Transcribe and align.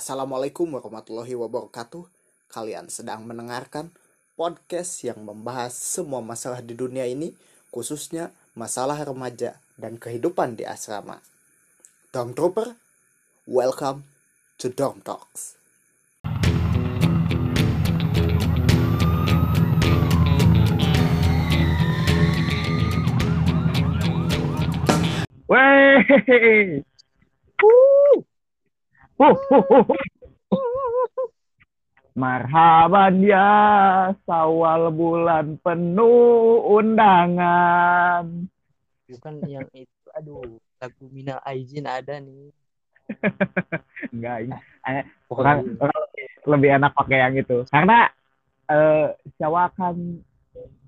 Assalamualaikum 0.00 0.64
warahmatullahi 0.72 1.36
wabarakatuh. 1.36 2.08
Kalian 2.48 2.88
sedang 2.88 3.28
mendengarkan 3.28 3.92
podcast 4.32 5.04
yang 5.04 5.20
membahas 5.20 5.76
semua 5.76 6.24
masalah 6.24 6.64
di 6.64 6.72
dunia 6.72 7.04
ini, 7.04 7.36
khususnya 7.68 8.32
masalah 8.56 8.96
remaja 9.04 9.60
dan 9.76 10.00
kehidupan 10.00 10.56
di 10.56 10.64
asrama. 10.64 11.20
Dorm 12.16 12.32
Trooper, 12.32 12.80
welcome 13.44 14.08
to 14.56 14.72
Dorm 14.72 15.04
Talks. 15.04 15.60
Wey. 25.44 26.88
Marhaban 32.16 33.20
ya 33.20 34.12
sawal 34.24 34.88
bulan 34.92 35.60
penuh 35.60 36.64
undangan. 36.68 38.48
Bukan 39.08 39.34
yang 39.46 39.68
itu. 39.76 40.08
Aduh, 40.16 40.58
lagu 40.80 41.04
Mina 41.12 41.38
Aizin 41.44 41.86
ada 41.86 42.18
nih. 42.18 42.50
Enggak, 44.14 44.36
ini 44.46 44.54
eh, 44.86 45.04
orang, 45.30 45.66
orang 45.82 46.02
lebih 46.46 46.70
enak 46.78 46.92
pakai 46.94 47.18
yang 47.20 47.34
itu. 47.36 47.62
Karena 47.68 48.08
eh, 48.70 49.14
Jawa 49.38 49.70
kan 49.74 49.96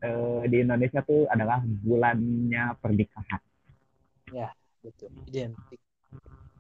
eh, 0.03 0.43
di 0.49 0.57
Indonesia 0.63 1.05
tuh 1.05 1.29
adalah 1.31 1.63
bulannya 1.63 2.75
pernikahan. 2.83 3.43
Ya, 4.33 4.51
betul. 4.81 5.13
Identik. 5.29 5.81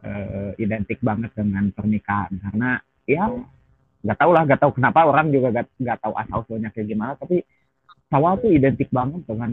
Eh, 0.02 0.52
identik 0.58 0.98
banget 0.98 1.30
dengan 1.30 1.70
pernikahan 1.70 2.34
karena 2.34 2.82
ya 3.06 3.30
nggak 4.02 4.18
tahu 4.18 4.30
lah 4.34 4.42
nggak 4.50 4.58
tahu 4.58 4.74
kenapa 4.74 5.06
orang 5.06 5.30
juga 5.30 5.54
nggak 5.54 5.78
nggak 5.78 5.98
tahu 6.02 6.14
asal 6.18 6.42
usulnya 6.42 6.74
kayak 6.74 6.90
gimana 6.90 7.14
tapi 7.14 7.46
Jawa 8.12 8.36
tuh 8.36 8.52
identik 8.52 8.92
banget 8.92 9.24
dengan 9.24 9.48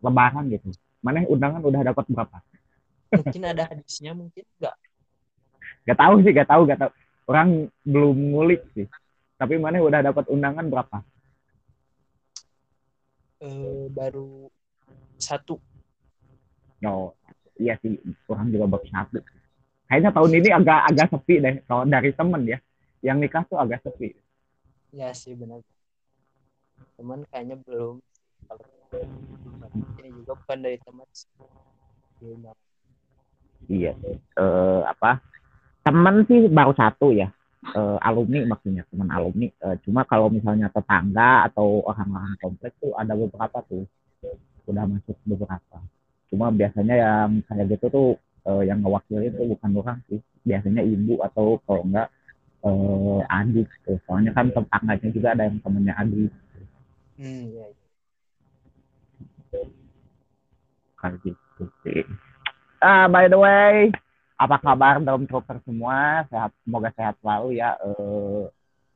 Lebaran 0.00 0.48
gitu. 0.48 0.72
Mana 1.04 1.28
undangan 1.28 1.60
udah 1.60 1.92
dapat 1.92 2.08
berapa? 2.08 2.40
Mungkin 3.12 3.42
ada 3.44 3.68
hadisnya, 3.68 4.16
mungkin 4.16 4.48
enggak. 4.56 4.74
Gak 5.84 5.98
tahu 6.00 6.14
sih, 6.24 6.32
gak 6.32 6.48
tahu, 6.48 6.62
gak 6.64 6.80
tahu. 6.80 6.90
Orang 7.28 7.68
belum 7.84 8.16
ngulik 8.32 8.64
sih. 8.72 8.88
Tapi 9.36 9.60
mana 9.60 9.84
udah 9.84 10.00
dapat 10.00 10.24
undangan 10.32 10.72
berapa? 10.72 11.04
Eh, 13.44 13.92
baru 13.92 14.48
satu. 15.20 15.60
No, 16.80 17.12
iya 17.60 17.76
sih, 17.84 17.92
orang 18.24 18.48
juga 18.48 18.72
baru 18.72 18.88
satu. 18.88 19.20
Kayaknya 19.88 20.10
tahun 20.12 20.32
ini 20.36 20.48
agak 20.52 20.80
agak 20.92 21.06
sepi 21.16 21.34
deh. 21.40 21.54
Kalau 21.64 21.88
dari 21.88 22.12
temen 22.12 22.42
ya, 22.44 22.58
yang 23.00 23.16
nikah 23.18 23.42
tuh 23.48 23.56
agak 23.56 23.80
sepi. 23.80 24.12
Ya 24.92 25.16
sih 25.16 25.32
benar. 25.32 25.64
Teman 27.00 27.24
kayaknya 27.32 27.56
belum. 27.64 27.96
Kalau 28.44 28.64
ini 30.00 30.08
juga 30.12 30.32
bukan 30.36 30.58
dari 30.60 30.78
teman. 30.84 31.08
Iya. 33.68 33.92
Eh, 34.36 34.82
apa? 34.84 35.24
Temen 35.80 36.14
sih 36.28 36.52
baru 36.52 36.76
satu 36.76 37.16
ya. 37.16 37.32
Eh, 37.72 37.98
alumni 38.04 38.44
maksudnya 38.44 38.84
teman 38.92 39.08
alumni. 39.08 39.48
Eh, 39.48 39.76
cuma 39.88 40.04
kalau 40.04 40.28
misalnya 40.28 40.68
tetangga 40.68 41.48
atau 41.48 41.80
orang-orang 41.88 42.36
kompleks 42.44 42.76
tuh 42.76 42.92
ada 42.92 43.16
beberapa 43.16 43.64
tuh 43.64 43.88
udah 44.68 44.84
masuk 44.84 45.16
beberapa. 45.24 45.80
Cuma 46.28 46.52
biasanya 46.52 46.94
yang 46.96 47.40
kayak 47.48 47.72
gitu 47.72 47.86
tuh 47.88 48.08
eh, 48.44 48.62
yang 48.68 48.78
ngewakilin 48.84 49.32
tuh 49.34 49.46
bukan 49.54 49.70
orang 49.80 49.98
sih. 50.06 50.20
Biasanya 50.46 50.82
ibu 50.84 51.18
atau 51.24 51.58
kalau 51.66 51.82
enggak 51.86 52.08
eh, 52.62 53.20
adik. 53.26 53.68
Tuh. 53.86 53.98
Soalnya 54.06 54.32
kan 54.36 54.52
tetangganya 54.52 55.08
juga 55.10 55.28
ada 55.34 55.42
yang 55.48 55.58
temennya 55.62 55.94
adik. 55.98 56.32
Hmm, 57.18 57.44
ya, 57.50 57.66
ya. 59.50 59.62
Kayak 60.98 61.14
gitu 61.22 61.64
sih. 61.82 62.02
Ah, 62.78 63.10
by 63.10 63.26
the 63.26 63.38
way, 63.38 63.90
apa 64.38 64.56
kabar 64.62 65.02
dalam 65.02 65.26
trooper 65.26 65.58
semua? 65.66 66.22
Sehat, 66.30 66.54
semoga 66.62 66.94
sehat 66.94 67.18
selalu 67.18 67.58
ya. 67.58 67.74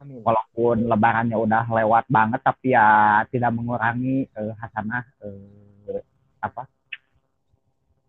Amin. 0.02 0.18
walaupun 0.26 0.90
lebarannya 0.90 1.38
udah 1.38 1.64
lewat 1.70 2.10
banget 2.10 2.42
tapi 2.42 2.74
ya 2.74 3.22
tidak 3.30 3.54
mengurangi 3.54 4.26
eh, 4.34 4.52
hasanah 4.58 5.06
eh, 5.22 6.02
apa 6.42 6.66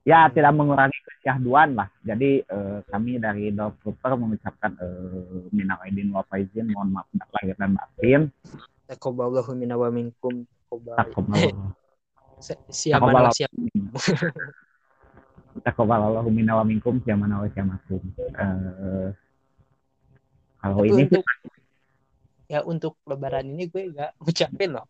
ya 0.03 0.28
tidak 0.28 0.52
mengurangi 0.52 1.00
kesyahduan 1.00 1.80
lah 1.80 1.88
jadi 2.03 2.44
eh, 2.44 2.80
kami 2.91 3.24
dari 3.24 3.56
Dol 3.56 3.72
Trooper 3.80 4.19
mengucapkan 4.19 4.75
eh, 4.75 5.47
minal 5.56 5.80
aidin 5.88 6.12
wal 6.12 6.28
faizin 6.28 6.68
mohon 6.75 6.91
maaf 6.91 7.08
lahir 7.40 7.56
dan 7.56 7.72
batin. 7.75 8.28
Taqabbalallahu 8.84 9.56
minna 9.56 9.80
wa 9.80 9.88
minkum. 9.88 10.44
Si- 12.44 12.59
Siapa 12.68 13.31
siapa? 13.31 13.56
Taqabbalallahu 15.63 16.28
minna 16.28 16.59
wa 16.59 16.68
minkum 16.68 17.00
siamana 17.08 17.40
wa 17.40 17.47
siamakum 17.47 18.03
Eh, 18.19 19.09
kalau 20.59 20.84
Tapi 20.84 20.92
ini 20.92 21.08
sih 21.08 21.09
untuk 21.16 21.24
ya 22.52 22.59
untuk 22.68 23.00
lebaran 23.08 23.47
ini 23.47 23.72
gue 23.72 23.96
nggak 23.96 24.19
ucapin 24.19 24.75
loh. 24.75 24.84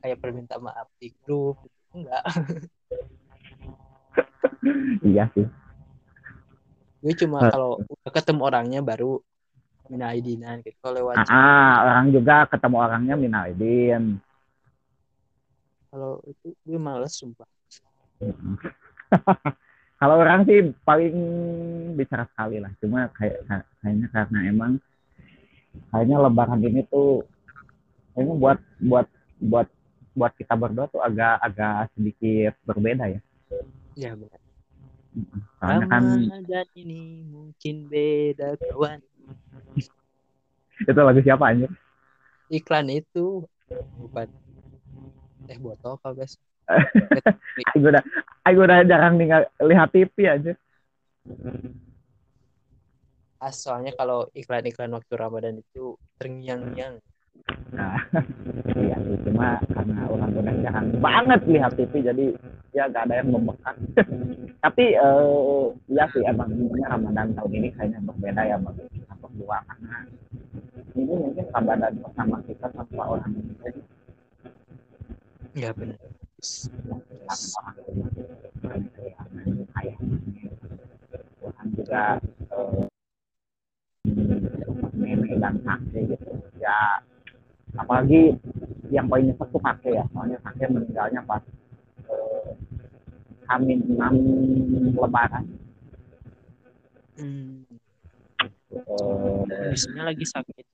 Kayak 0.00 0.24
perminta 0.24 0.56
maaf 0.56 0.88
di 0.96 1.12
grup 1.20 1.60
enggak 1.92 2.24
iya 5.04 5.24
sih. 5.34 5.46
Gue 7.02 7.14
cuma 7.14 7.46
Eh. 7.46 7.50
kalau 7.52 7.78
udah 7.80 8.12
ketemu 8.12 8.40
orangnya 8.42 8.80
baru 8.82 9.20
mina 9.86 10.10
aidinan 10.10 10.58
gitu. 10.66 10.74
Kalau 10.82 10.94
lewat 10.98 11.16
Ah, 11.22 11.30
ah, 11.30 11.72
orang 11.86 12.06
juga 12.10 12.36
ketemu 12.50 12.76
orangnya 12.82 13.14
minal 13.14 13.46
aidin 13.46 14.18
kalau 15.96 16.20
itu 16.28 16.52
gue 16.66 16.76
males 16.76 17.14
sumpah. 17.16 17.48
Kalau 19.96 20.20
orang 20.20 20.44
sih 20.44 20.76
paling 20.84 21.16
bicara 21.96 22.28
sekali 22.28 22.60
lah. 22.60 22.68
Cuma 22.84 23.08
kayak 23.16 23.48
kayaknya 23.80 24.06
karena 24.12 24.38
emang 24.44 24.72
kayaknya 25.88 26.16
lebaran 26.20 26.60
ini 26.60 26.84
tuh 26.84 27.24
kayaknya 28.12 28.34
buat 28.36 28.58
buat 28.84 29.06
buat 29.40 29.68
buat 30.12 30.32
kita 30.36 30.52
berdua 30.52 30.84
tuh 30.92 31.00
agak 31.00 31.40
agak 31.40 31.88
sedikit 31.96 32.52
berbeda 32.68 33.08
ya. 33.08 33.20
Ya 33.96 34.12
benar 34.12 34.36
soalnya 35.56 35.86
kan 35.88 36.02
Ramadan 36.04 36.66
ini 36.76 37.24
mungkin 37.26 37.74
beda 37.88 38.56
kawan. 38.60 39.00
Itu 40.84 41.00
lagu 41.00 41.20
siapa 41.24 41.48
anjir 41.48 41.72
iklan 42.50 42.90
itu. 42.90 43.42
Bukan. 43.98 44.28
Teh 45.46 45.58
botol 45.58 45.98
kalau 46.02 46.14
guys. 46.14 46.34
Aku 47.70 47.86
udah 47.86 48.02
aku 48.42 48.58
udah 48.58 48.82
jarang 48.82 49.14
tinggal 49.22 49.46
lihat 49.62 49.94
TV 49.94 50.26
aja. 50.26 50.52
Ah, 53.38 53.54
soalnya 53.54 53.94
kalau 53.94 54.26
iklan-iklan 54.34 54.90
waktu 54.90 55.14
Ramadan 55.14 55.62
itu 55.62 55.94
terngiang-ngiang 56.18 56.98
nah 57.74 57.98
sih. 58.74 58.90
cuma 59.26 59.60
karena 59.70 59.98
orang 60.10 60.30
udah 60.34 60.54
jarang 60.62 60.86
banget 60.98 61.40
lihat 61.46 61.72
TV 61.74 61.92
jadi 62.02 62.26
ya 62.76 62.90
gak 62.92 63.08
ada 63.08 63.24
yang 63.24 63.32
membekas. 63.32 63.76
Tapi 64.64 64.84
eh 64.92 65.64
ya 65.88 66.04
sih 66.12 66.22
emang 66.26 66.52
Ramadan 66.76 67.32
tahun 67.32 67.52
ini 67.56 67.68
kayaknya 67.72 68.00
berbeda 68.04 68.42
ya 68.44 68.56
bagi 68.60 68.84
kita 68.92 69.14
berdua 69.22 69.58
karena 69.64 69.96
ini 70.96 71.12
mungkin 71.12 71.46
Ramadan 71.52 71.92
pertama 72.00 72.36
kita 72.44 72.66
tanpa 72.72 73.02
orang 73.04 73.32
Indonesia 73.32 73.84
ya 75.56 75.72
benar. 75.72 75.96
Orang 81.40 81.68
juga 81.72 82.02
eh, 82.52 82.84
nenek 84.92 85.34
dan 85.40 85.54
kakek 85.64 86.02
gitu. 86.12 86.32
Ya 86.60 87.00
apalagi 87.76 88.34
yang 88.90 89.06
paling 89.06 89.32
nyesek 89.32 89.48
tuh 89.52 89.62
kakek 89.62 90.00
ya. 90.00 90.04
Soalnya 90.12 90.38
kakek 90.42 90.72
meninggalnya 90.72 91.20
pas 91.24 91.42
eh, 92.10 92.50
Hamin 93.46 93.80
enam 93.86 94.14
Lebaran. 94.96 95.44
Hmm, 97.16 97.64
eh, 98.72 100.02
lagi 100.02 100.26
sakit. 100.26 100.64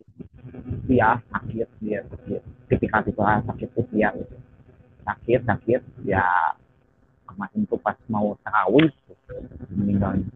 Dia 0.89 1.21
sakit 1.31 1.69
dia 1.79 2.01
sakit. 2.09 2.43
Tipikal 2.71 3.05
tipikal 3.05 3.45
sakit 3.47 3.69
usia 3.77 4.11
gitu. 4.17 4.37
sakit 5.03 5.43
sakit 5.43 5.83
ya 6.07 6.23
kemarin 7.27 7.67
tuh 7.67 7.75
pas 7.83 7.99
mau 8.07 8.39
tarawih 8.47 8.87
meninggalnya 9.75 10.31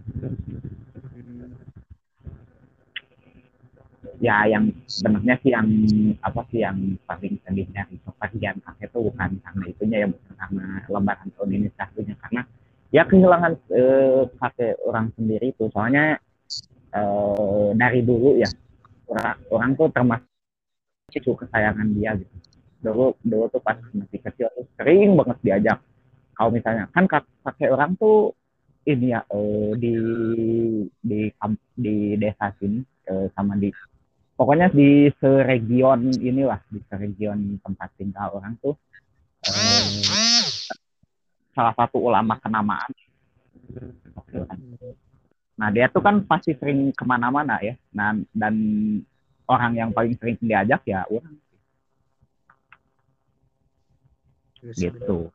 Hmm, 1.17 1.49
ya 4.23 4.49
yang 4.49 4.73
sebenarnya 4.89 5.35
sih 5.43 5.51
yang 5.53 5.69
apa 6.25 6.41
sih 6.51 6.61
yang 6.65 6.79
paling 7.05 7.37
sedih 7.45 7.67
dari 7.75 7.97
kepergian 8.01 8.57
kakek 8.65 8.89
itu 8.93 8.99
bukan 9.13 9.31
karena 9.45 9.65
itunya 9.69 9.97
ya 10.05 10.09
bukan 10.09 10.33
karena 10.41 10.67
lebaran 10.89 11.29
tahun 11.37 11.51
ini 11.57 11.69
satunya. 11.77 12.15
Karena 12.23 12.43
ya 12.95 13.03
kehilangan 13.05 13.53
eh, 13.75 14.23
kakek 14.41 14.75
orang 14.89 15.07
sendiri 15.17 15.47
itu. 15.53 15.65
Soalnya 15.73 16.17
eh, 16.95 17.69
dari 17.77 18.01
dulu 18.05 18.41
ya 18.41 18.49
orang, 19.11 19.37
orang 19.53 19.71
tuh 19.79 19.89
termasuk 19.95 20.29
cucu 21.13 21.33
kesayangan 21.47 21.89
dia 21.97 22.11
gitu. 22.19 22.35
Dulu 22.85 23.07
dulu 23.25 23.45
tuh 23.53 23.63
pas 23.65 23.79
masih 23.95 24.21
kecil 24.23 24.49
tuh 24.57 24.67
sering 24.79 25.17
banget 25.19 25.39
diajak. 25.45 25.79
Kalau 26.37 26.51
misalnya 26.53 26.85
kan 26.95 27.05
kak- 27.09 27.31
kakek 27.45 27.73
orang 27.73 27.97
tuh 28.01 28.33
ini 28.87 29.15
ya 29.15 29.21
eh, 29.31 29.73
di 29.83 29.93
di 31.03 31.21
di 31.77 31.97
desa 32.19 32.53
sini 32.59 32.81
eh, 33.09 33.27
sama 33.35 33.55
di 33.59 33.71
pokoknya 34.37 34.69
di 34.71 35.11
seregion 35.17 36.12
inilah 36.21 36.61
di 36.69 36.81
seregion 36.87 37.59
tempat 37.65 37.88
tinggal 37.97 38.37
orang 38.37 38.55
tuh 38.61 38.77
eh, 39.49 39.85
salah 41.56 41.75
satu 41.75 41.99
ulama 41.99 42.37
kenamaan 42.38 42.93
Nah 45.56 45.73
dia 45.73 45.88
tuh 45.88 46.05
kan 46.05 46.21
pasti 46.29 46.53
sering 46.53 46.93
ke 46.93 47.05
mana-mana 47.09 47.56
ya. 47.65 47.75
Nah 47.97 48.12
dan 48.37 48.55
orang 49.49 49.73
yang 49.73 49.91
paling 49.91 50.12
sering 50.21 50.37
diajak 50.41 50.85
ya 50.85 51.09
orang 51.09 51.37
gitu. 54.77 55.32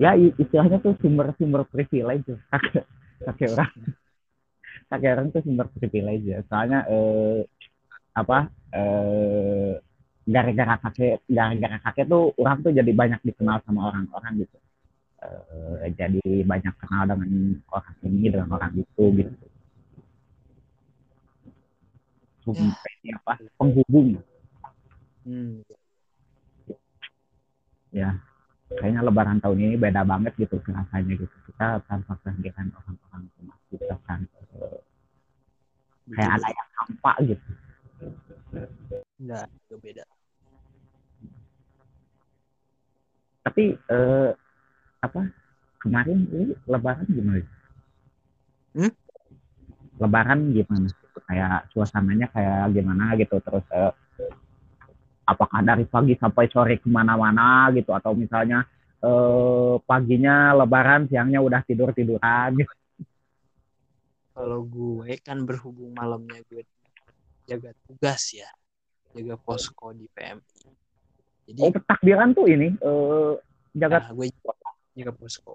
Ya 0.00 0.16
istilahnya 0.16 0.80
tuh 0.82 0.96
sumber-sumber 0.98 1.68
privilege 1.68 2.26
kakek 2.50 2.88
kakek 3.28 3.48
orang. 3.52 3.72
Orang 5.02 5.32
tuh 5.34 5.42
sumber 5.42 5.66
privilege 5.72 6.26
ya. 6.26 6.38
Soalnya 6.46 6.86
eh, 6.86 7.42
apa 8.14 8.50
eh, 8.70 9.74
gara-gara 10.24 10.74
kakek 10.80 11.26
gara-gara 11.28 11.76
kakek 11.82 12.06
tuh 12.06 12.32
orang 12.38 12.62
tuh 12.62 12.72
jadi 12.72 12.90
banyak 12.94 13.20
dikenal 13.22 13.60
sama 13.66 13.90
orang-orang 13.90 14.46
gitu. 14.46 14.58
Eh, 15.24 15.90
jadi 15.96 16.24
banyak 16.44 16.74
kenal 16.78 17.02
dengan 17.08 17.30
orang 17.72 17.96
ini 18.04 18.26
dengan 18.28 18.48
orang 18.52 18.72
itu 18.76 19.04
gitu. 19.18 19.34
Sumber 22.44 22.92
ini 23.00 23.10
apa 23.16 23.40
penghubung 23.56 24.20
Hmm, 25.24 25.64
ya 27.88 28.20
kayaknya 28.78 29.00
lebaran 29.06 29.38
tahun 29.38 29.58
ini 29.58 29.76
beda 29.78 30.02
banget 30.02 30.32
gitu 30.38 30.58
rasanya 30.64 31.14
gitu. 31.14 31.36
Kita 31.50 31.80
tanpa 31.86 32.18
kehadiran 32.22 32.72
orang-orang 32.74 33.22
rumah 33.38 33.58
kita 33.70 33.96
kan 34.04 34.20
kayak 36.14 36.30
ada 36.36 36.48
yang 36.50 36.70
hampa 36.78 37.12
gitu. 37.24 37.48
Enggak, 39.18 39.46
agak 39.48 39.80
beda. 39.80 40.04
tapi 43.44 43.76
eh, 43.76 44.30
apa 45.04 45.20
kemarin 45.84 46.24
ini 46.32 46.56
lebaran 46.64 47.06
gimana? 47.06 47.44
Hmm? 48.74 48.92
lebaran 50.00 50.50
gimana? 50.50 50.88
Kayak 51.24 51.70
suasananya 51.70 52.26
kayak 52.34 52.72
gimana 52.72 53.14
gitu 53.20 53.36
terus 53.44 53.62
eh, 53.70 53.92
apakah 55.24 55.60
dari 55.64 55.84
pagi 55.88 56.14
sampai 56.20 56.44
sore 56.52 56.76
ke 56.78 56.88
mana-mana 56.88 57.72
gitu 57.72 57.90
atau 57.96 58.12
misalnya 58.12 58.64
eh, 59.00 59.74
paginya 59.84 60.52
lebaran 60.56 61.08
siangnya 61.08 61.40
udah 61.40 61.60
tidur 61.64 61.92
tiduran 61.96 62.60
gitu 62.60 62.74
Kalau 64.34 64.66
gue 64.66 65.14
kan 65.22 65.46
berhubung 65.46 65.94
malamnya 65.94 66.42
gue 66.50 66.66
jaga 67.46 67.70
tugas 67.86 68.34
ya, 68.34 68.50
jaga 69.14 69.38
posko 69.38 69.94
di 69.94 70.10
PMI. 70.10 70.62
Jadi 71.44 71.60
oh 71.60 71.70
takbiran 71.70 72.34
tuh 72.34 72.50
ini 72.50 72.74
eh, 72.74 73.32
jaga 73.78 74.10
nah, 74.10 74.10
gue 74.10 74.26
jaga 74.98 75.12
posko. 75.14 75.54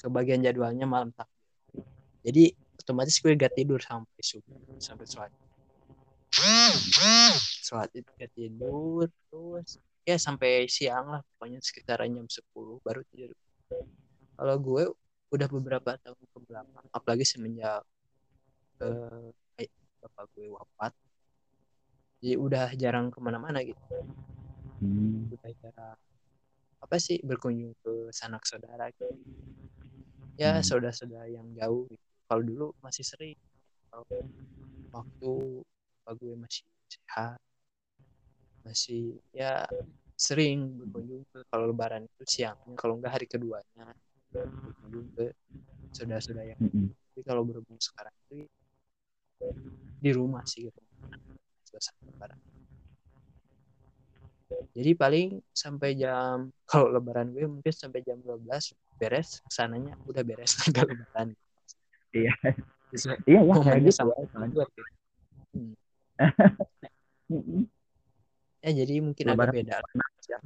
Kebagian 0.00 0.40
jadwalnya 0.40 0.88
malam 0.88 1.12
tak. 1.12 1.28
Jadi 2.24 2.56
otomatis 2.80 3.20
gue 3.20 3.36
gak 3.36 3.52
tidur 3.52 3.82
sampai 3.82 4.22
subuh, 4.22 4.56
sampai 4.78 5.06
sholat. 5.10 5.32
Sholat 7.66 7.90
itu 7.98 8.06
gak 8.14 8.30
tidur 8.38 9.10
terus 9.10 9.82
ya 10.06 10.14
sampai 10.22 10.70
siang 10.70 11.18
lah 11.18 11.20
pokoknya 11.34 11.58
sekitaran 11.58 12.14
jam 12.14 12.26
10 12.30 12.78
baru 12.86 13.02
tidur. 13.10 13.34
Kalau 14.38 14.56
gue 14.62 14.84
udah 15.34 15.48
beberapa 15.50 15.90
tahun 15.98 16.22
ke 16.22 16.38
belakang, 16.46 16.86
apalagi 16.94 17.24
semenjak 17.26 17.82
eh, 18.78 19.66
bapak 19.98 20.24
gue 20.38 20.46
wafat, 20.54 20.92
jadi 22.22 22.38
udah 22.38 22.70
jarang 22.78 23.10
ke 23.10 23.18
mana-mana 23.18 23.66
gitu. 23.66 23.82
Hmm, 24.78 25.26
udah 25.34 25.50
jarang 25.58 25.98
apa 26.86 26.96
sih 27.00 27.18
berkunjung 27.24 27.74
ke 27.82 28.12
sanak 28.12 28.44
saudara 28.46 28.92
gitu. 28.94 29.10
ya 30.36 30.60
Hmm. 30.60 30.62
saudara-saudara 30.62 31.26
yang 31.32 31.48
jauh 31.56 31.88
gitu. 31.88 32.04
kalau 32.28 32.42
dulu 32.44 32.66
masih 32.84 33.02
sering 33.02 33.38
kalau 33.88 34.04
waktu 34.92 35.32
bapak 36.04 36.12
gue 36.20 36.34
masih 36.36 36.62
sehat 36.92 37.40
masih 38.66 39.14
ya 39.30 39.62
sering 40.18 40.74
berkunjung 40.80 41.22
ke 41.30 41.38
kalau 41.46 41.70
lebaran 41.70 42.02
itu 42.02 42.24
siangnya 42.26 42.74
kalau 42.74 42.98
enggak 42.98 43.14
hari 43.14 43.26
keduanya 43.30 43.94
berkunjung 44.34 45.06
ke 45.14 45.30
saudara-saudara 45.94 46.50
yang 46.50 46.60
tapi 47.14 47.20
kalau 47.22 47.46
berhubung 47.46 47.78
sekarang 47.78 48.12
itu 48.26 48.44
di 50.02 50.10
rumah 50.12 50.42
sih 50.44 50.66
gitu 50.66 50.80
suasana 51.64 52.00
lebaran 52.10 52.38
jadi 54.76 54.92
paling 54.92 55.28
sampai 55.54 55.96
jam 55.96 56.50
kalau 56.70 56.90
lebaran 56.90 57.30
gue 57.32 57.46
mungkin 57.46 57.72
sampai 57.72 58.02
jam 58.02 58.18
12 58.20 58.74
beres 58.98 59.40
ke 59.44 59.50
sananya 59.52 59.94
udah 60.10 60.22
beres 60.26 60.52
tanggal 60.60 60.90
lebaran 60.90 61.30
Iya. 62.16 62.32
Iya 62.96 63.12
ya 63.28 63.40
kayak 63.44 63.44
momennya 63.44 63.92
gitu 63.92 63.98
sama 64.00 64.12
ya, 64.16 64.24
soalnya. 64.32 64.54
buat 64.56 64.68
gitu. 64.72 64.92
Mm-mm. 67.32 67.62
Ya 68.66 68.72
jadi 68.74 68.94
mungkin 68.98 69.24
Lebaran 69.30 69.54
agak 69.54 69.54
beda 69.54 69.74
ya. 70.26 70.38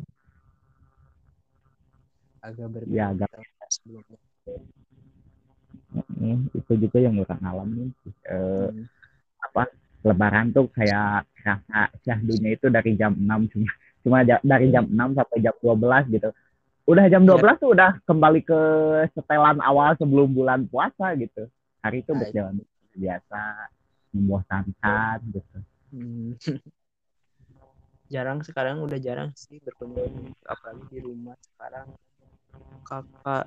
agak 2.41 2.69
berbeda 2.69 2.93
ya 2.93 3.05
agak 3.13 3.31
sebelumnya 3.73 4.17
itu 6.55 6.73
juga 6.79 6.99
yang 7.01 7.17
orang 7.19 7.43
alamin 7.43 7.89
sih. 8.05 8.13
Eh, 8.29 8.69
Hmm. 8.71 8.85
apa 9.43 9.63
lebaran 10.01 10.53
tuh 10.53 10.69
kayak 10.71 11.25
rasa 11.43 11.89
syahdunya 12.05 12.55
itu 12.55 12.69
dari 12.69 12.93
jam 12.95 13.13
6 13.17 13.49
cuma 13.51 13.69
cuma 14.01 14.19
dari 14.23 14.69
jam 14.69 14.85
6 14.87 15.17
sampai 15.17 15.39
jam 15.41 15.55
12 15.59 16.05
gitu. 16.09 16.29
Udah 16.87 17.05
jam 17.09 17.23
Iya. 17.25 17.29
12 17.35 17.57
tuh 17.59 17.71
udah 17.73 17.91
kembali 18.05 18.41
ke 18.45 18.61
setelan 19.13 19.59
awal 19.61 19.97
sebelum 19.97 20.31
bulan 20.31 20.65
puasa 20.69 21.13
gitu. 21.17 21.49
Hari 21.81 22.05
itu 22.05 22.13
Nah, 22.13 22.21
berjalan 22.23 22.55
biasa, 22.93 23.43
membosankan 24.13 25.19
gitu. 25.33 25.59
Hmm. 25.91 26.31
jarang 28.15 28.41
sekarang 28.49 28.77
udah 28.87 28.99
jarang 29.07 29.31
sih 29.43 29.59
berkunjung 29.67 30.15
apalagi 30.53 30.85
di 30.93 30.99
rumah 31.07 31.37
sekarang 31.49 31.89
kakak 32.89 33.45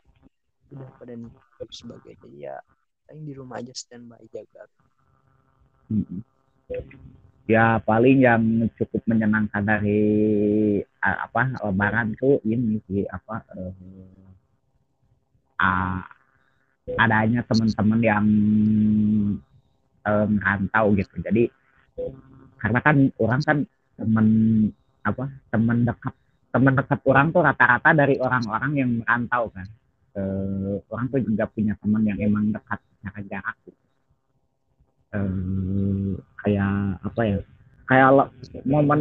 udah 0.74 0.90
pada 1.00 1.14
nikah 1.22 1.48
dan 1.60 1.70
sebagainya 1.80 2.30
ya 2.46 2.56
paling 3.06 3.24
di 3.30 3.34
rumah 3.40 3.58
aja 3.62 3.74
standby 3.82 4.24
jaga 4.34 4.64
Mm-mm. 5.92 6.24
Ya 7.44 7.76
paling 7.84 8.24
yang 8.24 8.44
cukup 8.80 9.04
menyenangkan 9.04 9.64
dari 9.68 10.00
apa 11.04 11.60
lebaran 11.60 12.16
tuh 12.16 12.40
ini 12.48 12.80
sih 12.88 13.04
apa 13.04 13.44
eh, 13.60 13.76
a- 15.60 16.06
adanya 17.04 17.42
teman-teman 17.48 18.02
yang 18.04 18.26
eh, 20.08 20.26
merantau 20.28 20.86
gitu. 20.98 21.16
Jadi 21.24 21.44
karena 22.62 22.80
kan 22.80 22.96
orang 23.20 23.42
kan 23.44 23.58
teman 24.00 24.28
apa 25.04 25.26
teman 25.52 25.78
dekat 25.88 26.14
teman 26.54 26.74
dekat 26.78 27.00
orang 27.10 27.28
tuh 27.34 27.42
rata-rata 27.42 27.90
dari 27.98 28.16
orang-orang 28.22 28.72
yang 28.78 28.90
merantau 29.02 29.50
kan. 29.50 29.68
Eh, 30.14 30.76
orang 30.94 31.06
tuh 31.10 31.20
juga 31.26 31.50
punya 31.50 31.74
teman 31.82 32.06
yang 32.06 32.20
emang 32.22 32.54
dekat 32.54 32.78
secara 33.02 33.20
jarak 33.26 33.58
gitu. 33.66 33.82
Eh, 35.14 36.12
kayak 36.42 36.74
apa 37.06 37.22
ya 37.22 37.38
kayak 37.86 38.10
le- 38.18 38.32
momen 38.66 39.00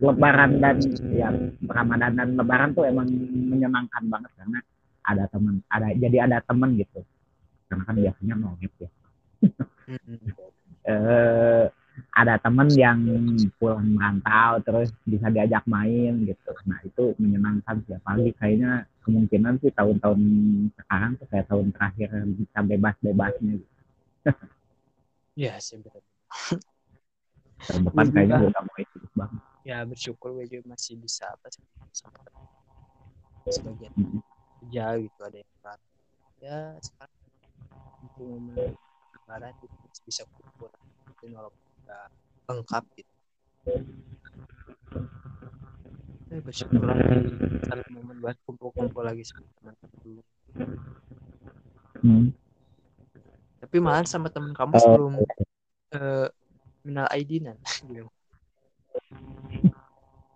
lebaran 0.00 0.56
dan 0.56 0.76
ya 1.12 1.28
ramadan 1.68 2.12
dan 2.16 2.28
lebaran 2.40 2.70
tuh 2.72 2.88
emang 2.88 3.04
menyenangkan 3.52 4.02
banget 4.08 4.30
karena 4.40 4.58
ada 5.04 5.24
teman 5.28 5.60
ada 5.68 5.92
jadi 5.92 6.16
ada 6.24 6.38
teman 6.40 6.80
gitu 6.80 7.04
karena 7.68 7.82
kan 7.84 7.96
biasanya 8.00 8.34
nongep 8.40 8.72
ya 8.80 8.90
eh 10.90 11.64
ada 12.14 12.40
teman 12.40 12.68
yang 12.74 13.00
pulang 13.60 13.86
merantau 13.96 14.58
terus 14.64 14.88
bisa 15.06 15.30
diajak 15.30 15.64
main 15.68 16.26
gitu. 16.26 16.50
Nah 16.66 16.78
itu 16.82 17.14
menyenangkan 17.20 17.82
sih 17.86 17.94
apalagi 17.96 18.32
kayaknya 18.38 18.84
kemungkinan 19.04 19.58
sih 19.62 19.72
tahun-tahun 19.72 20.20
sekarang 20.76 21.10
tuh 21.16 21.26
kayak 21.30 21.46
tahun 21.48 21.66
terakhir 21.74 22.08
bisa 22.34 22.58
bebas-bebasnya 22.62 23.52
gitu. 23.60 23.76
ya 25.48 25.54
sih 25.62 25.78
betul. 25.80 26.02
Tahun 27.60 27.82
depan 27.86 28.06
kayaknya 28.10 28.38
udah 28.48 28.62
mulai 28.64 28.84
sibuk 28.90 29.12
banget. 29.14 29.40
Ya 29.60 29.78
bersyukur 29.84 30.28
gue 30.40 30.46
juga 30.48 30.72
masih 30.72 30.96
bisa 30.96 31.28
apa 31.28 31.46
sih 31.52 31.62
sebagian 33.50 33.92
Mm. 33.98 34.20
kerja 34.60 34.86
gitu 35.00 35.20
ada 35.24 35.36
yang 35.40 35.52
kan 35.64 35.78
ya 36.40 36.58
sekarang 36.84 37.20
untuk 38.04 38.24
momen 38.24 38.56
lebaran 39.12 39.52
bisa 40.04 40.22
kumpul. 40.36 40.68
Walaupun 41.20 41.69
nggak 41.90 42.06
lengkap 42.46 42.84
gitu 42.94 43.12
saya 46.30 46.40
bersyukur 46.46 46.82
lah 46.86 46.94
satu 47.66 47.90
momen 47.90 48.16
buat 48.22 48.38
kumpul-kumpul 48.46 49.02
lagi 49.02 49.26
sama 49.26 49.46
teman-teman 49.58 49.98
dulu 50.06 50.22
Hmm. 52.00 52.32
tapi 53.60 53.76
malah 53.76 54.08
sama 54.08 54.32
teman 54.32 54.56
kamu 54.56 54.72
sebelum 54.80 55.12
eh 55.92 56.28
minal 56.86 57.10
aidinan 57.10 57.58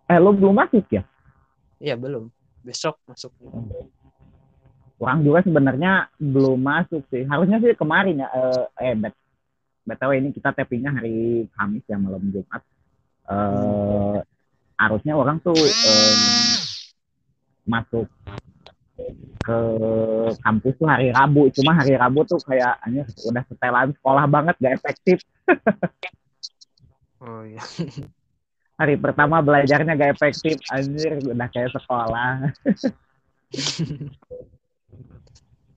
Eh, 0.04 0.20
lo 0.20 0.36
belum 0.36 0.52
masuk 0.52 0.84
ya? 0.92 1.00
iya 1.80 1.96
belum 1.96 2.28
besok 2.60 3.00
masuk 3.08 3.32
Orang 5.00 5.24
juga 5.24 5.40
sebenarnya 5.40 6.08
belum 6.16 6.60
masuk 6.60 7.02
sih. 7.08 7.24
Harusnya 7.28 7.60
sih 7.60 7.72
kemarin 7.76 8.24
ya. 8.24 8.28
Eh, 8.30 8.64
eh 8.88 8.94
bet, 8.96 9.12
btw 9.84 10.10
ini 10.16 10.28
kita 10.32 10.56
tappingnya 10.56 10.90
hari 10.96 11.44
Kamis 11.52 11.84
ya 11.84 12.00
malam 12.00 12.24
Jumat. 12.32 12.62
Eh, 13.24 14.18
harusnya 14.80 15.14
orang 15.16 15.40
tuh 15.40 15.56
eh, 15.56 16.14
masuk 17.64 18.08
ke 19.44 19.58
kampus 20.40 20.74
tuh 20.80 20.88
hari 20.88 21.12
Rabu. 21.12 21.52
Cuma 21.52 21.76
hari 21.76 21.94
Rabu 21.96 22.24
tuh 22.24 22.40
kayak 22.40 22.80
anjir, 22.80 23.04
udah 23.28 23.42
setelan 23.44 23.92
sekolah 24.00 24.24
banget 24.28 24.54
gak 24.60 24.74
efektif. 24.80 25.18
oh 27.20 27.44
iya 27.44 27.60
Hari 28.74 28.98
pertama 28.98 29.38
belajarnya 29.44 29.94
gak 29.94 30.12
efektif. 30.18 30.56
Anjir 30.72 31.20
udah 31.20 31.48
kayak 31.52 31.70
sekolah. 31.76 32.32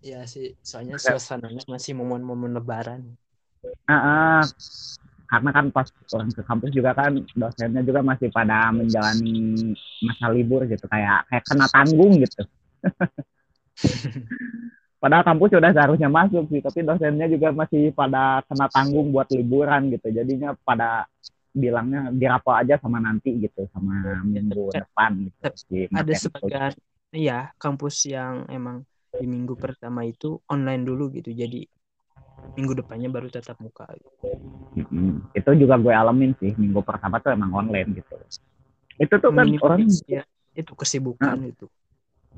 Iya 0.08 0.24
sih 0.24 0.56
soalnya 0.64 0.96
suasananya 0.96 1.68
masih 1.68 1.92
momen-momen 1.92 2.56
lebaran 2.56 3.20
Ah. 3.88 4.44
karena 5.28 5.52
kan 5.52 5.66
pas 5.76 5.84
orang 6.16 6.32
ke 6.32 6.40
kampus 6.40 6.72
juga 6.72 6.96
kan 6.96 7.12
dosennya 7.36 7.84
juga 7.84 8.00
masih 8.00 8.32
pada 8.32 8.72
menjalani 8.72 9.76
masa 10.00 10.32
libur 10.32 10.64
gitu 10.72 10.88
kayak 10.88 11.28
kayak 11.28 11.44
kena 11.44 11.68
tanggung 11.68 12.16
gitu. 12.16 12.48
Padahal 15.04 15.28
kampus 15.28 15.52
sudah 15.52 15.76
seharusnya 15.76 16.08
masuk 16.08 16.48
sih, 16.48 16.64
tapi 16.64 16.80
dosennya 16.82 17.28
juga 17.28 17.52
masih 17.52 17.92
pada 17.92 18.40
kena 18.48 18.72
tanggung 18.72 19.12
buat 19.12 19.28
liburan 19.30 19.92
gitu. 19.92 20.08
Jadinya 20.16 20.56
pada 20.64 21.12
bilangnya 21.52 22.08
dirapel 22.16 22.56
aja 22.56 22.80
sama 22.80 23.04
nanti 23.04 23.36
gitu, 23.36 23.68
sama 23.76 24.24
minggu 24.24 24.72
depan 24.72 25.28
gitu. 25.28 25.92
Ada 25.92 26.14
sebagian 26.16 26.72
iya 27.12 27.52
kampus 27.60 28.08
yang 28.08 28.48
emang 28.48 28.88
di 29.18 29.26
minggu 29.26 29.58
pertama 29.58 30.04
itu 30.04 30.38
online 30.52 30.84
dulu 30.84 31.10
gitu 31.10 31.32
jadi 31.32 31.64
minggu 32.58 32.74
depannya 32.78 33.10
baru 33.10 33.28
tatap 33.30 33.58
muka 33.62 33.86
gitu. 33.98 34.10
Mm-mm. 34.78 35.30
Itu 35.34 35.50
juga 35.58 35.78
gue 35.78 35.94
alamin 35.94 36.34
sih, 36.42 36.54
minggu 36.58 36.82
pertama 36.82 37.22
tuh 37.22 37.34
emang 37.34 37.54
online 37.54 37.98
gitu. 37.98 38.16
Itu 38.98 39.16
tuh 39.22 39.30
kan 39.30 39.46
Minim- 39.46 39.62
orang 39.62 39.86
ya, 40.10 40.26
itu 40.54 40.72
kesibukan 40.74 41.42
itu 41.46 41.68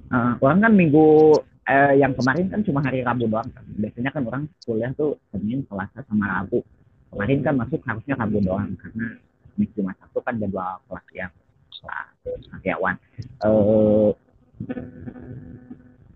Uh, 0.10 0.34
orang 0.41 0.63
kan 0.63 0.74
minggu 0.74 1.38
eh, 1.70 2.01
yang 2.01 2.18
kemarin 2.18 2.50
kan 2.50 2.65
cuma 2.65 2.82
hari 2.82 3.06
Rabu 3.06 3.29
doang. 3.29 3.46
kan. 3.53 3.62
Biasanya 3.77 4.10
kan 4.10 4.25
orang 4.25 4.44
kuliah 4.65 4.89
tuh 4.98 5.22
Senin, 5.29 5.62
Selasa, 5.70 6.01
sama 6.10 6.25
Rabu. 6.25 6.65
Kemarin 7.13 7.39
kan 7.46 7.53
masuk 7.62 7.84
harusnya 7.86 8.18
Rabu 8.18 8.41
doang 8.41 8.74
karena 8.74 9.22
minggu 9.53 9.74
cuma 9.77 9.94
satu 10.01 10.25
kan 10.25 10.41
jadwal 10.41 10.82
kelas 10.89 11.06
yang 11.13 11.32
karyawan. 12.58 12.96
Eh, 13.46 14.10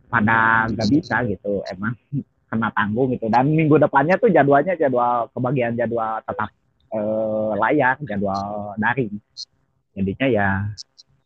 pada 0.09 0.65
nggak 0.73 0.89
bisa 0.89 1.15
gitu, 1.29 1.61
emang 1.69 1.93
kena 2.53 2.69
tanggung 2.77 3.09
gitu. 3.17 3.25
Dan 3.33 3.49
minggu 3.49 3.81
depannya 3.81 4.21
tuh 4.21 4.29
jadwalnya 4.29 4.77
jadwal 4.77 5.25
kebagian 5.33 5.73
jadwal 5.73 6.21
tetap 6.21 6.53
eh, 6.93 7.51
layar, 7.57 7.97
jadwal 8.05 8.77
daring. 8.77 9.17
Jadinya 9.97 10.27
ya 10.29 10.47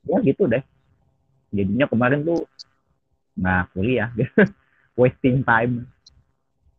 ya 0.08 0.18
gitu 0.24 0.48
deh 0.48 0.64
jadinya 1.52 1.86
kemarin 1.88 2.24
tuh 2.24 2.48
nggak 3.36 3.64
kuliah 3.76 4.10
wasting 5.00 5.44
time 5.44 5.88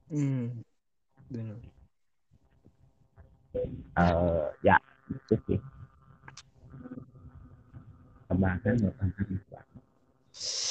hmm. 0.08 0.64
Eh 3.98 4.46
ya 4.64 4.76
itu 5.12 5.34
sih 5.44 5.60
kebanyakan 8.28 8.92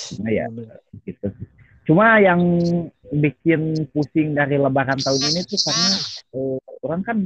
Cuma 0.08 0.30
ya 0.32 0.48
gitu 1.04 1.28
sih. 1.36 1.48
Cuma 1.88 2.20
yang 2.20 2.42
bikin 3.08 3.88
pusing 3.96 4.36
dari 4.36 4.60
lebaran 4.60 5.00
tahun 5.00 5.22
ini 5.32 5.42
tuh 5.48 5.60
karena 5.64 5.90
eh, 6.36 6.60
orang 6.84 7.02
kan 7.08 7.18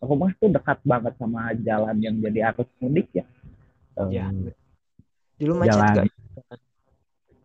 rumah 0.00 0.32
tuh 0.40 0.48
dekat 0.48 0.80
banget 0.82 1.12
sama 1.20 1.52
jalan 1.60 1.96
yang 2.00 2.16
jadi 2.24 2.52
arus 2.52 2.68
mudik 2.80 3.08
ya. 3.12 3.26
Ya 4.08 4.28
dulu 5.36 5.60
macet 5.60 5.68
jalan 5.72 5.92
gak 5.92 6.06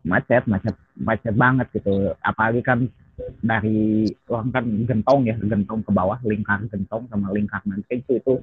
macet 0.02 0.42
macet 0.48 0.76
macet 0.96 1.34
banget 1.36 1.66
gitu. 1.76 2.16
Apalagi 2.24 2.60
kan 2.64 2.88
dari 3.44 4.08
orang 4.26 4.50
kan 4.50 4.64
gentong 4.88 5.20
ya 5.28 5.36
gentong 5.36 5.80
ke 5.84 5.92
bawah 5.92 6.18
lingkar 6.24 6.64
gentong 6.72 7.06
sama 7.12 7.30
lingkar 7.30 7.60
nanti 7.68 8.00
itu 8.00 8.18
itu 8.18 8.34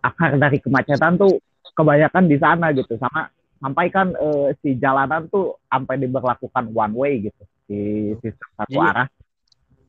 akar 0.00 0.34
dari 0.40 0.58
kemacetan 0.58 1.20
tuh 1.20 1.38
kebanyakan 1.76 2.24
di 2.26 2.36
sana 2.40 2.72
gitu. 2.72 2.96
Sama 2.96 3.28
sampai 3.64 3.88
kan 3.88 4.12
eh, 4.12 4.52
si 4.60 4.76
jalanan 4.76 5.24
tuh 5.32 5.56
sampai 5.64 5.96
diberlakukan 5.96 6.68
one 6.68 6.92
way 6.92 7.12
gitu 7.24 7.42
di 7.64 7.80
sistem 8.20 8.48
satu 8.60 8.76
Jadi- 8.76 8.84
arah. 8.92 9.08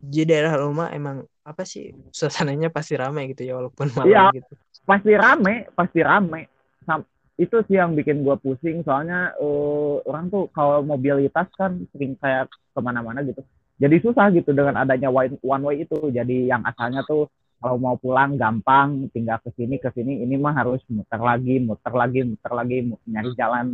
di 0.05 0.22
daerah 0.24 0.53
rumah 0.55 0.94
emang 0.94 1.25
apa 1.44 1.65
sih 1.65 1.89
suasananya 2.10 2.70
pasti 2.70 2.96
ramai 2.96 3.34
gitu 3.34 3.44
ya 3.44 3.58
walaupun 3.60 3.89
malam 3.91 4.08
Iya. 4.08 4.24
gitu. 4.34 4.53
pasti 4.86 5.12
rame 5.12 5.65
pasti 5.74 6.00
rame. 6.00 6.41
Sam- 6.86 7.10
itu 7.36 7.58
sih 7.67 7.75
yang 7.75 7.98
bikin 7.98 8.24
gua 8.24 8.39
pusing 8.39 8.86
soalnya 8.86 9.36
eh, 9.36 9.96
orang 10.08 10.29
tuh 10.29 10.48
kalau 10.53 10.79
mobilitas 10.79 11.50
kan 11.58 11.84
sering 11.91 12.15
kayak 12.15 12.48
ke 12.48 12.79
mana-mana 12.79 13.20
gitu. 13.25 13.44
Jadi 13.75 13.96
susah 14.00 14.32
gitu 14.32 14.55
dengan 14.55 14.79
adanya 14.79 15.12
one, 15.12 15.36
one 15.44 15.63
way 15.65 15.84
itu. 15.84 16.00
Jadi 16.08 16.48
yang 16.48 16.63
asalnya 16.63 17.03
tuh 17.03 17.27
kalau 17.59 17.77
mau 17.79 17.95
pulang 17.97 18.35
gampang 18.35 19.09
tinggal 19.09 19.39
ke 19.41 19.50
sini 19.55 19.79
ke 19.79 19.89
sini. 19.95 20.21
Ini 20.21 20.35
mah 20.38 20.53
harus 20.53 20.81
muter 20.91 21.19
lagi 21.19 21.57
muter 21.63 21.93
lagi 21.93 22.21
muter 22.21 22.51
lagi 22.51 22.77
nyari 23.07 23.31
jalan 23.33 23.67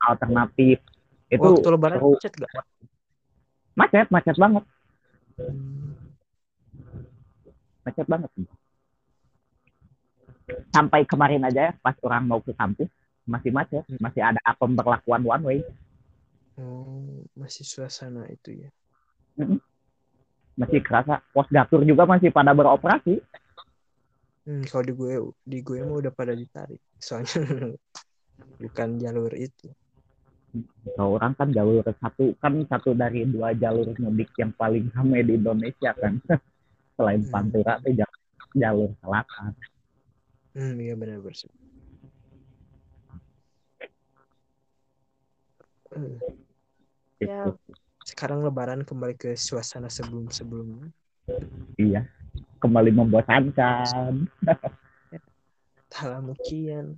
alternatif. 0.00 0.78
Itu 1.28 1.60
waktu 1.60 1.68
lebaran 1.72 1.98
seru. 1.98 2.12
macet 2.16 2.32
gak 2.36 2.52
macet 3.72 4.06
macet 4.12 4.36
banget. 4.36 4.64
Macet 7.82 8.06
banget. 8.06 8.30
Sampai 10.72 11.00
kemarin 11.08 11.42
aja 11.48 11.70
ya 11.70 11.72
pas 11.80 11.96
orang 12.04 12.28
mau 12.28 12.40
ke 12.40 12.52
kampus 12.52 12.88
masih 13.24 13.50
macet. 13.50 13.84
Masih 13.98 14.22
ada 14.22 14.40
pemberlakuan 14.56 15.24
one 15.24 15.44
way. 15.44 15.58
Oh 16.60 17.24
masih 17.32 17.64
suasana 17.64 18.28
itu 18.28 18.68
ya 18.68 18.70
masih 20.58 20.80
kerasa. 20.84 21.20
Pos 21.32 21.48
gatur 21.48 21.82
juga 21.86 22.04
masih 22.04 22.28
pada 22.28 22.52
beroperasi. 22.52 23.20
Hmm, 24.42 24.66
kalau 24.66 24.82
di 24.82 24.92
gue 24.92 25.12
di 25.46 25.58
gue 25.62 25.78
mah 25.86 25.98
udah 26.02 26.12
pada 26.12 26.34
ditarik. 26.34 26.82
Soalnya 26.98 27.38
bukan 28.62 28.88
jalur 28.98 29.32
itu. 29.38 29.70
Kalau 30.92 31.16
orang 31.16 31.32
kan 31.32 31.48
jalur 31.48 31.80
satu 31.80 32.36
kan 32.36 32.52
satu 32.68 32.92
dari 32.92 33.24
dua 33.24 33.56
jalur 33.56 33.88
mudik 33.96 34.28
yang 34.36 34.52
paling 34.52 34.92
ramai 34.92 35.24
di 35.24 35.38
Indonesia 35.40 35.96
kan. 35.96 36.20
Selain 36.98 37.22
Hmm. 37.24 37.32
Pantura 37.32 37.80
itu 37.80 38.04
jalur, 38.04 38.20
jalur 38.52 38.90
selatan. 39.00 39.52
Hmm 40.52 40.76
iya 40.76 40.92
benar 40.92 41.24
benar 41.24 41.48
Eh, 45.92 47.28
Ya. 47.28 47.54
Sekarang 48.02 48.42
lebaran 48.42 48.82
kembali 48.82 49.14
ke 49.14 49.30
suasana 49.38 49.86
sebelum 49.86 50.28
sebelumnya 50.28 50.90
iya 51.78 52.04
kembali 52.58 52.90
membosankan 52.92 54.26
Tala 55.92 56.24
mungkin. 56.24 56.96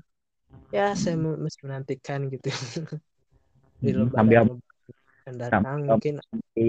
Ya 0.71 0.95
saya 0.95 1.19
masih 1.19 1.67
menantikan 1.67 2.31
gitu. 2.31 2.47
Di 3.83 3.91
Hmm, 3.91 4.07
lebaran 4.07 4.15
sambil 4.15 4.39
akan 5.25 5.35
datang 5.35 5.63
sambil- 5.83 5.89
mungkin 5.99 6.15
di 6.55 6.69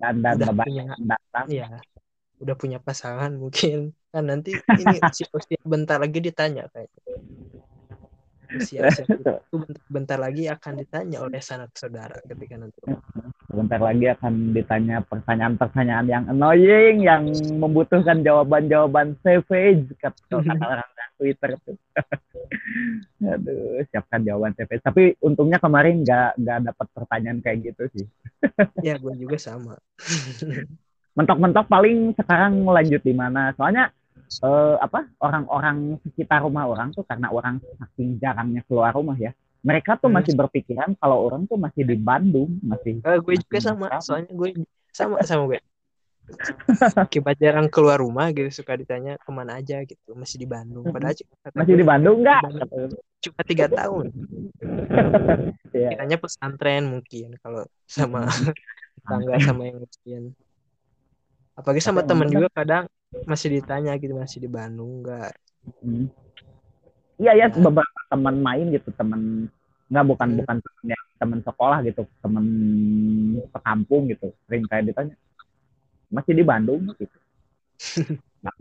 dan 0.00 0.14
udah 0.40 0.56
punya 0.56 0.84
datang. 0.96 1.44
ya 1.52 1.68
udah 2.40 2.56
punya 2.56 2.78
pasangan 2.80 3.32
mungkin. 3.36 3.92
Kan 4.08 4.24
nanti 4.32 4.56
ini 4.56 4.96
usia 5.36 5.60
bentar 5.68 6.00
lagi 6.00 6.16
ditanya 6.24 6.64
kayak 6.72 6.88
usia 8.58 8.88
itu 8.92 9.14
bentar, 9.14 9.38
bentar 9.88 10.18
lagi 10.18 10.44
akan 10.50 10.72
ditanya 10.82 11.18
oleh 11.22 11.40
sanak 11.40 11.70
saudara 11.78 12.18
ketika 12.26 12.58
nanti 12.58 12.78
sebentar 13.48 13.80
lagi 13.80 14.06
akan 14.12 14.52
ditanya 14.52 14.96
pertanyaan-pertanyaan 15.08 16.06
yang 16.06 16.24
annoying 16.28 17.00
yang 17.00 17.32
membutuhkan 17.56 18.20
jawaban-jawaban 18.20 19.16
savage 19.24 19.88
kata 20.02 20.42
orang 20.44 20.90
Twitter 21.18 21.50
tuh. 21.66 21.76
Aduh, 23.34 23.82
siapkan 23.90 24.22
jawaban 24.22 24.54
savage. 24.54 24.84
Tapi 24.84 25.02
untungnya 25.24 25.58
kemarin 25.58 26.06
nggak 26.06 26.38
nggak 26.38 26.58
dapat 26.70 26.86
pertanyaan 26.94 27.38
kayak 27.42 27.58
gitu 27.74 27.84
sih. 27.96 28.06
ya 28.86 28.94
gue 28.96 29.14
juga 29.18 29.34
sama 29.34 29.74
Mentok-mentok 31.18 31.66
paling 31.66 32.14
sekarang 32.14 32.62
lanjut 32.62 33.02
di 33.02 33.10
mana? 33.10 33.50
Soalnya 33.58 33.90
eh, 34.30 34.76
apa 34.78 35.08
orang-orang 35.18 35.76
sekitar 36.02 36.40
rumah 36.40 36.64
orang 36.64 36.92
tuh 36.92 37.02
karena 37.02 37.28
orang 37.28 37.58
saking 37.76 38.16
jarangnya 38.16 38.60
keluar 38.64 38.92
rumah 38.92 39.16
ya 39.16 39.32
mereka 39.58 39.96
tuh 39.96 40.06
Hmm. 40.06 40.20
masih 40.20 40.32
berpikiran 40.34 40.94
kalau 40.96 41.26
orang 41.26 41.42
tuh 41.44 41.56
masih 41.56 41.82
di 41.82 41.96
Bandung 41.96 42.60
masih 42.62 43.00
Eh, 43.00 43.18
gue 43.18 43.34
juga 43.36 43.56
masih 43.56 43.64
sama, 43.64 43.86
di 43.86 43.90
Serang. 43.90 44.02
soalnya 44.02 44.32
gue 44.32 44.48
sama 44.90 45.16
sama 45.22 45.44
gue. 45.46 45.60
Akibat 46.94 47.40
jarang 47.40 47.72
keluar 47.72 47.96
rumah 47.98 48.28
gitu 48.30 48.52
suka 48.52 48.76
ditanya 48.76 49.16
ke 49.16 49.30
mana 49.32 49.56
aja 49.56 49.80
gitu 49.80 50.12
masih 50.12 50.36
di 50.36 50.44
Bandung 50.44 50.84
padahal 50.84 51.16
masih 51.56 51.72
gue 51.72 51.78
di 51.80 51.88
Bandung 51.88 52.20
nggak 52.20 52.40
cuma 53.18 53.40
tiga 53.48 53.66
tahun 53.66 54.12
Iya. 55.72 55.88
kiranya 55.96 56.16
pesantren 56.20 56.84
mungkin 56.84 57.32
kalau 57.40 57.64
sama 57.88 58.28
tetangga 59.00 59.34
sama 59.40 59.62
yang 59.68 59.78
mungkin 59.80 60.22
apalagi 61.54 61.80
sama 61.80 62.00
temen 62.04 62.28
juga 62.28 62.48
kadang 62.52 62.84
masih 63.24 63.48
ditanya 63.56 63.96
gitu 63.96 64.12
masih 64.12 64.38
di 64.38 64.48
Bandung 64.48 65.02
enggak 65.04 65.32
Hmm. 65.84 66.08
Iya 67.20 67.32
ya 67.34 67.46
Nah. 67.52 67.60
beberapa 67.68 68.00
teman 68.08 68.40
main 68.40 68.72
gitu 68.72 68.88
teman 68.96 69.50
nggak 69.88 70.04
bukan 70.06 70.28
Hmm. 70.32 70.38
bukan 70.40 70.56
temen 70.64 70.84
yang 70.96 71.04
teman 71.18 71.38
sekolah 71.44 71.78
gitu 71.84 72.02
teman 72.24 72.44
sekampung 73.52 74.08
gitu 74.08 74.32
sering 74.48 74.64
kayak 74.64 74.88
ditanya 74.88 75.14
masih 76.08 76.32
di 76.32 76.44
Bandung? 76.46 76.88
gitu. 76.96 77.16
Nah, 78.40 78.54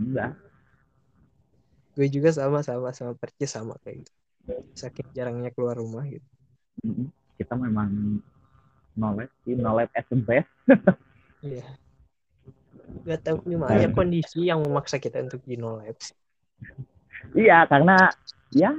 enggak 0.00 0.32
gue 1.94 2.06
juga 2.08 2.32
sama 2.32 2.64
sama 2.64 2.90
sama 2.96 3.12
percis 3.14 3.50
sama 3.52 3.76
kayak 3.84 4.02
gitu. 4.02 4.12
Saking 4.74 5.08
jarangnya 5.12 5.52
keluar 5.52 5.76
rumah 5.76 6.02
gitu. 6.08 6.24
Mm, 6.80 7.06
kita 7.36 7.54
memang 7.54 8.18
knowledge 8.96 9.30
knowledge 9.46 9.92
as 9.94 10.06
the 10.08 10.16
best. 10.16 10.48
Iya 11.44 11.66
Gak 13.04 13.20
tahu 13.20 13.36
gimana 13.44 13.84
ya 13.84 13.88
kondisi 13.92 14.48
yang 14.48 14.64
memaksa 14.64 14.96
kita 14.96 15.20
untuk 15.20 15.44
di 15.44 15.60
no 15.60 15.76
labs 15.80 16.16
iya 17.36 17.66
karena 17.68 18.08
ya 18.54 18.70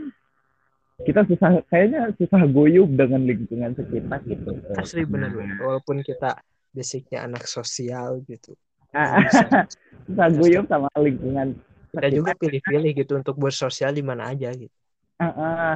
kita 1.06 1.28
susah 1.28 1.62
kayaknya 1.70 2.10
susah 2.18 2.42
guyup 2.50 2.90
dengan 2.96 3.22
lingkungan 3.28 3.76
sekitar 3.78 4.24
gitu. 4.26 4.58
Asli 4.74 5.04
bener 5.06 5.30
walaupun 5.60 6.02
kita 6.02 6.40
basicnya 6.72 7.28
anak 7.28 7.46
sosial 7.46 8.24
gitu. 8.26 8.56
Ah, 8.96 9.22
susah. 9.28 9.68
guyup 10.40 10.66
sama 10.72 10.88
lingkungan 10.98 11.54
kita 11.96 12.08
juga 12.12 12.32
pilih-pilih 12.36 12.92
gitu 12.92 13.14
untuk 13.20 13.36
bersosial 13.40 13.92
di 13.96 14.04
mana 14.04 14.32
aja 14.32 14.52
gitu. 14.52 14.72
Eh, 15.20 15.24
eh, 15.24 15.74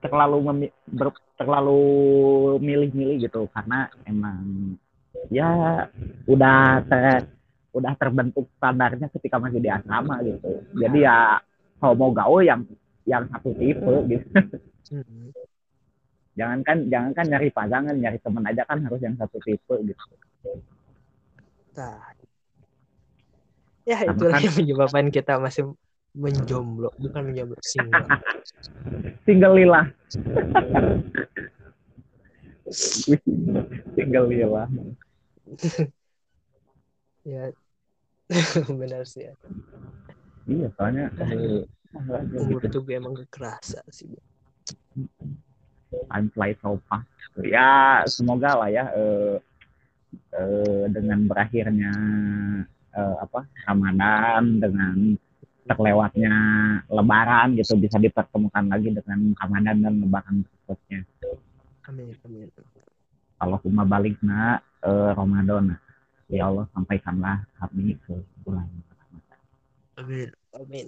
terlalu 0.00 0.36
memi- 0.48 0.74
ber- 0.88 1.24
terlalu 1.36 1.80
milih-milih 2.62 3.28
gitu 3.28 3.44
karena 3.52 3.92
emang 4.08 4.76
ya 5.28 5.84
udah 6.24 6.80
ter 6.88 7.28
udah 7.72 7.92
terbentuk 8.00 8.48
standarnya 8.56 9.12
ketika 9.12 9.36
masih 9.36 9.60
di 9.60 9.68
asrama 9.68 10.20
gitu. 10.24 10.64
Jadi 10.76 11.04
ya 11.04 11.36
kalau 11.78 11.94
mau 11.94 12.10
gaul 12.10 12.42
yang 12.42 12.64
yang 13.04 13.24
satu 13.28 13.52
tipe 13.56 13.94
gitu. 14.08 14.26
Hmm. 14.88 15.28
jangan 16.32 16.64
kan 16.64 16.78
jangan 16.88 17.10
kan 17.12 17.26
nyari 17.28 17.52
pasangan 17.52 17.92
nyari 17.92 18.16
temen 18.24 18.40
aja 18.46 18.64
kan 18.64 18.80
harus 18.80 19.00
yang 19.04 19.12
satu 19.20 19.36
tipe 19.44 19.74
gitu. 19.84 20.04
Nah. 21.76 22.16
ya 23.84 24.04
itulah 24.04 24.36
kan- 24.36 24.44
yang 24.44 24.56
menyebabkan 24.56 25.08
kita 25.12 25.36
masih 25.40 25.72
menjomblo 26.16 26.88
bukan 26.96 27.22
menjomblo 27.32 27.58
single. 27.60 28.04
Single 29.28 29.54
lila. 29.56 29.82
Single 33.96 34.28
lila 34.28 34.68
ya 37.24 37.50
benar 38.80 39.02
sih 39.08 39.30
ya. 39.30 39.34
iya 40.44 40.68
soalnya 40.76 41.08
eh, 41.22 41.64
umur 42.36 42.60
gitu. 42.64 42.78
tuh 42.78 42.80
gue 42.84 42.94
emang 43.00 43.16
gak 43.16 43.32
kerasa 43.32 43.80
sih 43.88 44.12
time 46.08 46.28
flies 46.32 46.58
so 46.60 46.76
fast. 46.88 47.08
Ya 47.40 48.02
semoga 48.08 48.58
lah 48.58 48.68
ya 48.68 48.84
eh, 48.92 49.36
eh, 50.36 50.84
dengan 50.92 51.24
berakhirnya 51.28 51.92
eh, 52.92 53.16
apa 53.22 53.46
Ramadan 53.68 54.60
dengan 54.60 54.96
terlewatnya 55.68 56.32
Lebaran 56.88 57.52
gitu 57.60 57.76
bisa 57.76 58.00
dipertemukan 58.00 58.72
lagi 58.72 58.88
dengan 58.92 59.36
Ramadan 59.36 59.76
dan 59.84 59.94
Lebaran 60.00 60.34
berikutnya. 60.44 61.00
amin 61.88 62.12
amin 62.24 62.48
Allahumma 63.38 63.84
balikna 63.86 64.60
eh, 64.84 65.10
Ramadan. 65.14 65.76
Ya 66.28 66.44
Allah 66.44 66.68
sampaikanlah 66.76 67.48
kami 67.56 67.96
ke 68.04 68.14
bulan 68.44 68.68
Ramadan. 68.68 69.40
amin. 69.96 70.28
Amin. 70.52 70.86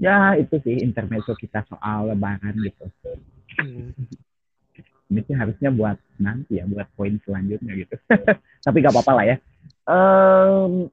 Ya 0.00 0.32
itu 0.40 0.56
sih 0.64 0.80
intermezzo 0.80 1.36
kita 1.36 1.60
soal 1.68 2.08
Lebaran 2.08 2.56
gitu. 2.64 2.88
Hmm. 3.60 3.92
ini 5.10 5.20
sih 5.26 5.34
harusnya 5.34 5.74
buat 5.74 5.98
nanti 6.22 6.62
ya 6.62 6.64
buat 6.64 6.88
poin 6.96 7.20
selanjutnya 7.26 7.76
gitu. 7.76 7.98
Tapi 8.64 8.76
gak 8.80 8.94
apa-apa 8.96 9.12
lah 9.12 9.24
ya. 9.26 9.36
Em, 9.90 10.86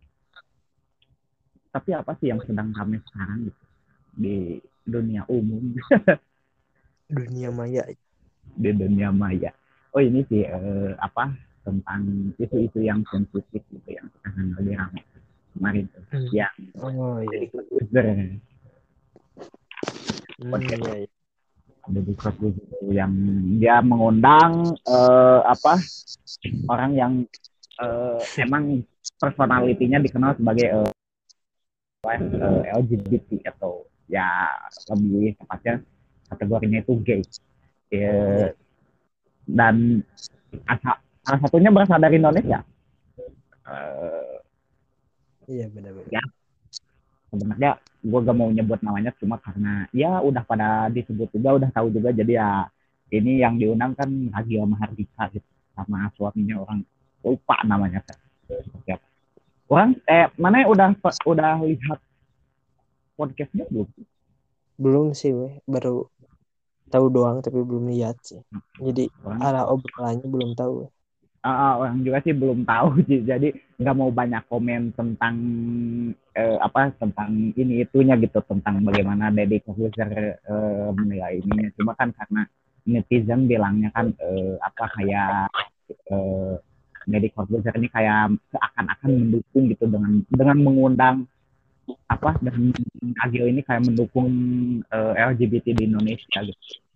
tapi 1.70 1.94
apa 1.94 2.18
sih 2.18 2.34
yang 2.34 2.42
sedang 2.42 2.74
ramai 2.74 2.98
sekarang 3.06 3.46
gitu? 3.46 3.64
Di 4.18 4.38
dunia 4.82 5.22
umum. 5.30 5.78
Dunia 7.14 7.54
maya. 7.54 7.86
Di 8.58 8.72
dunia 8.74 9.14
maya. 9.14 9.54
Oh 9.94 10.02
ini 10.02 10.26
sih 10.26 10.42
eh, 10.42 10.92
apa 10.98 11.32
tentang 11.68 12.32
isu-isu 12.40 12.80
yang 12.80 13.04
sensitif 13.12 13.60
gitu 13.68 13.90
yang 13.92 14.08
sekarang 14.16 14.56
lagi 14.56 14.72
ramai 14.80 15.04
kemarin 15.52 15.84
tuh. 15.92 16.04
Hmm. 16.16 16.28
ya. 16.32 16.48
Oh 16.80 17.20
iya. 17.20 17.44
Jadi 17.44 17.46
Corbuzier 17.52 18.06
Hmm, 20.38 20.54
iya, 20.64 20.78
iya. 20.78 21.10
Corbuzier 22.16 22.80
yang 22.94 23.12
dia 23.60 23.84
mengundang 23.84 24.80
eh, 24.88 25.40
apa 25.44 25.76
orang 26.72 26.92
yang 26.96 27.14
eh, 27.84 28.22
emang 28.40 28.88
personalitinya 29.20 30.00
dikenal 30.00 30.40
sebagai 30.40 30.68
eh, 30.72 30.92
apa, 32.06 32.12
eh, 32.16 32.64
LGBT 32.80 33.44
atau 33.52 33.84
ya 34.08 34.48
lebih 34.96 35.36
tepatnya 35.36 35.84
kategorinya 36.32 36.80
itu 36.80 36.94
gay. 37.04 37.22
Eh, 37.92 38.52
dan 39.48 40.04
asa- 40.68 41.02
salah 41.28 41.40
satunya 41.44 41.68
berasal 41.68 42.00
dari 42.00 42.16
Indonesia. 42.16 42.64
Eh, 43.68 44.36
iya 45.52 45.68
benar 45.68 45.92
benar. 45.92 46.08
Ya. 46.08 46.24
sebenarnya 47.28 47.76
gue 48.08 48.20
gak 48.24 48.38
mau 48.40 48.48
nyebut 48.48 48.80
namanya 48.80 49.12
cuma 49.20 49.36
karena 49.36 49.84
ya 49.92 50.24
udah 50.24 50.48
pada 50.48 50.88
disebut 50.88 51.28
juga 51.36 51.60
udah 51.60 51.70
tahu 51.76 51.92
juga. 51.92 52.16
Jadi 52.16 52.40
ya 52.40 52.64
ini 53.12 53.44
yang 53.44 53.60
diundang 53.60 53.92
kan 54.00 54.08
Ragio 54.32 54.64
Mahardika 54.64 55.28
gitu 55.36 55.52
sama 55.76 56.08
suaminya 56.16 56.64
orang. 56.64 56.88
Lupa 57.28 57.60
namanya 57.68 58.00
kan 58.08 58.16
orang 59.68 60.00
eh 60.08 60.32
mana 60.40 60.64
udah 60.64 60.96
udah 61.28 61.60
lihat 61.68 62.00
podcastnya 63.20 63.68
belum? 63.68 63.88
Belum 64.80 65.12
sih 65.12 65.36
weh. 65.36 65.60
Baru 65.68 66.08
tahu 66.88 67.12
doang 67.12 67.44
tapi 67.44 67.60
belum 67.60 67.92
lihat 67.92 68.16
sih. 68.24 68.40
Jadi 68.80 69.12
orang 69.28 69.40
arah 69.44 69.64
obrolannya 69.68 70.24
belum 70.24 70.56
tahu 70.56 70.88
ah, 71.44 71.74
orang 71.82 72.02
juga 72.02 72.24
sih 72.24 72.34
belum 72.34 72.66
tahu 72.66 72.88
sih. 73.10 73.22
jadi 73.26 73.54
nggak 73.78 73.98
mau 73.98 74.10
banyak 74.10 74.44
komen 74.50 74.96
tentang 74.98 75.36
eh, 76.34 76.58
apa 76.58 76.94
tentang 76.98 77.54
ini 77.54 77.86
itunya 77.86 78.18
gitu 78.18 78.42
tentang 78.46 78.82
bagaimana 78.82 79.30
Deddy 79.30 79.62
Corbuzier 79.62 80.40
eh, 80.42 80.90
menilai 80.94 81.42
ininya 81.42 81.70
cuma 81.78 81.94
kan 81.94 82.10
karena 82.14 82.48
netizen 82.88 83.46
bilangnya 83.46 83.92
kan 83.94 84.16
eh, 84.18 84.56
apa 84.64 84.86
kayak 84.98 85.52
eh, 86.10 86.56
Deddy 87.08 87.32
ini 87.80 87.88
kayak 87.88 88.36
seakan-akan 88.52 89.12
mendukung 89.16 89.64
gitu 89.72 89.88
dengan 89.88 90.14
dengan 90.28 90.58
mengundang 90.60 91.18
apa 92.12 92.36
dan 92.44 92.76
Agil 93.24 93.48
ini 93.48 93.64
kayak 93.64 93.88
mendukung 93.88 94.32
eh, 94.92 95.14
LGBT 95.16 95.72
di 95.72 95.84
Indonesia 95.88 96.40
gitu 96.44 96.87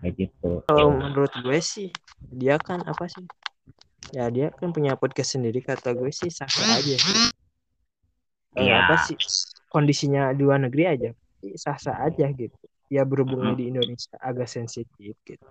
kayak 0.00 0.14
gitu. 0.16 0.64
Kalau 0.64 0.90
menurut 0.96 1.32
gue 1.44 1.58
sih 1.60 1.92
dia 2.32 2.56
kan 2.56 2.80
apa 2.88 3.06
sih? 3.06 3.24
Ya 4.10 4.26
dia 4.32 4.50
kan 4.56 4.72
punya 4.72 4.96
podcast 4.96 5.38
sendiri 5.38 5.60
kata 5.62 5.94
gue 5.94 6.10
sih 6.10 6.32
sah 6.32 6.48
aja 6.48 6.96
sih. 6.96 7.30
Iya. 8.58 8.88
apa 8.88 8.94
sih? 9.06 9.16
Kondisinya 9.70 10.34
di 10.34 10.42
luar 10.42 10.58
negeri 10.66 10.84
aja 10.88 11.10
sah 11.56 11.78
sah 11.78 11.96
aja 12.04 12.26
gitu. 12.32 12.56
Ya 12.90 13.06
berhubungnya 13.06 13.54
di 13.54 13.70
Indonesia 13.70 14.18
agak 14.18 14.50
sensitif 14.50 15.14
gitu. 15.22 15.46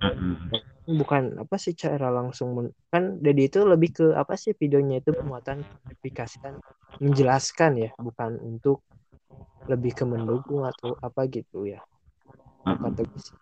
Mm-mm. 0.00 0.96
bukan 0.96 1.36
apa 1.38 1.60
sih 1.60 1.76
cara 1.76 2.08
langsung 2.08 2.56
men- 2.56 2.74
kan 2.88 3.20
Dedi 3.20 3.52
itu 3.52 3.62
lebih 3.68 4.00
ke 4.00 4.06
apa 4.16 4.34
sih 4.34 4.56
videonya 4.56 5.04
itu 5.04 5.12
penguatan 5.12 5.60
klarifikasikan 5.60 6.56
menjelaskan 6.98 7.72
ya 7.78 7.90
bukan 8.00 8.40
untuk 8.40 8.80
lebih 9.68 9.92
ke 9.92 10.08
mendukung 10.08 10.64
atau 10.64 10.96
apa 11.04 11.28
gitu 11.28 11.68
ya. 11.68 11.84
Kata 12.64 13.06
gue 13.06 13.20
sih 13.20 13.36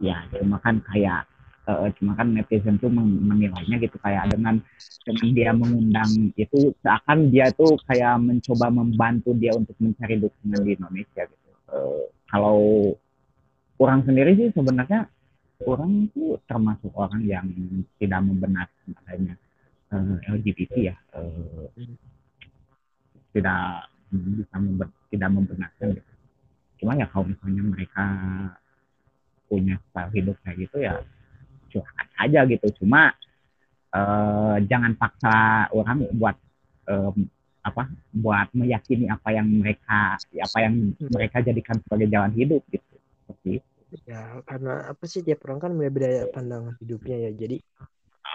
ya 0.00 0.24
cuma 0.32 0.56
kan 0.64 0.80
kayak 0.88 1.28
uh, 1.68 1.88
cuma 2.00 2.16
kan 2.16 2.32
netizen 2.32 2.80
tuh 2.80 2.90
menilainya 2.90 3.76
gitu 3.78 3.96
kayak 4.00 4.32
dengan 4.32 4.58
dengan 5.04 5.28
dia 5.36 5.50
mengundang 5.52 6.10
itu 6.34 6.72
seakan 6.80 7.30
dia 7.30 7.52
tuh 7.54 7.76
kayak 7.86 8.16
mencoba 8.18 8.66
membantu 8.72 9.36
dia 9.36 9.52
untuk 9.54 9.76
mencari 9.78 10.18
dukungan 10.18 10.60
di 10.64 10.70
Indonesia 10.74 11.22
gitu 11.28 11.48
uh, 11.70 12.04
kalau 12.32 12.58
orang 13.78 14.02
sendiri 14.08 14.34
sih 14.36 14.48
sebenarnya 14.56 15.06
orang 15.68 16.08
tuh 16.16 16.40
termasuk 16.48 16.90
orang 16.96 17.20
yang 17.28 17.46
tidak 18.00 18.20
membenarkan 18.24 18.88
adanya 19.04 19.34
uh, 19.92 20.16
LGBT 20.32 20.72
ya 20.92 20.96
uh, 21.14 21.68
tidak 23.30 23.86
bisa 24.10 24.56
member, 24.58 24.88
tidak 25.10 25.30
membenarkan 25.30 25.88
gitu. 25.94 26.12
Cuma 26.82 26.98
ya 26.98 27.06
kalau 27.12 27.30
misalnya 27.30 27.62
mereka 27.62 28.04
punya 29.50 29.74
style 29.90 30.14
hidup 30.14 30.38
kayak 30.46 30.70
gitu 30.70 30.78
ya 30.78 31.02
silahkan 31.70 32.08
aja 32.18 32.40
gitu. 32.46 32.66
Cuma 32.82 33.10
uh, 33.94 34.56
jangan 34.66 34.94
paksa 34.94 35.66
orang 35.74 36.06
buat 36.14 36.36
um, 36.90 37.26
apa 37.60 37.92
buat 38.14 38.48
meyakini 38.56 39.10
apa 39.12 39.36
yang 39.36 39.46
mereka 39.50 40.16
apa 40.16 40.58
yang 40.62 40.96
mereka 40.96 41.44
jadikan 41.44 41.76
sebagai 41.82 42.08
jalan 42.10 42.32
hidup 42.34 42.62
gitu. 42.70 42.94
Seperti 43.26 43.48
itu. 43.58 43.68
Ya 44.06 44.38
karena 44.46 44.94
apa 44.94 45.04
sih 45.10 45.26
tiap 45.26 45.42
orang 45.50 45.58
kan 45.58 45.72
berbeda 45.74 46.30
pandangan 46.30 46.78
hidupnya 46.78 47.28
ya. 47.28 47.30
Jadi 47.34 47.58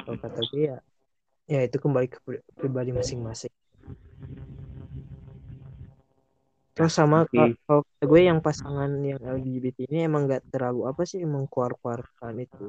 kalau 0.04 0.19
kata 0.19 0.39
gue 0.51 0.63
ya 0.67 0.78
ya 1.45 1.60
itu 1.63 1.78
kembali 1.80 2.08
ke 2.10 2.19
pribadi 2.58 2.91
masing-masing 2.91 3.54
terus 6.75 6.91
sama 6.91 7.23
kalau 7.31 7.81
kata 7.88 8.03
gue 8.03 8.21
yang 8.27 8.43
pasangan 8.43 8.91
yang 8.99 9.15
LGBT 9.23 9.88
ini 9.88 10.11
emang 10.11 10.27
gak 10.27 10.43
terlalu 10.51 10.91
apa 10.91 11.07
sih 11.07 11.23
emang 11.23 11.47
keluar-keluarkan 11.47 12.35
itu. 12.43 12.67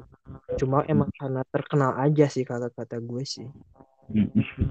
Cuma 0.55 0.87
emang 0.87 1.11
karena 1.11 1.43
terkenal 1.51 1.99
aja 1.99 2.31
sih 2.31 2.47
kata-kata 2.47 3.03
gue 3.03 3.23
sih. 3.27 3.47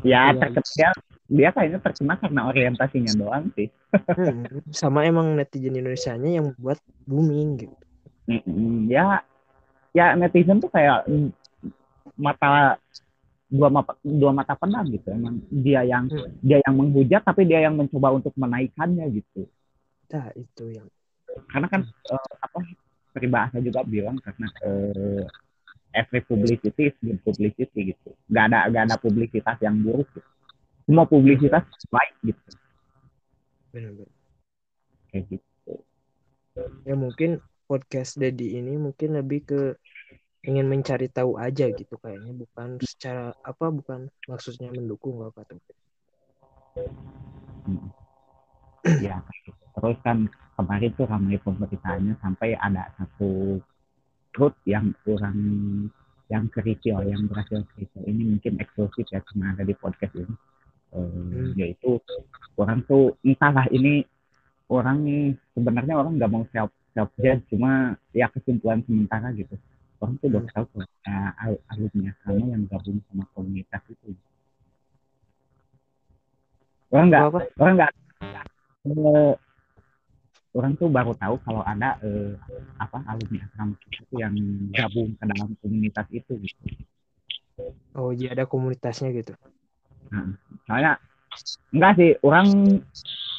Ya, 0.00 0.32
ya 0.32 0.40
terkenal. 0.40 0.92
Dia 1.28 1.50
kayaknya 1.52 1.80
terkenal 1.84 2.16
karena 2.16 2.40
orientasinya 2.48 3.12
doang 3.12 3.52
sih. 3.52 3.68
Hmm, 3.92 4.64
sama 4.72 5.04
emang 5.04 5.36
netizen 5.36 5.76
Indonesia 5.76 6.16
nya 6.16 6.40
yang 6.40 6.56
membuat 6.56 6.80
booming 7.04 7.68
gitu. 7.68 7.76
Ya 8.88 9.20
ya 9.92 10.16
netizen 10.16 10.64
tuh 10.64 10.72
kayak 10.72 11.04
mata 12.16 12.80
dua 13.46 13.68
mata 13.70 13.94
dua 14.02 14.30
mata 14.34 14.54
pedang 14.58 14.86
gitu. 14.90 15.08
Emang 15.10 15.42
dia 15.50 15.86
yang 15.86 16.10
hmm. 16.10 16.42
dia 16.42 16.58
yang 16.62 16.74
menghujat 16.74 17.22
tapi 17.22 17.46
dia 17.46 17.62
yang 17.62 17.78
mencoba 17.78 18.14
untuk 18.14 18.34
menaikkannya 18.34 19.06
gitu. 19.14 19.46
Nah 20.12 20.28
itu 20.34 20.64
yang 20.70 20.86
karena 21.52 21.66
kan 21.68 21.82
uh, 21.84 22.32
apa 22.42 22.58
peribahasa 23.12 23.58
juga 23.60 23.84
bilang 23.84 24.16
karena 24.20 24.48
uh, 24.64 25.24
every 25.96 26.20
publicity 26.24 26.92
is 26.92 26.96
good 27.00 27.20
publicity 27.22 27.94
gitu. 27.94 28.10
Gak 28.28 28.52
ada 28.52 28.68
gak 28.72 28.82
ada 28.90 28.96
publisitas 28.98 29.56
yang 29.62 29.78
buruk 29.80 30.08
gitu. 30.12 30.30
semua 30.86 31.06
publisitas 31.06 31.66
baik 31.90 32.14
gitu. 32.22 32.50
Benar-benar 33.74 34.16
kayak 35.16 35.24
gitu. 35.40 35.74
Ya 36.84 36.94
mungkin 36.96 37.40
podcast 37.64 38.20
Dedi 38.20 38.60
ini 38.60 38.76
mungkin 38.76 39.16
lebih 39.16 39.40
ke 39.48 39.60
ingin 40.46 40.66
mencari 40.70 41.10
tahu 41.10 41.36
aja 41.36 41.66
gitu 41.74 41.98
kayaknya 41.98 42.32
bukan 42.32 42.78
secara 42.78 43.34
apa 43.42 43.66
bukan 43.74 44.06
maksudnya 44.30 44.70
mendukung 44.70 45.18
apa 45.26 45.42
tuh 45.42 45.58
ya 49.02 49.18
terus 49.74 49.98
kan 50.06 50.30
kemarin 50.54 50.90
tuh 50.94 51.06
ramai 51.10 51.36
pemberitaannya 51.42 52.14
sampai 52.22 52.54
ada 52.54 52.94
satu 52.94 53.58
truth 54.30 54.56
yang 54.64 54.94
kurang 55.02 55.38
yang 56.30 56.46
kritikal 56.50 57.02
yang 57.02 57.26
berhasil 57.26 57.66
kritikal 57.74 58.06
ini 58.06 58.38
mungkin 58.38 58.62
eksklusif 58.62 59.06
ya 59.10 59.18
cuma 59.30 59.54
ada 59.54 59.62
di 59.66 59.74
podcast 59.74 60.14
ini. 60.14 60.34
Hmm. 60.96 61.52
yaitu 61.58 62.00
orang 62.56 62.80
tuh 62.88 63.18
entahlah 63.20 63.68
ini 63.68 64.06
orang 64.70 65.02
nih 65.04 65.34
sebenarnya 65.52 65.98
orang 65.98 66.16
nggak 66.16 66.30
mau 66.30 66.46
self 66.54 66.72
self 66.96 67.10
judge 67.20 67.44
cuma 67.52 67.98
ya 68.16 68.30
kesimpulan 68.32 68.80
sementara 68.86 69.28
gitu 69.36 69.60
orang 70.00 70.14
tuh 70.20 70.26
udah 70.28 70.42
tahu 70.52 70.64
kalau 70.72 70.86
uh, 70.86 71.56
alumni 71.72 72.12
asrama 72.12 72.44
yang 72.52 72.62
gabung 72.68 72.98
sama 73.08 73.24
komunitas 73.32 73.82
itu. 73.88 74.10
Orang 76.92 77.06
nggak 77.10 77.22
orang 77.58 77.74
nggak 77.80 77.92
uh, 78.86 79.34
orang 80.56 80.72
tuh 80.80 80.88
baru 80.88 81.12
tahu 81.16 81.34
kalau 81.44 81.62
ada 81.64 82.00
uh, 82.00 82.32
apa 82.80 82.98
alumni 83.08 83.44
asrama 83.44 83.74
itu 83.80 84.14
yang 84.16 84.34
gabung 84.72 85.16
ke 85.16 85.24
dalam 85.24 85.50
komunitas 85.60 86.06
itu 86.12 86.32
gitu. 86.44 86.64
Oh 87.96 88.12
iya 88.12 88.36
ada 88.36 88.44
komunitasnya 88.44 89.16
gitu? 89.16 89.32
Nah, 90.12 90.36
soalnya 90.68 91.00
enggak 91.72 91.92
sih 91.96 92.10
orang 92.20 92.48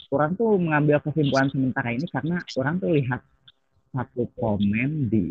orang 0.10 0.32
tuh 0.40 0.58
mengambil 0.58 0.98
kesimpulan 1.04 1.48
sementara 1.54 1.90
ini 1.94 2.08
karena 2.10 2.42
orang 2.58 2.76
tuh 2.82 2.92
lihat 2.96 3.22
satu 3.98 4.30
komen 4.38 5.10
di 5.10 5.24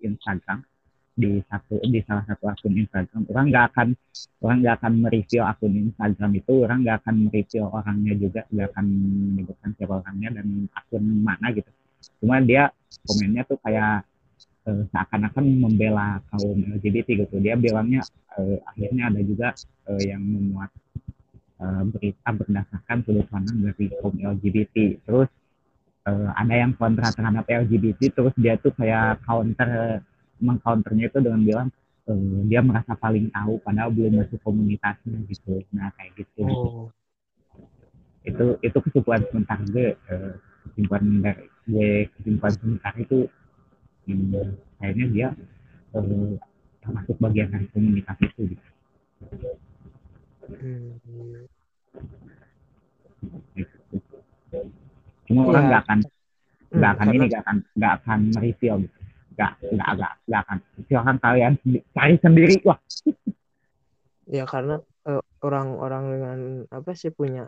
Instagram 0.00 0.64
di 1.20 1.42
satu 1.44 1.76
di 1.84 2.00
salah 2.08 2.24
satu 2.24 2.48
akun 2.48 2.74
Instagram. 2.80 3.28
Orang 3.28 3.52
nggak 3.52 3.64
akan 3.74 3.88
orang 4.40 4.56
nggak 4.64 4.74
akan 4.80 4.92
mereview 5.04 5.42
akun 5.44 5.74
Instagram 5.76 6.30
itu. 6.40 6.54
Orang 6.64 6.78
nggak 6.80 6.96
akan 7.04 7.14
mereview 7.28 7.62
orangnya 7.68 8.14
juga. 8.16 8.40
Nggak 8.48 8.66
akan 8.72 8.86
menyebutkan 9.36 9.70
siapa 9.76 9.94
orangnya 10.00 10.28
dan 10.40 10.46
akun 10.72 11.04
mana 11.20 11.46
gitu. 11.52 11.70
Cuma 12.24 12.40
dia 12.40 12.72
komennya 13.04 13.42
tuh 13.44 13.60
kayak 13.60 14.08
uh, 14.64 14.82
seakan-akan 14.88 15.44
membela 15.60 16.24
kaum 16.32 16.56
LGBT 16.80 17.28
gitu. 17.28 17.36
Dia 17.44 17.60
bilangnya 17.60 18.00
uh, 18.40 18.56
akhirnya 18.72 19.12
ada 19.12 19.20
juga 19.20 19.52
uh, 19.92 20.00
yang 20.00 20.24
memuat 20.24 20.72
uh, 21.60 21.84
berita 21.92 22.28
berdasarkan 22.32 22.96
sudut 23.04 23.26
pandang 23.28 23.58
dari 23.60 23.92
kaum 24.00 24.16
LGBT 24.16 25.04
terus 25.04 25.28
uh, 26.10 26.28
ada 26.34 26.54
yang 26.54 26.72
kontra 26.74 27.08
terhadap 27.14 27.46
LGBT 27.46 28.10
terus 28.10 28.34
dia 28.34 28.58
tuh 28.58 28.74
kayak 28.74 29.22
counter 29.22 30.02
mengcounternya 30.42 31.06
itu 31.12 31.18
dengan 31.22 31.40
bilang 31.46 31.68
uh, 32.10 32.38
dia 32.50 32.60
merasa 32.60 32.98
paling 32.98 33.30
tahu 33.30 33.62
padahal 33.62 33.94
belum 33.94 34.18
masuk 34.24 34.40
komunitasnya 34.42 35.18
gitu 35.30 35.62
nah 35.70 35.94
kayak 35.94 36.18
gitu 36.18 36.42
oh. 36.46 36.88
itu 38.26 38.58
itu 38.60 38.78
kesimpulan 38.90 39.22
sementara 39.30 39.62
gue 39.70 39.88
uh, 40.10 40.34
kesimpulan 40.70 41.04
dari 41.22 41.44
gue 41.70 41.90
kesimpulan 42.18 42.54
sementara 42.58 42.96
itu 42.98 43.18
hmm, 44.10 44.48
kayaknya 44.82 45.06
dia 45.14 45.28
uh, 45.94 46.34
termasuk 46.80 47.16
bagian 47.20 47.52
dari 47.52 47.66
komunitas 47.76 48.16
itu 48.24 48.56
gitu. 48.56 48.68
Hmm. 50.48 50.96
Gitu 53.52 53.76
cuma 55.30 55.46
orang 55.46 55.62
iya. 55.62 55.70
nggak 55.70 55.82
akan 55.86 55.98
nggak 56.70 56.90
akan 56.98 57.06
ini 57.14 57.24
nggak 57.30 57.42
akan 57.46 57.56
nggak 57.78 57.92
akan 58.02 58.18
mereview 58.34 58.74
gitu 58.82 58.98
nggak 59.38 59.52
nggak 59.62 59.90
nggak 59.94 60.12
nggak 60.26 60.40
akan 60.42 60.58
silahkan 60.90 61.16
kalian 61.22 61.52
cari 61.94 62.14
sendiri 62.18 62.54
wah 62.66 62.78
ya 64.26 64.44
karena 64.44 64.76
uh, 65.06 65.22
orang-orang 65.46 66.04
dengan 66.10 66.38
apa 66.74 66.90
sih 66.98 67.14
punya 67.14 67.46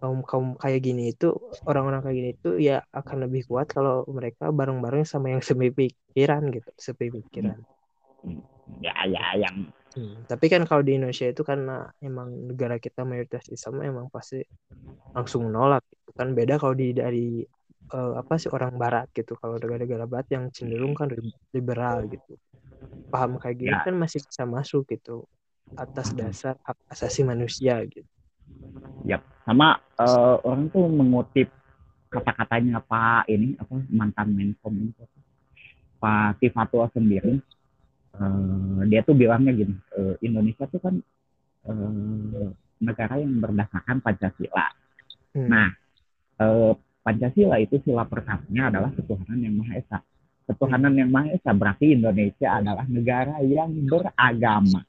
kaum 0.00 0.20
kaum 0.24 0.56
kayak 0.60 0.80
gini 0.84 1.12
itu 1.12 1.32
orang-orang 1.64 2.04
kayak 2.04 2.16
gini 2.16 2.30
itu 2.36 2.50
ya 2.60 2.84
akan 2.92 3.28
lebih 3.28 3.48
kuat 3.48 3.68
kalau 3.72 4.04
mereka 4.08 4.52
bareng-bareng 4.52 5.04
sama 5.08 5.32
yang 5.32 5.40
pikiran 5.40 6.52
gitu 6.52 6.70
pikiran 6.94 7.60
hmm. 8.24 8.40
ya 8.84 8.92
ya 9.08 9.24
yang 9.40 9.72
Hmm, 9.90 10.22
tapi 10.22 10.46
kan 10.46 10.62
kalau 10.70 10.86
di 10.86 10.94
Indonesia 10.94 11.26
itu 11.26 11.42
karena 11.42 11.90
emang 11.98 12.30
negara 12.46 12.78
kita 12.78 13.02
mayoritas 13.02 13.50
Islam 13.50 13.82
emang 13.82 14.06
pasti 14.06 14.38
langsung 15.10 15.50
nolak. 15.50 15.82
Kan 16.20 16.36
beda 16.36 16.60
kalau 16.60 16.76
di 16.76 16.92
dari 16.92 17.40
uh, 17.96 18.20
apa 18.20 18.36
sih 18.36 18.52
orang 18.52 18.76
Barat 18.76 19.08
gitu 19.16 19.40
kalau 19.40 19.56
negara-negara 19.56 20.04
Barat 20.04 20.28
yang 20.28 20.52
cenderung 20.52 20.92
kan 20.92 21.08
liberal 21.56 22.04
gitu 22.12 22.36
paham 23.08 23.40
kayak 23.40 23.56
gini 23.56 23.72
ya. 23.72 23.80
kan 23.80 23.96
masih 23.96 24.20
bisa 24.20 24.44
masuk 24.44 24.84
gitu 24.92 25.24
atas 25.78 26.12
dasar 26.12 26.58
hak 26.66 26.78
asasi 26.90 27.22
manusia 27.22 27.78
gitu. 27.86 28.06
Ya, 29.06 29.22
sama 29.46 29.78
uh, 29.96 30.42
orang 30.42 30.66
tuh 30.74 30.90
mengutip 30.90 31.48
kata-katanya 32.10 32.82
Pak 32.82 33.30
ini 33.30 33.54
apa 33.54 33.74
mantan 33.86 34.34
Menkom 34.34 34.90
Pak 36.02 36.42
Tifatul 36.42 36.90
sendiri 36.90 37.38
uh, 38.18 38.82
dia 38.90 39.06
tuh 39.06 39.14
bilangnya 39.14 39.54
gini 39.54 39.76
uh, 39.94 40.18
Indonesia 40.18 40.66
tuh 40.66 40.80
kan 40.82 40.94
uh, 41.70 42.50
negara 42.82 43.20
yang 43.20 43.38
berdasarkan 43.38 44.02
Pancasila. 44.02 44.66
Hmm. 45.36 45.46
Nah, 45.46 45.68
uh, 46.40 46.72
Pancasila 47.00 47.56
itu 47.56 47.80
sila 47.84 48.04
pertamanya 48.04 48.68
adalah 48.68 48.90
ketuhanan 48.92 49.40
yang 49.40 49.54
maha 49.56 49.80
esa. 49.80 49.98
Ketuhanan 50.44 50.92
yang 50.96 51.08
maha 51.08 51.32
esa 51.32 51.50
berarti 51.56 51.96
Indonesia 51.96 52.48
adalah 52.60 52.84
negara 52.88 53.40
yang 53.40 53.72
beragama. 53.88 54.84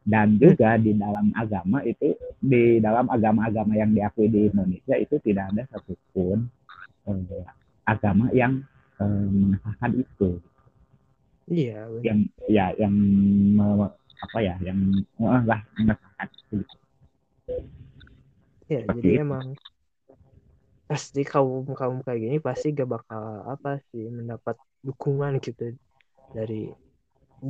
Dan 0.00 0.40
juga 0.40 0.80
di 0.80 0.96
dalam 0.96 1.28
agama 1.36 1.84
itu 1.84 2.16
di 2.40 2.80
dalam 2.80 3.04
agama-agama 3.12 3.76
yang 3.76 3.92
diakui 3.92 4.32
di 4.32 4.48
Indonesia 4.48 4.96
itu 4.96 5.20
tidak 5.20 5.52
ada 5.52 5.68
satupun 5.68 6.48
uh, 7.04 7.44
agama 7.84 8.32
yang 8.32 8.64
uh, 8.96 9.28
mengesahkan 9.28 10.00
itu 10.00 10.40
Iya, 11.50 11.90
benar. 11.90 12.02
yang 12.06 12.18
ya 12.46 12.66
yang 12.78 12.94
me- 13.58 13.92
apa 14.20 14.38
ya 14.38 14.54
yang 14.64 14.78
eh, 15.20 15.42
lah 15.44 15.60
mengesahkan. 15.76 16.28
Iya, 18.70 18.80
Seperti 18.86 18.98
jadi 19.02 19.10
itu. 19.18 19.22
emang 19.26 19.46
pasti 20.90 21.20
kaum 21.32 21.64
kaum 21.78 21.96
kayak 22.04 22.20
gini 22.24 22.36
pasti 22.42 22.66
gak 22.78 22.90
bakal 22.94 23.22
apa 23.54 23.70
sih 23.88 24.04
mendapat 24.18 24.56
dukungan 24.86 25.32
gitu 25.46 25.64
dari 26.36 26.66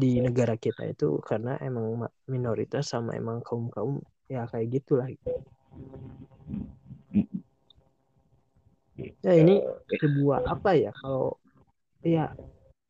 di 0.01 0.11
negara 0.27 0.55
kita 0.65 0.83
itu 0.93 1.19
karena 1.29 1.57
emang 1.69 1.87
ma- 2.07 2.15
minoritas 2.31 2.85
sama 2.93 3.11
emang 3.21 3.39
kaum 3.47 3.67
kaum 3.75 3.93
ya 4.31 4.45
kayak 4.53 4.69
gitulah 4.77 5.09
gitu. 5.11 5.31
Ya 9.25 9.33
ini 9.43 9.55
sebuah 10.01 10.39
apa 10.55 10.71
ya 10.77 10.91
kalau 11.01 11.41
ya 12.05 12.31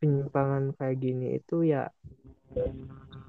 penyimpangan 0.02 0.74
kayak 0.78 0.96
gini 0.98 1.26
itu 1.38 1.56
ya 1.72 1.88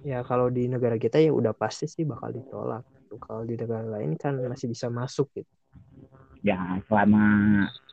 ya 0.02 0.20
kalau 0.26 0.50
di 0.50 0.66
negara 0.66 0.98
kita 0.98 1.22
ya 1.22 1.32
udah 1.40 1.54
pasti 1.54 1.86
sih 1.86 2.04
bakal 2.12 2.34
ditolak. 2.34 2.84
Kalau 3.22 3.44
di 3.46 3.54
negara 3.60 3.86
lain 4.00 4.18
kan 4.18 4.34
masih 4.52 4.68
bisa 4.74 4.88
masuk 4.90 5.28
gitu. 5.38 5.52
Ya 6.42 6.82
selama 6.90 7.24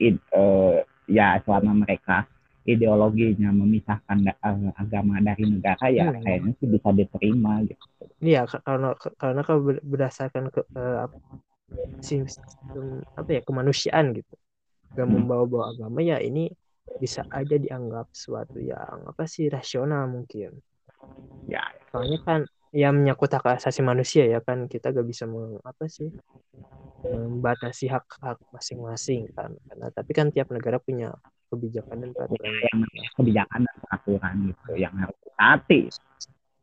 id- 0.00 0.24
eh, 0.32 0.84
ya 1.08 1.36
selama 1.44 1.84
mereka 1.84 2.24
ideologinya 2.68 3.48
memisahkan 3.52 4.18
da- 4.28 4.40
eh, 4.44 4.72
agama 4.76 5.20
dari 5.24 5.44
negara 5.48 5.88
ya 5.88 6.12
Hmm. 6.12 6.20
kayaknya 6.24 6.52
sih 6.60 6.68
bisa 6.68 6.88
diterima 6.92 7.64
gitu 7.64 7.84
Iya, 8.18 8.46
ka- 8.50 8.62
karena 8.66 8.98
ka- 8.98 9.14
karena 9.14 9.40
kalau 9.46 9.60
ber- 9.62 9.84
berdasarkan 9.84 10.50
ke 10.50 10.60
apa, 10.74 11.16
sistem 12.02 13.02
apa 13.14 13.30
ya 13.30 13.40
kemanusiaan 13.42 14.14
gitu, 14.14 14.34
gak 14.94 15.06
Hmm. 15.06 15.14
membawa-bawa 15.22 15.74
agama 15.74 16.02
ya 16.02 16.18
ini 16.18 16.50
bisa 16.98 17.22
aja 17.30 17.54
dianggap 17.54 18.10
suatu 18.10 18.58
yang 18.58 19.06
apa 19.06 19.22
sih 19.30 19.46
rasional 19.46 20.10
mungkin. 20.10 20.58
ya 21.46 21.62
Soalnya 21.88 22.18
kan 22.26 22.40
ya 22.72 22.92
menyangkut 22.92 23.32
hak 23.32 23.60
asasi 23.60 23.80
manusia 23.80 24.28
ya 24.28 24.40
kan 24.44 24.68
kita 24.68 24.92
gak 24.92 25.06
bisa 25.08 25.24
meng, 25.24 25.56
apa 25.64 25.88
sih 25.88 26.12
membatasi 27.04 27.88
hak-hak 27.88 28.38
masing-masing 28.50 29.30
kan. 29.32 29.54
Karena 29.54 29.86
tapi 29.94 30.10
kan 30.12 30.28
tiap 30.34 30.50
negara 30.50 30.82
punya 30.82 31.14
kebijakan 31.48 31.96
dan 32.04 32.10
peraturan. 32.12 32.52
yang 32.60 32.80
kebijakan 33.16 33.60
dan 33.64 33.76
peraturan 33.80 34.34
gitu 34.52 34.72
yang 34.76 34.94
harus 35.00 35.16
ditaati 35.24 35.80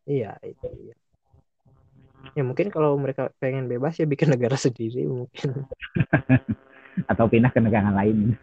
Iya 0.06 0.38
itu 0.46 0.68
ya. 0.94 0.96
Ya 2.38 2.44
mungkin 2.46 2.70
kalau 2.70 2.94
mereka 2.98 3.34
pengen 3.42 3.66
bebas 3.66 3.98
ya 3.98 4.06
bikin 4.06 4.30
negara 4.34 4.54
sendiri 4.60 5.10
mungkin. 5.10 5.66
atau 7.12 7.28
pindah 7.28 7.52
ke 7.52 7.60
negara 7.60 7.92
lain 7.92 8.40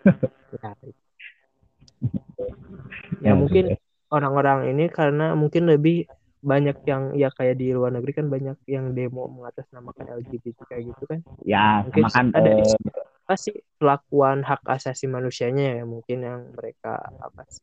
Ya, 3.22 3.30
ya 3.30 3.32
mungkin 3.32 3.78
orang-orang 4.12 4.74
ini 4.74 4.90
karena 4.92 5.32
mungkin 5.32 5.64
lebih 5.70 6.04
banyak 6.42 6.76
yang 6.90 7.14
ya 7.14 7.30
kayak 7.30 7.54
di 7.54 7.70
luar 7.70 7.94
negeri 7.94 8.12
kan 8.18 8.26
banyak 8.26 8.58
yang 8.66 8.90
demo 8.92 9.30
mengatasnamakan 9.30 10.18
LGBT 10.18 10.58
kayak 10.66 10.90
gitu 10.90 11.04
kan. 11.06 11.22
Ya 11.46 11.86
mungkin 11.86 12.04
sama 12.10 12.12
kan 12.12 12.26
ada 12.34 12.50
isu 12.58 12.76
apa 13.22 13.34
sih 13.38 13.54
pelakuan 13.78 14.42
hak 14.42 14.66
asasi 14.66 15.06
manusianya 15.06 15.78
ya 15.78 15.84
mungkin 15.86 16.26
yang 16.26 16.50
mereka 16.58 16.98
apa 17.22 17.46
sih 17.46 17.62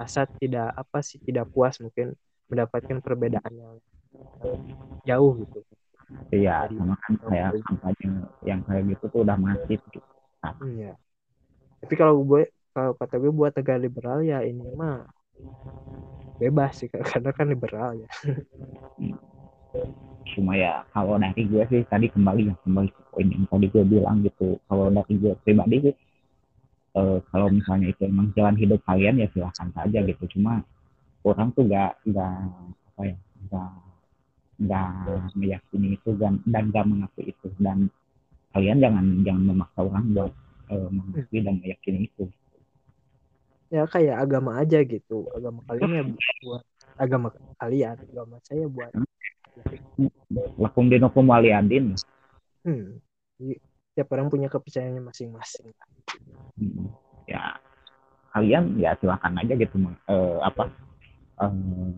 rasa 0.00 0.24
tidak 0.40 0.72
apa 0.72 1.04
sih 1.04 1.20
tidak 1.20 1.52
puas 1.52 1.76
mungkin 1.84 2.16
mendapatkan 2.48 2.98
perbedaan 3.04 3.52
yang 3.52 3.76
jauh 5.04 5.36
gitu. 5.44 5.60
Iya 6.32 6.72
sama 6.72 6.96
kan 7.04 7.12
kayak 7.20 7.60
kampanye 7.60 8.08
yang 8.48 8.64
kayak 8.64 8.96
gitu 8.96 9.04
tuh 9.12 9.20
udah 9.28 9.36
masif 9.36 9.80
gitu. 9.92 10.08
Iya. 10.64 10.96
Tapi 11.84 11.94
kalau 11.94 12.24
gue 12.24 12.48
kalau 12.72 12.96
kata 12.96 13.20
gue 13.20 13.32
buat 13.32 13.52
negara 13.52 13.76
liberal 13.76 14.24
ya 14.24 14.40
ini 14.40 14.64
mah 14.72 15.04
bebas 16.38 16.72
sih 16.78 16.88
karena 16.88 17.30
kan 17.34 17.46
liberal 17.50 17.98
ya. 17.98 18.08
cuma 20.28 20.54
ya 20.54 20.84
kalau 20.92 21.18
dari 21.18 21.44
gue 21.48 21.64
sih 21.68 21.82
tadi 21.88 22.06
kembali 22.12 22.52
ya 22.52 22.54
kembali 22.62 22.88
ke 22.92 23.00
poin 23.10 23.26
yang 23.26 23.44
tadi 23.50 23.66
gue 23.68 23.84
bilang 23.84 24.22
gitu. 24.22 24.56
Kalau 24.70 24.86
dari 24.88 25.14
gue 25.18 25.34
pribadi 25.42 25.76
sih 25.90 25.94
eh, 26.96 27.18
kalau 27.28 27.46
misalnya 27.50 27.90
itu 27.90 28.02
emang 28.06 28.30
jalan 28.38 28.56
hidup 28.56 28.80
kalian 28.86 29.20
ya 29.20 29.26
silahkan 29.34 29.68
saja 29.74 29.98
gitu. 30.04 30.24
Cuma 30.38 30.62
orang 31.26 31.50
tuh 31.52 31.66
gak 31.66 31.98
gak 32.06 32.38
apa 32.94 33.02
ya 33.02 33.16
gak 33.50 33.72
gak 34.68 34.90
meyakini 35.34 35.98
itu 35.98 36.10
dan 36.16 36.38
dan 36.46 36.70
gak 36.70 36.86
mengakui 36.86 37.28
itu. 37.34 37.48
Dan 37.58 37.90
kalian 38.54 38.78
jangan 38.80 39.04
jangan 39.26 39.42
memaksa 39.42 39.80
orang 39.84 40.04
buat 40.14 40.32
eh, 40.70 40.88
mengakui 40.88 41.38
dan 41.42 41.54
meyakini 41.58 42.08
itu 42.08 42.30
Ya 43.68 43.84
kayak 43.84 44.16
agama 44.24 44.56
aja 44.60 44.80
gitu. 44.80 45.28
Agama 45.36 45.60
kalian 45.68 45.90
ya 45.92 46.04
buat 46.42 46.64
agama 46.98 47.28
kalian, 47.62 47.96
agama 48.10 48.36
saya 48.42 48.66
buat 48.66 48.90
lakum 50.58 50.90
dinukum 50.90 51.24
waliyadin 51.30 51.94
hmm. 52.66 52.98
Tiap 53.94 54.08
orang 54.14 54.30
punya 54.30 54.46
kepercayaannya 54.46 55.02
masing-masing. 55.02 55.74
Hmm, 56.58 56.90
ya 57.26 57.58
kalian 58.34 58.78
ya 58.78 58.94
silakan 58.98 59.42
aja 59.42 59.54
gitu 59.58 59.74
eh, 60.06 60.38
apa 60.42 60.70
eh, 61.42 61.92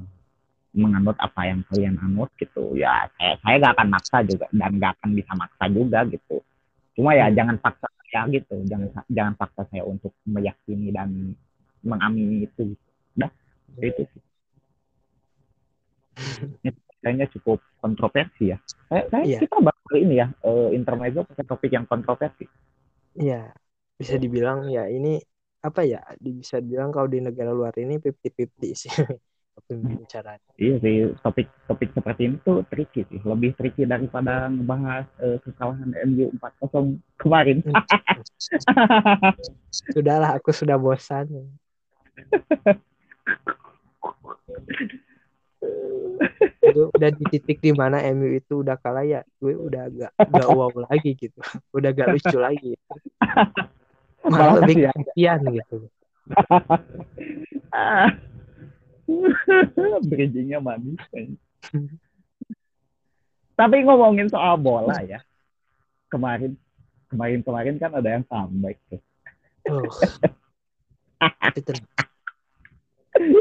menganut 0.70 1.16
apa 1.18 1.40
yang 1.44 1.60
kalian 1.68 1.98
anut 1.98 2.30
gitu 2.38 2.78
ya 2.78 3.04
saya 3.18 3.34
saya 3.42 3.54
gak 3.58 3.74
akan 3.76 3.88
maksa 3.90 4.16
juga 4.22 4.46
dan 4.54 4.78
gak 4.78 4.94
akan 5.00 5.10
bisa 5.18 5.32
maksa 5.34 5.64
juga 5.66 5.98
gitu 6.06 6.36
cuma 6.94 7.10
ya 7.18 7.26
Hmm. 7.28 7.36
jangan 7.36 7.56
paksa 7.58 7.86
saya 7.90 8.20
gitu 8.30 8.56
jangan 8.70 8.88
jangan 9.10 9.34
paksa 9.34 9.62
saya 9.68 9.82
untuk 9.82 10.14
meyakini 10.24 10.94
dan 10.94 11.34
mengamini 11.82 12.46
itu 12.46 12.76
udah 13.16 13.30
itu 13.80 14.04
Ini 16.60 16.70
kayaknya 17.00 17.26
cukup 17.32 17.64
kontroversi 17.80 18.52
ya 18.52 18.60
saya, 18.92 19.08
saya 19.08 19.24
Iya. 19.24 19.38
kita 19.40 19.56
baru 19.56 19.80
kali 19.88 19.98
ini 20.04 20.14
ya 20.20 20.28
eh, 20.44 20.68
intermezzo 20.76 21.24
pakai 21.24 21.44
topik 21.48 21.72
yang 21.72 21.88
kontroversi 21.88 22.44
Ya, 23.18 23.50
bisa 23.98 24.14
dibilang 24.14 24.70
ya 24.70 24.86
ini 24.86 25.18
apa 25.60 25.82
ya? 25.82 25.98
Bisa 26.22 26.62
dibilang 26.62 26.94
kalau 26.94 27.10
di 27.10 27.18
negara 27.18 27.50
luar 27.50 27.74
ini 27.76 27.98
50-50 27.98 28.72
sih. 28.72 28.88
Pembicaraan. 29.68 30.40
Iya 30.56 30.80
sih, 30.80 30.94
topik-topik 31.20 31.92
seperti 31.92 32.30
ini 32.30 32.36
tuh 32.46 32.64
tricky 32.70 33.04
sih. 33.10 33.20
Lebih 33.20 33.58
tricky 33.58 33.84
daripada 33.84 34.48
ngebahas 34.48 35.04
eh, 35.20 35.36
kekalahan 35.42 35.90
MU 36.06 36.32
4-0 36.38 36.96
kemarin. 37.20 37.60
Sudahlah, 39.92 40.38
aku 40.38 40.54
sudah 40.54 40.80
bosan. 40.80 41.28
Itu 46.60 46.82
udah 46.94 47.10
di 47.12 47.24
titik 47.32 47.58
di 47.60 47.72
mana 47.74 48.00
MU 48.14 48.32
itu 48.32 48.64
udah 48.64 48.76
kalah 48.80 49.04
ya 49.04 49.20
gue 49.42 49.56
udah 49.56 49.84
gak 49.90 50.12
gak 50.16 50.48
wow 50.48 50.72
lagi 50.88 51.12
gitu 51.18 51.40
udah 51.76 51.90
gak 51.92 52.08
lucu 52.16 52.38
lagi 52.40 52.72
malah 54.24 54.64
lebih 54.64 54.88
ya. 54.88 54.92
kasihan 54.94 55.40
gitu 55.48 55.88
Bridgingnya 60.06 60.62
manis. 60.62 61.02
Tapi 63.58 63.82
ngomongin 63.84 64.30
soal 64.30 64.54
bola 64.56 65.02
ya. 65.04 65.20
Kemarin 66.08 66.56
kemarin-kemarin 67.10 67.76
kan 67.82 67.90
ada 67.92 68.08
yang 68.08 68.24
comeback 68.24 68.80
tuh. 68.88 69.02
oh. 69.68 69.82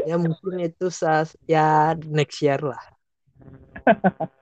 Ya 0.06 0.18
mungkin 0.18 0.66
itu 0.66 0.90
saat 0.90 1.32
ya 1.46 1.94
next 2.06 2.42
year 2.42 2.58
lah 2.58 2.82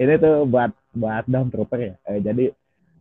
ini 0.00 0.14
tuh 0.20 0.44
buat 0.48 0.72
buat 0.96 1.24
down 1.28 1.48
trooper 1.52 1.78
ya. 1.80 1.94
Eh, 2.08 2.20
jadi 2.22 2.52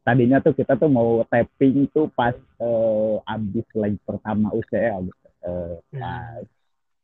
tadinya 0.04 0.40
tuh 0.42 0.54
kita 0.56 0.76
tuh 0.80 0.90
mau 0.90 1.24
tapping 1.28 1.90
tuh 1.92 2.10
pas 2.14 2.36
eh, 2.36 3.16
abis 3.24 3.68
leg 3.76 3.96
pertama 4.04 4.52
UCL 4.56 5.10
gitu. 5.10 5.28
Eh, 5.46 5.76
pas 5.96 6.44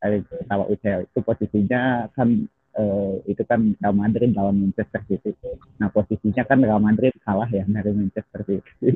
leg 0.06 0.24
pertama 0.28 0.64
UCL 0.70 1.02
itu 1.10 1.20
posisinya 1.24 2.12
kan 2.14 2.46
eh, 2.76 3.14
itu 3.30 3.44
kan 3.48 3.76
Real 3.80 3.96
Madrid 3.96 4.36
lawan 4.36 4.70
Manchester 4.70 5.02
City. 5.08 5.32
Nah 5.80 5.90
posisinya 5.92 6.44
kan 6.46 6.60
Real 6.62 6.82
Madrid 6.82 7.14
kalah 7.24 7.50
ya 7.50 7.64
dari 7.66 7.92
Manchester 7.92 8.42
City. 8.46 8.96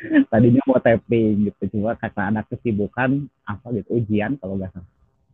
tadinya 0.32 0.62
mau 0.66 0.80
tapping 0.80 1.50
gitu 1.50 1.62
cuma 1.76 1.96
kata 1.96 2.32
ada 2.32 2.42
kesibukan 2.48 3.28
apa 3.44 3.66
gitu 3.76 4.00
ujian 4.00 4.36
kalau 4.40 4.56
nggak 4.56 4.72
salah. 4.72 4.90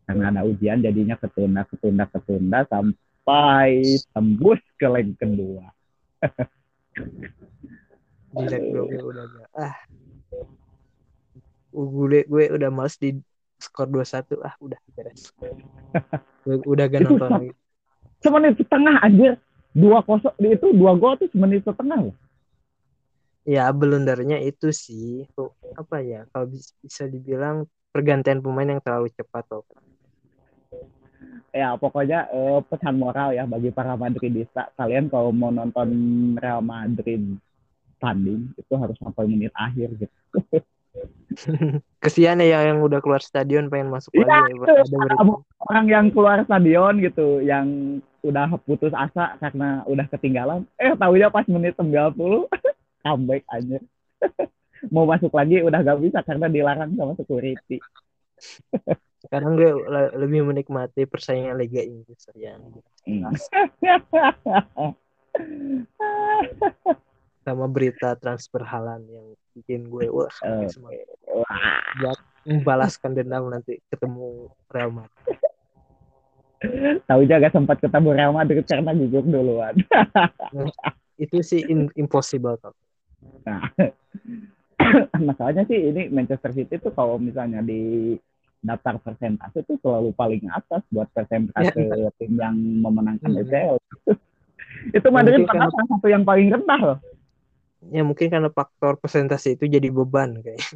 Karena 0.06 0.24
ada 0.30 0.42
ujian 0.46 0.78
jadinya 0.82 1.18
ketunda 1.18 1.66
ketunda 1.66 2.04
ketunda 2.06 2.58
sampai 2.70 3.98
tembus 4.14 4.62
ke 4.78 4.86
leg 4.86 5.14
kedua. 5.18 5.66
Di 8.36 8.44
leg 8.46 8.62
dua 8.70 8.84
gue 8.86 9.02
udah 9.02 9.24
ah. 9.58 9.76
Gue 11.76 12.24
gue 12.24 12.44
udah 12.56 12.70
males 12.72 12.96
di 12.96 13.12
skor 13.60 13.88
2-1 13.88 14.36
ah 14.44 14.54
udah 14.60 14.80
beres. 14.96 15.32
Gue 16.44 16.56
udah 16.64 16.86
gak 16.88 17.00
nonton 17.04 17.30
lagi. 17.30 17.50
semenit 18.24 18.56
setengah 18.56 18.96
anjir. 19.04 19.34
dua 19.76 20.00
kosong 20.00 20.32
itu 20.40 20.72
dua 20.72 20.96
gol 20.96 21.20
tuh 21.20 21.28
semenit 21.28 21.60
setengah 21.60 22.08
loh 22.08 22.16
ya 23.46 23.70
blundernya 23.70 24.42
itu 24.42 24.74
sih 24.74 25.22
apa 25.78 26.02
ya 26.02 26.26
kalau 26.34 26.50
bis- 26.50 26.74
bisa 26.82 27.06
dibilang 27.06 27.62
pergantian 27.94 28.42
pemain 28.42 28.66
yang 28.76 28.82
terlalu 28.82 29.08
cepat 29.14 29.46
tuh. 29.48 29.64
ya 31.56 31.72
pokoknya 31.80 32.28
eh, 32.28 32.60
pesan 32.68 33.00
moral 33.00 33.32
ya 33.32 33.48
bagi 33.48 33.72
para 33.72 33.96
Madridista 33.96 34.68
kalian 34.76 35.08
kalau 35.08 35.32
mau 35.32 35.48
nonton 35.48 35.88
Real 36.36 36.60
Madrid 36.60 37.22
tanding 37.96 38.52
itu 38.60 38.72
harus 38.76 38.92
sampai 39.00 39.24
menit 39.24 39.52
akhir 39.56 39.88
gitu 39.96 40.16
Kesian 42.04 42.40
ya 42.40 42.64
yang 42.64 42.80
udah 42.80 43.00
keluar 43.00 43.20
stadion 43.20 43.68
pengen 43.68 43.92
masuk 43.92 44.12
Iya, 44.16 44.24
lagi. 44.28 44.52
itu. 44.52 44.64
Ada 44.68 44.84
berita. 44.84 45.24
orang 45.68 45.84
yang 45.88 46.06
keluar 46.12 46.38
stadion 46.44 46.94
gitu 47.00 47.26
yang 47.40 47.66
udah 48.20 48.48
putus 48.66 48.92
asa 48.92 49.38
karena 49.38 49.86
udah 49.86 50.06
ketinggalan 50.10 50.66
eh 50.76 50.92
tahunya 50.98 51.30
pas 51.30 51.46
menit 51.46 51.78
90 51.78 52.50
comeback 53.06 53.46
aja 53.46 53.78
mau 54.94 55.06
masuk 55.06 55.30
lagi 55.30 55.62
udah 55.62 55.80
gak 55.80 56.02
bisa 56.02 56.18
karena 56.20 56.50
dilarang 56.50 56.90
sama 56.92 57.14
security 57.14 57.78
Sekarang 59.16 59.56
gue 59.56 59.72
le- 59.72 60.14
lebih 60.22 60.44
menikmati 60.44 61.02
persaingan 61.02 61.56
Liga 61.56 61.80
Inggris 61.80 62.30
ya. 62.36 62.60
Hmm. 63.08 63.32
Sama 67.42 67.66
berita 67.66 68.12
transfer 68.14 68.60
Halan 68.60 69.06
yang 69.06 69.26
bikin 69.54 69.88
gue 69.88 70.12
wah 70.12 70.28
Wah, 71.26 71.80
buat 71.96 72.18
membalaskan 72.44 73.14
dendam 73.14 73.48
nanti 73.48 73.80
ketemu 73.88 74.52
Real 74.68 74.92
Madrid. 74.92 75.38
tahunya 77.08 77.40
gak 77.40 77.54
sempat 77.56 77.80
ketemu 77.80 78.08
Real 78.12 78.32
Madrid 78.32 78.64
karena 78.68 78.92
gugur 78.92 79.24
duluan 79.24 79.74
Itu 81.16 81.40
sih 81.40 81.64
in- 81.64 81.90
impossible 81.94 82.60
kok. 82.60 82.76
Nah, 83.46 83.62
masalahnya 85.28 85.64
sih 85.66 85.78
ini 85.92 86.08
Manchester 86.12 86.52
City 86.52 86.76
tuh 86.78 86.92
kalau 86.92 87.16
misalnya 87.16 87.62
di 87.62 88.14
daftar 88.60 88.98
persentase 88.98 89.62
tuh 89.62 89.78
selalu 89.78 90.10
paling 90.16 90.42
atas 90.50 90.82
buat 90.90 91.06
persentase 91.14 92.10
tim 92.18 92.32
yang 92.34 92.56
memenangkan 92.56 93.30
Hmm. 93.30 93.42
UCL. 93.46 93.76
itu 94.96 95.08
Madrid 95.10 95.46
padahal 95.46 95.70
salah 95.70 95.88
satu 95.96 96.06
yang 96.10 96.22
paling 96.26 96.50
rendah 96.50 96.80
loh. 96.82 96.98
Ya 97.94 98.02
mungkin 98.02 98.26
karena 98.26 98.50
faktor 98.50 98.98
presentasi 98.98 99.54
itu 99.54 99.70
jadi 99.70 99.88
beban 99.94 100.42
kayak. 100.42 100.58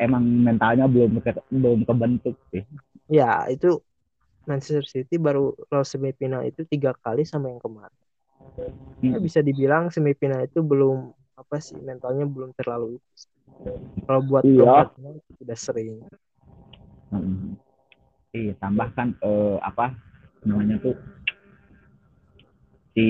Emang 0.00 0.24
mentalnya 0.24 0.84
belum 0.90 1.20
ke- 1.22 1.46
belum 1.52 1.86
kebentuk 1.86 2.36
sih. 2.50 2.64
Ya 3.06 3.46
itu 3.48 3.80
Manchester 4.48 4.82
City 4.82 5.14
baru 5.20 5.54
lolos 5.70 5.88
semifinal 5.92 6.42
itu 6.42 6.64
tiga 6.66 6.96
kali 6.98 7.22
sama 7.22 7.52
yang 7.52 7.62
kemarin. 7.62 7.94
Ya, 9.00 9.16
Hmm. 9.16 9.24
bisa 9.24 9.40
dibilang 9.40 9.88
semifinal 9.88 10.44
itu 10.44 10.60
belum 10.60 11.16
apa 11.40 11.56
sih 11.56 11.80
mentalnya 11.80 12.28
belum 12.28 12.52
terlalu 12.52 13.00
itu. 13.00 13.08
Kalau 14.04 14.20
buat 14.28 14.44
Iya. 14.44 14.60
perempat 14.60 14.88
final 14.96 15.14
udah 15.40 15.58
sering. 15.58 15.90
Hmm. 17.08 17.56
Iya, 18.30 18.52
tambahkan 18.60 19.16
eh, 19.24 19.56
apa 19.64 19.96
namanya 20.44 20.76
tuh 20.84 20.94
si 22.92 23.06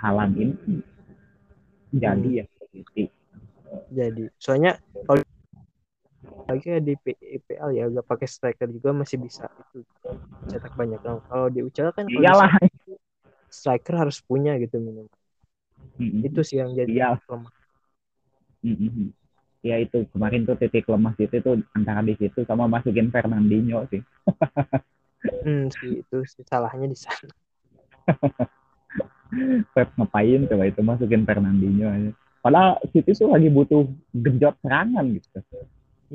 Halan 0.00 0.30
ini 0.38 0.54
jadi 1.94 2.28
ya 2.42 2.44
City. 2.70 3.10
Jadi 3.90 4.24
soalnya 4.38 4.78
kalau 5.06 5.22
lagi 6.44 6.68
di 6.84 6.94
IPL 7.18 7.70
ya 7.74 7.84
gak 7.90 8.06
pakai 8.06 8.28
striker 8.30 8.68
juga 8.70 8.94
masih 8.94 9.18
bisa 9.18 9.48
itu 9.48 9.82
cetak 10.50 10.72
banyak 10.76 11.00
gol. 11.02 11.18
Kalau 11.26 11.46
di 11.50 11.60
UCL 11.64 11.90
kan 11.94 12.06
Iyalah. 12.08 12.50
Striker 13.58 13.94
harus 14.02 14.18
punya 14.28 14.52
gitu 14.62 14.76
minimal. 14.86 15.08
Hmm. 15.98 16.22
Itu 16.26 16.40
sih 16.48 16.56
yang 16.60 16.70
jadi 16.78 16.92
Iya. 16.94 17.08
lemah. 17.30 17.54
Mm-mm. 18.64 19.12
Ya 19.64 19.76
itu 19.80 20.04
kemarin 20.12 20.44
tuh 20.44 20.56
titik 20.60 20.84
lemah 20.88 21.16
City 21.16 21.40
tuh 21.40 21.60
antara 21.72 22.00
di 22.04 22.14
situ 22.20 22.44
sama 22.44 22.68
masukin 22.68 23.08
Fernandinho 23.08 23.88
sih. 23.88 24.00
Hmm, 25.44 25.62
sih 25.76 25.90
itu 26.00 26.16
sih 26.32 26.44
salahnya 26.50 26.86
di 26.92 26.98
sana. 27.04 27.32
Pep 29.74 29.88
ngapain 29.98 30.46
coba 30.46 30.64
itu 30.70 30.80
masukin 30.84 31.22
Fernandinho 31.26 31.86
aja. 31.90 32.10
Padahal 32.44 32.76
City 32.92 33.10
tuh 33.16 33.32
lagi 33.32 33.48
butuh 33.48 33.88
genjot 34.12 34.54
serangan 34.60 35.04
gitu. 35.16 35.40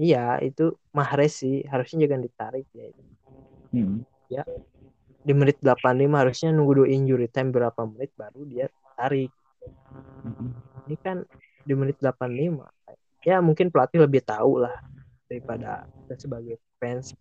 Iya, 0.03 0.17
itu 0.47 0.61
Mahrez 0.97 1.31
sih 1.41 1.53
harusnya 1.71 1.97
jangan 2.09 2.23
ditarik 2.27 2.65
ya. 2.79 2.83
Hmm. 3.71 4.01
Di 5.19 5.33
menit 5.35 5.59
85 5.59 6.15
harusnya 6.15 6.49
nunggu 6.55 6.83
dua 6.83 6.87
injury 6.89 7.27
time 7.27 7.51
berapa 7.51 7.81
menit 7.85 8.11
baru 8.15 8.41
dia 8.47 8.65
tarik. 8.95 9.31
Ini 10.87 10.95
kan 11.03 11.23
di 11.63 11.73
menit 11.75 11.99
85. 11.99 12.65
Ya 13.27 13.43
mungkin 13.43 13.67
pelatih 13.67 13.99
lebih 14.03 14.23
tahu 14.23 14.63
lah 14.63 14.79
daripada 15.27 15.85
kita 16.03 16.15
sebagai 16.15 16.55
fans. 16.79 17.13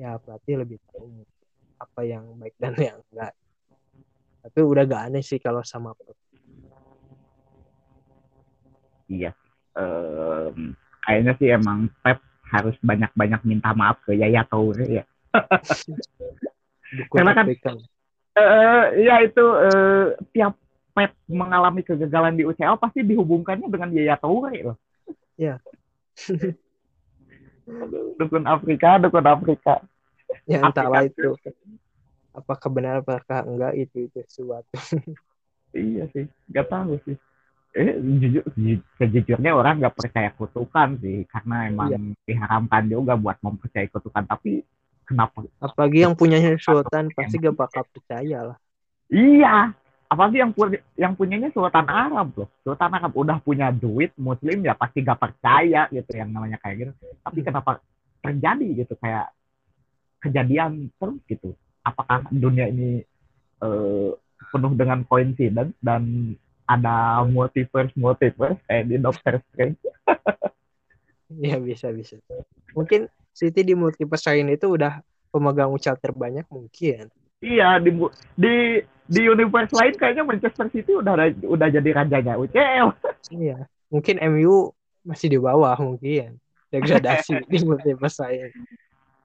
Ya 0.00 0.16
pelatih 0.16 0.64
lebih 0.64 0.80
tahu 0.88 1.22
apa 1.76 2.00
yang 2.06 2.24
baik 2.40 2.56
dan 2.56 2.74
yang 2.80 2.98
enggak. 3.12 3.36
Tapi 4.42 4.58
udah 4.58 4.82
gak 4.88 5.02
aneh 5.12 5.22
sih 5.22 5.38
kalau 5.38 5.62
sama. 5.62 5.94
Iya. 9.06 9.30
Em, 9.78 10.74
kayaknya 11.04 11.32
sih 11.38 11.48
emang 11.52 11.86
Pep 12.02 12.18
harus 12.52 12.76
banyak-banyak 12.84 13.40
minta 13.48 13.72
maaf 13.72 14.02
ke 14.04 14.12
Yaya 14.18 14.44
Toure 14.44 14.84
ya. 14.88 15.04
Karena 17.08 17.32
kan-. 17.32 17.48
Eh, 18.32 18.84
ya 19.04 19.20
itu 19.20 19.44
eh, 19.44 20.06
tiap 20.32 20.56
Pep 20.92 21.12
mengalami 21.24 21.80
kegagalan 21.80 22.36
di 22.36 22.44
UCL 22.44 22.76
pasti 22.76 23.00
dihubungkannya 23.00 23.64
dengan 23.68 23.88
Yaya 23.96 24.16
Toure 24.20 24.52
loh. 24.60 24.76
Iya. 25.40 25.56
dukun 28.20 28.44
Afrika, 28.44 29.00
dukun 29.00 29.24
Afrika. 29.24 29.80
Ya 30.44 30.60
entahlah 30.60 31.08
Afrika. 31.08 31.16
itu. 31.16 31.28
Apakah 32.32 32.68
benar 32.72 33.00
apakah 33.00 33.44
enggak 33.44 33.72
itu 33.76 34.08
itu 34.08 34.20
sesuatu. 34.28 34.76
Iya 35.72 36.04
sih, 36.12 36.28
nggak 36.52 36.68
tahu 36.68 37.00
sih. 37.08 37.16
Eh, 37.72 37.96
jujur, 37.96 38.44
ju- 38.52 38.84
sejujurnya 39.00 39.56
orang 39.56 39.80
nggak 39.80 39.96
percaya 39.96 40.28
kutukan 40.36 41.00
sih, 41.00 41.24
karena 41.24 41.72
emang 41.72 41.88
Iya. 41.88 41.98
diharamkan 42.28 42.92
juga 42.92 43.16
buat 43.16 43.40
mempercayai 43.40 43.88
kutukan. 43.88 44.28
Tapi 44.28 44.60
kenapa? 45.06 45.44
Apalagi 45.58 46.04
yang 46.04 46.14
punyanya 46.14 46.56
Sultan 46.58 47.10
pasti 47.12 47.36
gak 47.38 47.56
bakal 47.56 47.84
percaya 47.90 48.38
lah. 48.52 48.56
Iya, 49.12 49.76
apalagi 50.08 50.40
yang 50.40 50.52
pu- 50.56 50.82
yang 50.96 51.12
punyanya 51.12 51.48
Sultan 51.52 51.86
Arab 51.88 52.32
loh. 52.36 52.48
Sultan 52.64 52.92
Arab 52.96 53.12
udah 53.12 53.38
punya 53.44 53.68
duit, 53.68 54.14
Muslim 54.16 54.64
ya 54.64 54.72
pasti 54.72 55.04
gak 55.04 55.20
percaya 55.20 55.88
gitu 55.92 56.10
yang 56.16 56.32
namanya 56.32 56.56
kayak 56.62 56.88
gitu. 56.88 56.92
Tapi 57.20 57.38
kenapa 57.44 57.82
terjadi 58.22 58.68
gitu 58.86 58.94
kayak 58.96 59.30
kejadian 60.22 60.88
terus 60.96 61.20
gitu? 61.28 61.52
Apakah 61.82 62.24
dunia 62.30 62.70
ini 62.70 63.02
eh, 63.60 64.10
penuh 64.48 64.72
dengan 64.78 65.02
coincidence 65.04 65.74
dan 65.82 66.34
ada 66.62 67.26
multiverse 67.26 67.92
multiverse 67.98 68.60
kayak 68.70 68.84
di 68.88 68.96
Doctor 68.96 69.42
Strange? 69.50 69.78
Iya 71.32 71.56
bisa 71.64 71.88
bisa. 71.96 72.20
Mungkin 72.76 73.08
City 73.32 73.64
di 73.64 73.74
multiverse 73.74 74.28
lain 74.28 74.52
itu 74.52 74.68
udah 74.68 75.00
pemegang 75.32 75.72
ucal 75.72 75.96
terbanyak 75.96 76.44
mungkin. 76.52 77.08
Iya 77.42 77.80
di 77.82 77.90
di 78.38 78.54
di 79.08 79.20
universe 79.26 79.74
lain 79.74 79.94
kayaknya 79.98 80.22
Manchester 80.22 80.70
City 80.70 80.94
udah 80.94 81.32
udah 81.42 81.68
jadi 81.72 81.90
rajanya 81.90 82.38
UCL. 82.38 82.88
Iya. 83.32 83.64
Mungkin 83.88 84.18
MU 84.34 84.74
masih 85.06 85.32
di 85.32 85.38
bawah 85.40 85.78
mungkin. 85.80 86.36
Degradasi 86.68 87.40
di 87.52 87.58
multiverse 87.64 88.18
lain. 88.22 88.50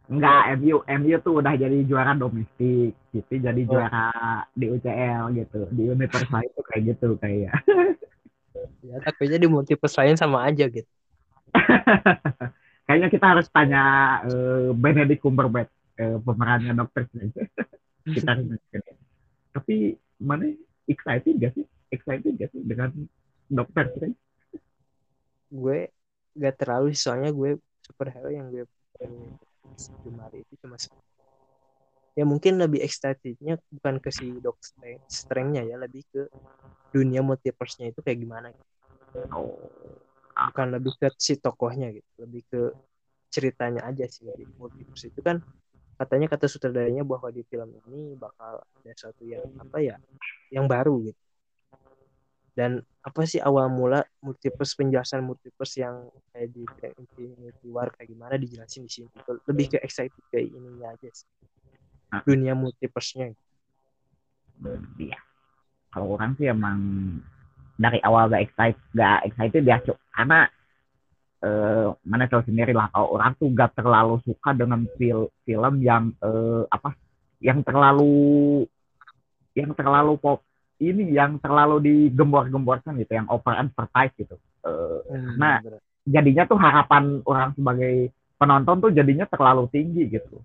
Enggak, 0.07 0.55
MU 0.63 0.79
MU 0.87 1.15
tuh 1.19 1.43
udah 1.43 1.51
jadi 1.59 1.83
juara 1.83 2.15
domestik, 2.15 2.95
City 3.11 3.35
jadi 3.43 3.61
Oh. 3.67 3.75
juara 3.75 4.07
di 4.55 4.65
UCL 4.71 5.23
gitu. 5.35 5.67
Di 5.75 5.83
universe 5.91 6.31
lain 6.31 6.49
tuh 6.55 6.63
kayak 6.71 6.81
gitu 6.95 7.07
kayak. 7.19 7.53
Ya 8.81 8.95
takutnya 9.03 9.37
di 9.37 9.49
multiverse 9.51 9.97
lain 9.99 10.15
sama 10.15 10.47
aja 10.47 10.65
gitu. 10.71 10.87
Kayaknya 12.87 13.09
kita 13.11 13.25
harus 13.35 13.47
tanya 13.51 13.83
eh, 14.23 14.71
Benedict 14.71 15.19
Cumberbatch 15.19 15.71
eh, 15.99 16.17
pemerannya 16.23 16.71
Doctor 16.71 17.03
Strange. 17.11 17.35
kita. 18.07 18.31
Tapi 19.51 19.99
mana 20.23 20.47
excited 20.87 21.35
gak 21.35 21.51
sih? 21.51 21.67
Excited 21.91 22.39
gak 22.39 22.49
sih 22.55 22.63
dengan 22.63 22.95
Doctor 23.51 23.91
Strange? 23.91 24.17
Gue 25.51 25.91
gak 26.39 26.55
terlalu 26.63 26.95
soalnya 26.95 27.35
gue 27.35 27.59
superhero 27.83 28.31
yang 28.31 28.47
gue 28.55 28.63
gemar 30.07 30.31
itu 30.33 30.53
cuma 30.63 30.79
ya 32.17 32.25
mungkin 32.25 32.57
lebih 32.57 32.81
excitednya 32.81 33.61
bukan 33.69 34.01
ke 34.01 34.09
si 34.09 34.33
Strange 34.57 35.05
strength-nya 35.05 35.69
ya 35.69 35.77
lebih 35.77 36.01
ke 36.09 36.25
dunia 36.89 37.21
multiverse-nya 37.21 37.93
itu 37.93 38.01
kayak 38.01 38.25
gimana. 38.25 38.49
Oh, 39.35 39.53
bukan 40.37 40.67
lebih 40.77 40.93
ke 41.01 41.09
si 41.17 41.41
tokohnya 41.41 41.89
gitu 41.89 42.09
lebih 42.21 42.41
ke 42.45 42.61
ceritanya 43.33 43.83
aja 43.85 44.05
sih 44.07 44.29
di 44.37 44.45
multiverse. 44.55 45.11
Itu 45.11 45.19
kan 45.25 45.43
katanya 45.97 46.29
kata 46.29 46.45
sutradaranya 46.45 47.01
bahwa 47.01 47.33
di 47.33 47.41
film 47.49 47.73
ini 47.89 48.13
bakal 48.15 48.61
ada 48.61 48.91
sesuatu 48.93 49.25
yang 49.25 49.43
apa 49.57 49.77
ya 49.81 49.95
yang 50.53 50.69
baru 50.69 51.09
gitu. 51.09 51.21
Dan 52.57 52.81
apa 53.05 53.21
sih 53.29 53.37
awal 53.37 53.69
mula 53.69 54.01
multiverse 54.17 54.73
penjelasan 54.73 55.21
multiverse 55.21 55.77
yang 55.77 56.09
kayak 56.33 56.49
di 56.49 56.65
kayak 56.81 56.97
Infinity 56.97 57.67
War 57.69 57.93
kayak 57.93 58.09
gimana 58.09 58.33
dijelasin 58.41 58.89
di 58.89 58.91
sini 58.91 59.07
Gitu. 59.13 59.31
lebih 59.45 59.65
ke 59.75 59.77
excited 59.85 60.23
kayak 60.33 60.49
ininya 60.49 60.89
aja 60.97 61.09
sih. 61.13 61.29
Dunia 62.25 62.57
multiverse-nya. 62.57 63.35
Iya. 64.97 65.19
Kalau 65.93 66.17
orang 66.17 66.33
sih 66.39 66.49
emang 66.49 66.79
dari 67.77 67.99
awal 68.01 68.27
gak 68.33 68.43
excited, 68.49 68.81
gak 68.97 69.19
excited 69.29 69.63
ya, 69.63 69.77
Cuk. 69.85 69.97
karena 70.13 70.49
eh, 71.45 71.87
mana 72.09 72.25
tahu 72.25 72.41
sendiri 72.49 72.73
lah 72.73 72.89
kalau 72.89 73.13
orang 73.15 73.31
tuh 73.37 73.47
gak 73.53 73.77
terlalu 73.77 74.17
suka 74.25 74.49
dengan 74.57 74.83
fil 74.97 75.29
film 75.45 75.73
yang 75.85 76.09
eh, 76.21 76.63
apa, 76.73 76.97
yang 77.41 77.61
terlalu 77.61 78.65
yang 79.53 79.71
terlalu 79.73 80.13
pop 80.21 80.41
ini 80.77 81.09
yang 81.13 81.41
terlalu 81.41 81.81
digembor-gemborkan 81.81 82.93
gitu, 83.01 83.17
yang 83.17 83.25
over 83.33 83.53
advertise 83.57 84.13
gitu. 84.17 84.35
Eh, 84.65 84.99
Hmm, 85.07 85.37
Nah, 85.39 85.61
bener. 85.63 85.79
jadinya 86.05 86.43
tuh 86.49 86.59
harapan 86.59 87.03
orang 87.25 87.49
sebagai 87.57 88.11
penonton 88.37 88.77
tuh 88.83 88.91
jadinya 88.93 89.25
terlalu 89.25 89.65
tinggi 89.73 90.03
gitu. 90.09 90.37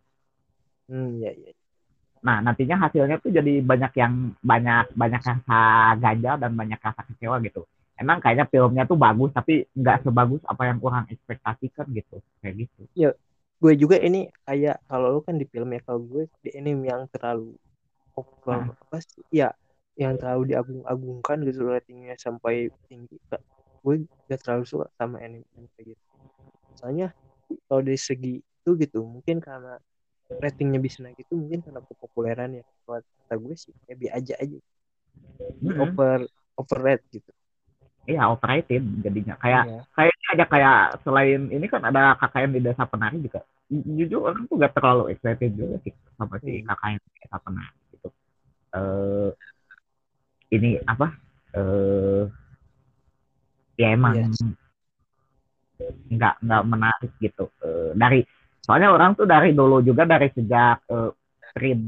hmm 0.91 1.23
ya 1.25 1.31
ya 1.33 1.53
Nah, 2.23 2.39
nantinya 2.39 2.77
hasilnya 2.87 3.19
tuh 3.19 3.31
jadi 3.35 3.53
banyak 3.63 3.93
yang 3.99 4.15
banyak 4.43 4.85
banyak 4.95 5.21
rasa 5.23 5.59
ganja 5.99 6.33
dan 6.39 6.53
banyak 6.55 6.79
rasa 6.79 7.03
kecewa 7.11 7.37
gitu. 7.43 7.67
Emang 7.99 8.19
kayaknya 8.23 8.47
filmnya 8.51 8.85
tuh 8.87 8.99
bagus 8.99 9.31
tapi 9.35 9.67
nggak 9.75 10.07
sebagus 10.07 10.43
apa 10.47 10.63
yang 10.71 10.79
kurang 10.83 11.05
ekspektasikan 11.11 11.87
gitu. 11.95 12.17
Kayak 12.43 12.55
gitu. 12.67 12.81
gue 13.63 13.73
juga 13.79 13.97
ini 14.03 14.27
kayak 14.43 14.83
kalau 14.91 15.15
lu 15.15 15.21
kan 15.23 15.39
di 15.39 15.47
film 15.47 15.71
ya 15.71 15.81
kalau 15.87 16.03
gue 16.03 16.23
di 16.43 16.51
anime 16.59 16.83
yang 16.91 17.07
terlalu 17.15 17.55
over 18.19 18.67
Hmm. 18.67 18.75
apa 18.75 18.99
sih 19.03 19.23
ya 19.31 19.55
yang 19.95 20.19
terlalu 20.19 20.55
diagung-agungkan 20.55 21.39
gitu 21.47 21.69
ratingnya 21.71 22.15
sampai 22.19 22.71
tinggi 22.91 23.17
gue 23.83 23.95
gak 24.31 24.41
terlalu 24.43 24.65
suka 24.67 24.87
sama 24.99 25.23
anime 25.23 25.47
kayak 25.79 25.95
gitu 25.95 26.05
soalnya 26.79 27.09
kalau 27.69 27.83
dari 27.87 28.01
segi 28.01 28.35
itu 28.41 28.71
gitu 28.79 28.99
mungkin 29.07 29.39
karena 29.43 29.79
ratingnya 30.31 30.81
bisa 30.83 30.99
naik 31.05 31.19
itu 31.23 31.33
mungkin 31.37 31.61
karena 31.65 31.81
kepopuleran 31.85 32.51
ya 32.59 32.65
kata 32.87 33.35
gue 33.39 33.55
sih 33.57 33.73
ya 33.89 33.95
bi 34.01 34.07
aja 34.11 34.35
aja 34.43 34.59
Mm-mm. 35.63 35.79
over 35.85 36.19
overrate 36.59 37.05
gitu 37.13 37.31
Iya, 38.03 38.35
overrated 38.35 38.83
jadinya. 39.07 39.39
Kayak 39.39 39.63
Iya. 39.71 39.79
kayaknya 39.95 40.27
aja 40.35 40.45
kayak 40.51 40.77
selain 41.07 41.41
ini 41.55 41.67
kan 41.71 41.83
ada 41.87 42.19
KKN 42.19 42.51
di 42.51 42.61
Desa 42.61 42.83
Penari 42.83 43.23
juga. 43.23 43.47
Ju- 43.71 43.87
Jujur 43.95 44.21
orang 44.27 44.43
tuh 44.51 44.59
gak 44.59 44.75
terlalu 44.75 45.15
excited 45.15 45.55
juga 45.55 45.79
sih 45.87 45.95
sama 46.19 46.35
si 46.43 46.61
Hmm. 46.61 46.67
KKN 46.67 46.99
di 46.99 47.19
Desa 47.23 47.39
Penari 47.39 47.79
gitu. 47.95 48.09
Eh 48.75 49.31
ini 50.51 50.83
apa? 50.83 51.07
Eh 51.55 52.25
ya 53.79 53.89
emang 53.95 54.19
Yes. 54.19 54.39
nggak 56.13 56.35
nggak 56.45 56.63
menarik 56.69 57.13
gitu. 57.23 57.45
Eh, 57.65 57.91
dari 57.97 58.21
soalnya 58.65 58.89
orang 58.95 59.13
tuh 59.19 59.27
dari 59.27 59.51
dulu 59.59 59.83
juga 59.89 60.03
dari 60.07 60.29
sejak 60.37 60.77
eh, 60.91 61.11
stream 61.53 61.81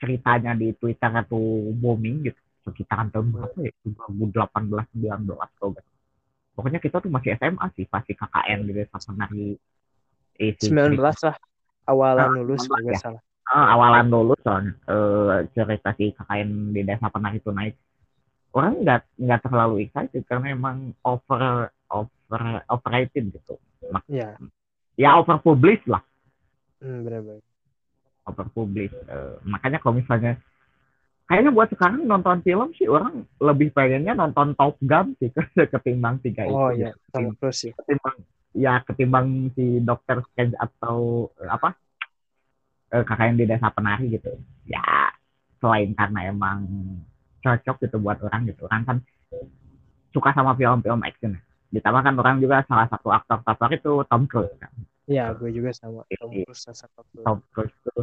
ceritanya 0.00 0.52
di 0.60 0.68
Twitter 0.76 1.10
itu 1.24 1.40
booming 1.80 2.16
gitu. 2.28 2.40
Sekitaran 2.64 3.08
tahun 3.12 3.26
berapa 3.34 3.58
ya? 3.60 3.72
2018 3.84 4.86
19 4.96 5.36
atau 5.36 5.66
enggak 5.72 5.84
pokoknya 6.54 6.80
kita 6.84 6.96
tuh 7.02 7.10
masih 7.12 7.30
SMA 7.40 7.66
sih 7.76 7.86
pasti 7.90 8.12
KKN 8.14 8.60
di 8.68 8.72
desa 8.78 8.96
penari 9.02 9.58
eh, 10.40 10.52
si 10.58 10.66
19 10.66 10.78
cerita- 10.78 11.18
lah 11.26 11.36
awalan 11.90 12.30
Ah, 12.30 12.36
lulus 12.36 12.64
19 12.68 12.72
kalau 12.72 12.94
ya. 12.94 13.00
salah. 13.02 13.22
Ah, 13.54 13.66
awalan 13.76 14.06
dulu 14.08 14.32
soalnya 14.44 14.72
eh, 14.88 15.36
cerita 15.54 15.90
si 15.98 16.04
KKN 16.16 16.50
di 16.74 16.80
desa 16.88 17.06
penari 17.12 17.38
itu 17.42 17.50
naik. 17.52 17.74
Orang 18.56 18.74
nggak 18.86 19.00
nggak 19.18 19.40
terlalu 19.44 19.74
excited 19.84 20.22
karena 20.30 20.46
emang 20.56 20.94
over 21.04 21.68
over 21.90 22.42
overrated 22.70 23.24
gitu. 23.34 23.54
Ya 24.08 24.38
ya 24.94 25.18
over 25.18 25.38
publish 25.42 25.82
lah. 25.86 26.02
Hmm, 26.78 27.06
benar-benar 27.06 27.42
over 28.24 28.46
publish 28.52 28.92
Eh, 28.92 29.36
makanya 29.44 29.78
kalau 29.80 30.00
misalnya 30.00 30.40
kayaknya 31.28 31.50
buat 31.52 31.68
sekarang 31.72 32.04
nonton 32.04 32.40
film 32.44 32.68
sih 32.76 32.88
orang 32.88 33.24
lebih 33.40 33.72
pengennya 33.72 34.12
nonton 34.16 34.52
Top 34.56 34.76
Gun 34.80 35.16
sih 35.20 35.32
ketimbang 35.72 36.20
tiga 36.20 36.44
oh 36.48 36.68
itu 36.72 36.88
ya 36.88 36.90
Tom 37.12 37.32
Cruise 37.36 37.68
ya 37.68 37.72
ketimbang 37.80 38.16
ya 38.54 38.74
ketimbang 38.84 39.26
si 39.56 39.80
Dokter 39.80 40.20
Strange 40.32 40.56
atau 40.56 41.28
eh, 41.40 41.50
apa? 41.50 41.76
Eh, 42.94 43.02
kakak 43.02 43.26
yang 43.32 43.38
di 43.40 43.46
desa 43.48 43.68
penari 43.72 44.14
gitu. 44.14 44.30
Ya 44.68 45.10
selain 45.58 45.96
karena 45.96 46.28
emang 46.28 46.68
cocok 47.40 47.76
gitu 47.88 47.96
buat 48.00 48.20
orang 48.24 48.48
gitu. 48.48 48.68
Orang 48.68 48.84
kan 48.86 48.96
suka 50.14 50.30
sama 50.30 50.54
film-film 50.54 51.02
action 51.02 51.34
ditambah 51.74 52.02
kan 52.06 52.14
orang 52.14 52.36
juga 52.38 52.62
salah 52.70 52.86
satu 52.86 53.10
aktor 53.10 53.42
favorit 53.42 53.82
itu 53.82 53.92
Tom 54.06 54.22
Cruise 54.30 54.54
kan? 54.62 54.70
Ya, 55.10 55.34
gue 55.34 55.50
juga 55.52 55.74
sama 55.74 56.06
Tom 56.16 56.30
Iya. 56.30 56.46
Cruise 56.46 56.62
salah 56.64 56.78
satu. 56.86 57.00
Tom 57.26 57.38
Cruise 57.50 57.76
tuh 57.82 58.02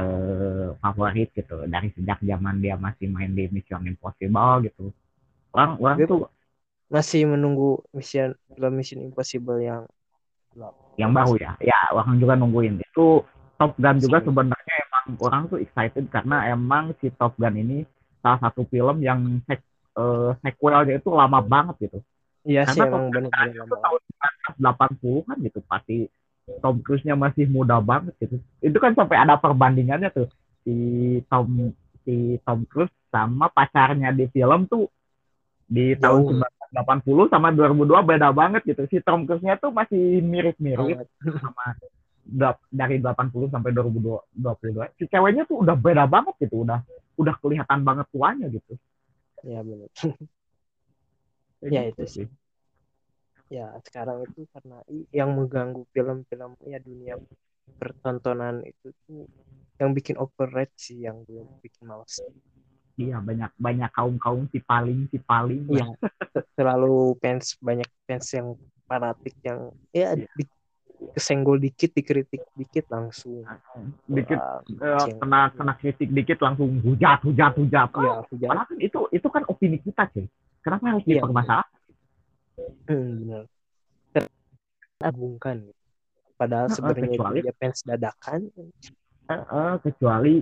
eh, 0.00 0.68
favorit 0.80 1.28
gitu. 1.36 1.56
Dari 1.68 1.88
sejak 1.92 2.18
zaman 2.24 2.54
dia 2.64 2.74
masih 2.80 3.06
main 3.12 3.30
di 3.36 3.46
Mission 3.52 3.84
Impossible 3.84 4.66
gitu. 4.66 4.90
Orang 5.52 5.76
orang 5.78 5.98
Dia- 6.00 6.08
tuh 6.10 6.20
Masih 6.90 7.22
menunggu 7.22 7.78
mission 7.94 8.34
film 8.50 8.72
Mission 8.74 8.98
Impossible 9.06 9.62
yang 9.62 9.86
yang 10.98 11.14
baru 11.14 11.38
ya? 11.38 11.54
Ya 11.62 11.78
orang 11.94 12.18
juga 12.18 12.34
nungguin. 12.34 12.82
Itu 12.82 13.22
Top 13.60 13.76
Gun 13.76 13.96
juga 14.00 14.18
sebenarnya 14.24 14.74
emang 14.88 15.04
orang 15.20 15.42
tuh 15.52 15.58
excited 15.60 16.08
karena 16.10 16.48
emang 16.50 16.96
si 16.98 17.12
Top 17.14 17.36
Gun 17.38 17.54
ini 17.56 17.84
salah 18.24 18.40
satu 18.42 18.64
film 18.68 19.00
yang 19.04 19.38
sek, 19.46 19.60
eh, 19.96 20.30
sequelnya 20.42 20.98
itu 20.98 21.08
lama 21.12 21.38
banget 21.44 21.88
gitu 21.88 21.98
Iya 22.44 22.64
sih 22.72 22.80
karena 22.80 22.88
emang 22.88 23.04
Top 23.04 23.12
Gun 23.12 23.24
benar-benar 23.28 23.66
itu 23.68 23.76
tahun 23.76 24.00
1980 24.56 25.28
kan 25.28 25.36
gitu 25.44 25.60
pasti 25.68 25.96
Tom 26.58 26.76
Cruise-nya 26.82 27.14
masih 27.14 27.44
muda 27.46 27.78
banget 27.78 28.14
gitu. 28.18 28.36
Itu 28.58 28.78
kan 28.80 28.96
sampai 28.96 29.16
ada 29.20 29.38
perbandingannya 29.38 30.10
tuh. 30.10 30.28
Si 30.64 30.74
Tom 31.28 31.70
si 32.02 32.40
Tom 32.42 32.64
Cruise 32.66 32.92
sama 33.12 33.46
pacarnya 33.52 34.10
di 34.10 34.26
film 34.32 34.66
tuh 34.66 34.88
di 35.70 35.94
tahun 35.94 36.42
Jauh. 36.42 36.48
1980 36.70 37.34
sama 37.34 37.48
2002 37.54 38.02
beda 38.02 38.28
banget 38.34 38.62
gitu. 38.66 38.82
Si 38.88 38.98
Tom 39.04 39.28
Cruise-nya 39.28 39.60
tuh 39.60 39.70
masih 39.70 40.24
mirip-mirip 40.24 41.04
Banget. 41.04 41.06
sama 41.44 41.76
da- 42.24 42.62
dari 42.70 42.98
80 42.98 43.50
sampai 43.50 43.70
2022 43.74 44.96
si 44.98 45.04
ceweknya 45.10 45.44
tuh 45.46 45.66
udah 45.66 45.74
beda 45.74 46.04
banget 46.06 46.34
gitu 46.38 46.62
udah 46.62 46.80
udah 47.18 47.34
kelihatan 47.42 47.80
banget 47.84 48.06
tuanya 48.10 48.46
gitu. 48.48 48.74
Ya 49.44 49.60
benar. 49.60 49.88
Ya, 51.68 51.84
gitu 51.92 52.04
itu 52.04 52.04
sih. 52.08 52.26
Ya 53.50 53.74
sekarang 53.82 54.24
itu 54.24 54.46
karena 54.54 54.80
yang 55.10 55.34
mengganggu 55.34 55.82
film-film 55.90 56.54
ya 56.64 56.78
dunia 56.78 57.18
pertontonan 57.76 58.62
itu 58.64 58.94
tuh 59.04 59.26
yang 59.80 59.90
bikin 59.96 60.16
overrate 60.20 60.72
sih 60.76 61.02
yang 61.04 61.24
gue 61.26 61.42
bikin 61.64 61.88
males. 61.88 62.20
iya 63.00 63.16
banyak 63.16 63.48
banyak 63.56 63.90
kaum 63.96 64.20
kaum 64.20 64.44
si 64.52 64.60
paling 64.60 65.08
si 65.08 65.16
paling 65.24 65.64
te- 65.66 66.44
Terlalu 66.52 67.16
fans 67.16 67.56
banyak 67.58 67.88
fans 68.04 68.28
yang 68.36 68.48
fanatik 68.84 69.34
yang 69.40 69.72
ya 69.90 70.12
Iya. 70.14 70.28
di, 70.36 70.44
kesenggol 71.16 71.56
dikit 71.56 71.96
dikritik 71.96 72.44
dikit 72.52 72.86
langsung 72.92 73.48
dikit 74.04 74.40
ceng. 75.00 75.16
kena 75.16 75.48
kena 75.56 75.72
kritik 75.80 76.08
dikit 76.12 76.38
langsung 76.44 76.76
hujat 76.84 77.24
hujat 77.24 77.52
hujat 77.56 77.88
ya 77.88 78.14
Padahal 78.28 78.66
kan 78.68 78.78
itu 78.78 79.00
itu 79.10 79.28
kan 79.32 79.42
opini 79.48 79.80
kita 79.80 80.06
cuy 80.12 80.28
kenapa 80.60 80.84
harus 80.90 81.04
Iya, 81.04 81.20
dipermasalahkan 81.20 81.78
Hmm, 82.84 83.24
benar. 83.24 83.44
Teragungkan. 85.00 85.56
Padahal 86.36 86.66
Nah, 86.68 86.74
sebenarnya 86.76 87.08
kecuali- 87.08 87.40
dia 87.40 87.54
fans 87.56 87.78
dadakan. 87.84 88.40
Eh, 88.52 89.32
eh, 89.32 89.74
kecuali 89.80 90.34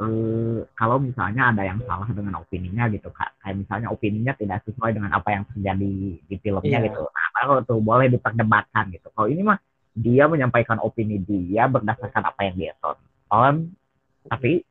eh, 0.00 0.60
kalau 0.72 0.96
misalnya 0.96 1.52
ada 1.52 1.60
yang 1.68 1.76
salah 1.84 2.08
dengan 2.08 2.40
opininya 2.40 2.88
gitu 2.88 3.12
kayak 3.12 3.36
misalnya 3.52 3.92
opininya 3.92 4.32
tidak 4.32 4.64
sesuai 4.64 4.96
dengan 4.96 5.12
apa 5.12 5.28
yang 5.28 5.44
terjadi 5.52 5.92
di 6.24 6.36
filmnya 6.40 6.80
Iya. 6.80 6.88
gitu 6.88 7.04
nah 7.04 7.26
baru 7.36 7.60
tuh 7.68 7.84
boleh 7.84 8.08
diperdebatkan 8.08 8.96
gitu 8.96 9.12
kalau 9.12 9.28
ini 9.28 9.44
mah 9.44 9.60
dia 9.92 10.24
menyampaikan 10.24 10.80
opini 10.80 11.20
dia 11.20 11.68
berdasarkan 11.68 12.32
apa 12.32 12.40
yang 12.48 12.56
dia 12.56 12.72
tonton 12.80 13.76
tapi 14.24 14.64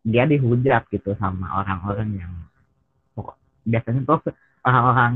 dia 0.00 0.24
dihujat 0.24 0.88
gitu 0.88 1.12
sama 1.20 1.60
orang-orang 1.60 2.24
yang 2.24 2.32
biasanya 3.66 4.00
tuh 4.04 4.32
orang-orang 4.64 5.14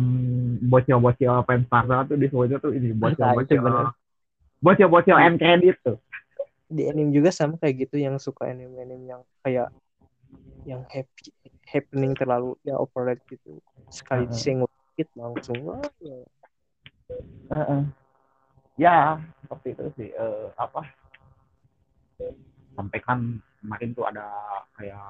bocil-bocil 0.69 1.45
fans 1.45 1.67
Marvel 1.69 2.01
tuh 2.09 2.17
disuruhnya 2.17 2.57
tuh 2.61 2.73
ini 2.73 2.93
itu 2.93 2.97
bocil-bocil 2.97 3.61
bocil-bocil 4.65 5.17
end 5.21 5.37
credit 5.41 5.77
tuh 5.85 5.99
Di 6.65 6.89
anime 6.89 7.13
juga 7.13 7.29
sama 7.31 7.61
kayak 7.61 7.87
gitu 7.87 8.01
yang 8.01 8.17
suka 8.17 8.49
anime-anime 8.51 9.05
yang 9.05 9.23
kayak 9.45 9.69
yang 10.65 10.81
happy 10.89 11.29
happening 11.69 12.17
terlalu 12.17 12.57
ya 12.65 12.81
overrated 12.81 13.21
gitu. 13.29 13.61
Sekali 13.93 14.25
Heeh. 14.25 14.33
disenggol 14.33 14.71
dikit 14.97 15.09
langsung 15.15 15.59
wah, 15.61 15.85
ya. 16.01 16.17
Heeh. 17.53 17.83
ya 18.81 19.21
seperti 19.45 19.69
itu 19.77 19.85
sih 20.01 20.09
Eh, 20.17 20.49
apa 20.57 20.83
sampai 22.75 22.99
kan 23.05 23.39
kemarin 23.63 23.91
tuh 23.95 24.05
ada 24.09 24.27
kayak 24.75 25.05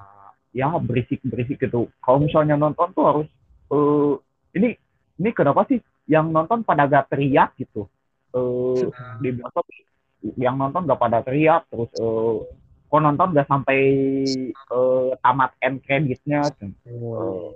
ya 0.55 0.71
berisik 0.79 1.19
berisik 1.27 1.59
gitu. 1.59 1.91
Kalau 1.99 2.23
misalnya 2.23 2.55
nonton 2.55 2.95
tuh 2.95 3.03
harus 3.03 3.27
eh 3.75 4.13
ini 4.55 4.69
ini 5.19 5.29
kenapa 5.35 5.67
sih 5.67 5.83
yang 6.07 6.31
nonton 6.31 6.63
pada 6.63 6.87
gak 6.87 7.11
teriak 7.11 7.51
gitu? 7.59 7.91
Eh 8.31 8.87
di 9.19 9.35
bioskop 9.35 9.67
yang 10.39 10.55
nonton 10.55 10.87
gak 10.87 11.01
pada 11.03 11.19
teriak 11.19 11.67
terus 11.67 11.91
eh 11.99 12.39
kok 12.87 13.01
nonton 13.03 13.35
gak 13.35 13.51
sampai 13.51 13.79
eh, 14.47 15.11
tamat 15.19 15.51
end 15.59 15.83
creditnya 15.83 16.47
Eh, 16.87 17.49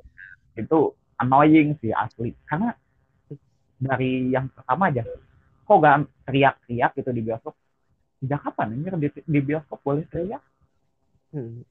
itu 0.59 0.79
annoying 1.15 1.79
sih 1.79 1.95
asli. 1.95 2.35
Karena 2.43 2.75
dari 3.79 4.27
yang 4.35 4.51
pertama 4.51 4.91
aja 4.91 5.07
kok 5.63 5.77
gak 5.79 5.97
teriak-teriak 6.27 6.91
gitu 6.99 7.09
di 7.15 7.21
bioskop? 7.23 7.55
Sejak 8.19 8.43
kapan 8.43 8.75
anjir 8.75 8.93
di, 8.99 9.07
di 9.23 9.39
bioskop 9.39 9.79
boleh 9.79 10.03
teriak? 10.11 10.43
Hmm. 11.31 11.63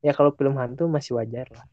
Ya 0.00 0.12
kalau 0.12 0.30
film 0.30 0.54
hantu 0.56 0.86
masih 0.86 1.16
wajar 1.16 1.48
lah. 1.50 1.64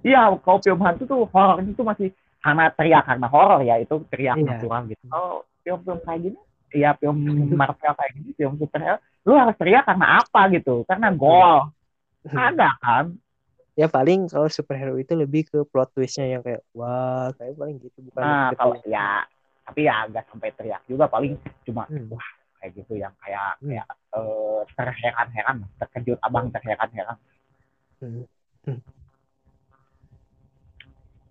iya 0.00 0.30
kalau 0.40 0.58
film 0.58 0.78
hantu 0.78 1.02
tuh 1.04 1.26
horor 1.28 1.58
itu 1.60 1.82
masih 1.82 2.08
karena 2.38 2.70
teriak 2.70 3.02
karena 3.02 3.26
horor 3.26 3.60
ya 3.60 3.76
itu 3.76 3.98
teriak 4.06 4.38
Iya. 4.38 4.46
natural 4.54 4.82
gitu 4.86 5.04
kalau 5.04 5.32
film-film 5.60 5.98
kayak 6.00 6.20
gini 6.22 6.38
ya 6.70 6.90
film 6.94 7.16
Marvel 7.50 7.92
kayak 7.92 8.12
gini 8.14 8.30
film 8.32 8.54
superhero 8.56 8.96
lu 9.26 9.34
harus 9.34 9.58
teriak 9.58 9.82
karena 9.82 10.22
apa 10.22 10.40
gitu 10.54 10.86
karena 10.86 11.08
gol 11.10 11.74
ada 12.28 12.70
kan 12.78 13.18
Ya 13.74 13.86
paling 13.86 14.26
kalau 14.26 14.46
superhero 14.48 14.98
itu 14.98 15.14
lebih 15.14 15.46
ke 15.46 15.62
plot 15.62 15.90
twistnya 15.92 16.26
yang 16.28 16.42
kayak 16.42 16.62
wah 16.70 17.30
kayak 17.34 17.54
paling 17.54 17.78
gitu 17.78 17.98
bukan 18.04 18.22
nah 18.22 18.50
ke 18.50 18.54
kalau 18.54 18.74
ya 18.82 19.22
tapi 19.62 19.80
ya 19.82 19.94
agak 20.02 20.24
sampai 20.26 20.50
teriak 20.52 20.82
juga 20.84 21.06
paling 21.06 21.34
cuma 21.62 21.86
Hmm. 21.86 22.06
wah 22.08 22.28
kayak 22.58 22.74
gitu 22.74 22.98
yang 22.98 23.14
kayak 23.18 23.58
Hmm. 23.58 23.70
kayak 23.70 23.86
eh, 24.14 24.60
terheran-heran 24.74 25.56
terkejut 25.78 26.18
abang 26.18 26.50
terheran-heran 26.50 27.18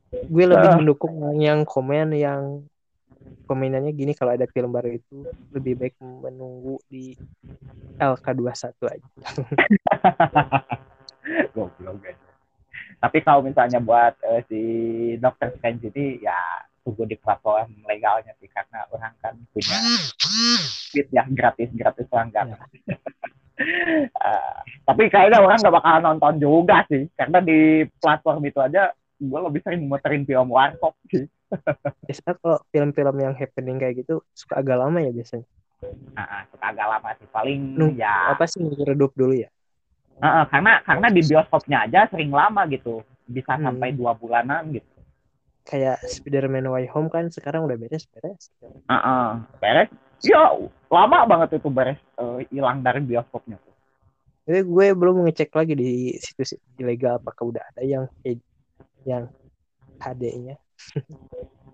gue 0.08 0.46
lebih 0.48 0.70
Ah. 0.72 0.78
mendukung 0.80 1.16
yang 1.40 1.68
komen 1.68 2.16
yang 2.16 2.64
komenannya 3.48 3.92
gini 3.92 4.16
kalau 4.16 4.36
ada 4.36 4.48
film 4.48 4.72
baru 4.72 4.96
itu 4.96 5.28
lebih 5.52 5.76
baik 5.80 5.96
menunggu 6.00 6.80
di 6.88 7.16
LK21 8.00 8.76
aja. 8.88 9.10
goblok 11.56 11.98
guys. 12.04 12.20
Tapi 12.98 13.18
kalau 13.22 13.44
misalnya 13.44 13.84
buat 13.84 14.16
eh, 14.26 14.42
si 14.48 14.62
Doctor 15.20 15.54
Strange 15.60 15.92
ini 15.92 16.24
ya 16.24 16.38
tunggu 16.88 17.04
di 17.04 17.20
platform 17.20 17.84
legalnya 17.84 18.32
sih 18.40 18.48
karena 18.48 18.88
orang 18.96 19.12
kan 19.20 19.36
punya 19.52 19.76
duit 20.96 21.08
ya 21.12 21.28
gratis 21.28 21.68
gratis 21.76 22.08
langganan 22.16 22.64
Eh, 23.58 24.54
tapi 24.86 25.10
kayaknya 25.10 25.42
orang 25.42 25.58
nggak 25.58 25.76
bakal 25.82 25.96
nonton 26.06 26.34
juga 26.38 26.86
sih 26.86 27.10
karena 27.18 27.42
di 27.42 27.90
platform 27.98 28.46
itu 28.46 28.62
aja 28.62 28.94
gue 29.18 29.40
lebih 29.50 29.66
sering 29.66 29.82
muterin 29.90 30.24
film 30.30 30.54
warkop 30.54 30.94
sih 31.10 31.26
Biasanya 32.08 32.38
kalau 32.38 32.58
film-film 32.70 33.18
yang 33.18 33.34
happening 33.34 33.82
kayak 33.82 34.06
gitu 34.06 34.22
suka 34.32 34.62
agak 34.62 34.78
lama 34.80 35.00
ya 35.04 35.12
biasanya. 35.12 35.48
Nah, 36.16 36.44
suka 36.54 36.66
agak 36.72 36.88
lama 36.88 37.10
sih 37.18 37.28
paling 37.34 37.60
Nuh, 37.76 37.92
ya 37.98 38.32
Apa 38.32 38.46
sih 38.48 38.62
redup 38.62 39.12
dulu 39.18 39.36
ya? 39.36 39.50
Heeh, 40.22 40.44
karena 40.50 40.82
karena 40.86 41.08
di 41.14 41.22
bioskopnya 41.26 41.78
aja 41.90 42.08
sering 42.14 42.32
lama 42.32 42.64
gitu 42.70 43.02
bisa 43.28 43.58
Hmm. 43.58 43.74
sampai 43.74 43.92
dua 43.92 44.14
bulanan 44.16 44.72
gitu 44.72 44.88
Kayak 45.68 46.00
Spider-Man 46.08 46.72
Way 46.72 46.88
Home 46.96 47.12
kan 47.12 47.28
sekarang 47.28 47.68
udah 47.68 47.76
beres-beres. 47.76 48.54
Heeh, 48.88 49.28
beres 49.60 49.90
ya 50.24 50.56
lama 50.88 51.18
banget 51.28 51.60
itu 51.62 51.70
beres 51.70 52.00
eh, 52.18 52.40
hilang 52.50 52.82
dari 52.82 53.02
bioskopnya 53.04 53.58
tuh 53.62 53.76
Jadi 54.48 54.64
gue 54.64 54.88
belum 54.96 55.28
ngecek 55.28 55.52
lagi 55.52 55.76
di 55.76 56.16
situs 56.24 56.56
ilegal 56.80 57.20
apakah 57.20 57.52
udah 57.52 57.64
ada 57.68 57.84
yang 57.84 58.08
yang 59.04 59.28
HD-nya. 60.00 60.56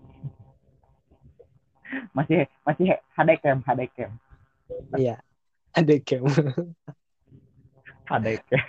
masih 2.16 2.50
masih 2.66 2.98
HD 3.14 3.30
cam 3.38 3.58
HD 3.62 3.82
cam 3.94 4.10
Iya, 4.96 5.20
ada 5.76 5.94
game. 6.00 6.26
HD 8.10 8.28
cam 8.48 8.64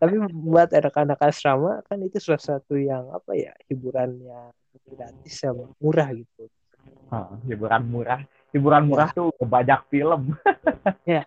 Tapi 0.00 0.14
buat 0.32 0.68
anak-anak 0.72 1.20
asrama 1.20 1.80
kan 1.86 1.98
itu 2.00 2.18
salah 2.18 2.42
satu 2.42 2.74
yang 2.74 3.06
apa 3.12 3.36
ya 3.36 3.52
hiburan 3.68 4.18
yang 4.24 4.50
gratis 4.88 5.34
sama 5.36 5.68
murah 5.78 6.08
gitu. 6.12 6.48
Heeh, 7.12 7.36
hiburan 7.52 7.82
murah 7.88 8.20
hiburan 8.54 8.88
murah 8.88 9.10
tuh 9.12 9.32
banyak 9.40 9.80
film. 9.90 10.34
Ya 11.08 11.24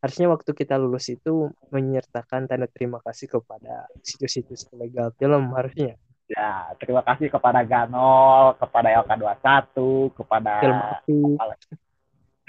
harusnya 0.00 0.32
waktu 0.32 0.50
kita 0.56 0.80
lulus 0.80 1.12
itu 1.12 1.52
menyertakan 1.68 2.48
tanda 2.48 2.64
terima 2.72 3.04
kasih 3.04 3.28
kepada 3.28 3.84
situs-situs 4.00 4.64
ilegal 4.72 5.12
film 5.20 5.52
harusnya. 5.52 6.00
ya 6.24 6.72
terima 6.80 7.04
kasih 7.04 7.28
kepada 7.28 7.60
Ganol 7.68 8.56
kepada 8.56 8.88
LK21 9.04 9.76
kepada 10.16 10.52
Film 10.64 10.78
api 10.80 11.20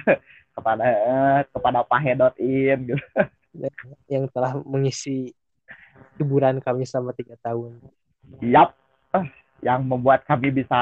kepada 0.56 0.84
eh, 0.88 1.40
kepada 1.52 1.80
Pahedot.in 1.84 2.78
gitu. 2.88 3.06
Yang 4.14 4.32
telah 4.32 4.56
mengisi 4.64 5.36
hiburan 6.16 6.64
kami 6.64 6.88
selama 6.88 7.12
tiga 7.12 7.36
tahun. 7.44 7.84
Yap, 8.40 8.72
yang 9.62 9.86
membuat 9.86 10.26
kami 10.26 10.50
bisa 10.50 10.82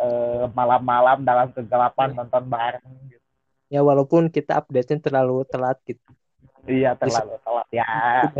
eh, 0.00 0.44
malam-malam 0.56 1.22
dalam 1.22 1.52
kegelapan 1.52 2.16
nonton 2.16 2.44
bareng. 2.48 2.88
Gitu. 3.12 3.24
Ya 3.68 3.80
walaupun 3.84 4.32
kita 4.32 4.64
update-nya 4.64 4.98
terlalu 5.04 5.44
telat 5.48 5.76
gitu. 5.84 6.02
Iya 6.66 6.98
terlalu 6.98 7.38
telat 7.44 7.68
ya 7.70 7.86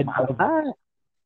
maklum 0.03 0.74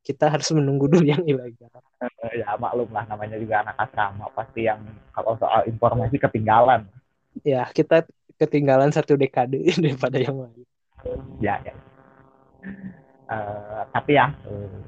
kita 0.01 0.33
harus 0.33 0.49
menunggu 0.57 0.89
dulu 0.89 1.05
yang 1.05 1.23
ilegal. 1.23 1.71
Eh, 2.01 2.41
ya 2.41 2.57
maklum 2.57 2.89
lah 2.91 3.05
namanya 3.07 3.37
juga 3.37 3.63
anak 3.63 3.77
asrama 3.89 4.27
pasti 4.33 4.67
yang 4.67 4.81
kalau 5.13 5.37
soal 5.37 5.65
informasi 5.69 6.17
ketinggalan. 6.17 6.89
Ya 7.45 7.69
kita 7.71 8.09
ketinggalan 8.41 8.91
satu 8.91 9.15
dekade 9.15 9.61
daripada 9.85 10.17
yang 10.17 10.37
lain. 10.41 10.67
Ya 11.39 11.61
ya. 11.61 11.75
Eh, 13.31 13.83
tapi 13.93 14.17
ya 14.17 14.33
eh, 14.49 14.81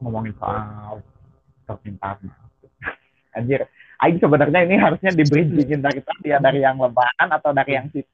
ngomongin 0.00 0.34
soal 0.40 1.04
permintaan. 1.68 2.18
Anjir, 3.32 3.64
Aing 4.02 4.18
sebenarnya 4.20 4.60
ini 4.68 4.76
harusnya 4.76 5.10
di 5.14 5.24
bridgingin 5.24 5.80
dari 5.80 6.00
tadi 6.04 6.34
ya 6.34 6.38
dari 6.42 6.60
yang 6.60 6.76
lebaran 6.76 7.28
atau 7.32 7.54
dari 7.56 7.72
yang 7.78 7.86
si 7.94 8.04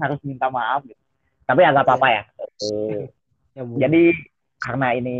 harus 0.00 0.18
minta 0.26 0.50
maaf 0.50 0.82
gitu. 0.82 0.98
Tapi 1.46 1.60
agak 1.62 1.84
apa-apa 1.86 2.08
ya. 2.10 2.22
Yang 3.52 3.68
Jadi 3.76 4.02
karena 4.56 4.88
ini 4.96 5.18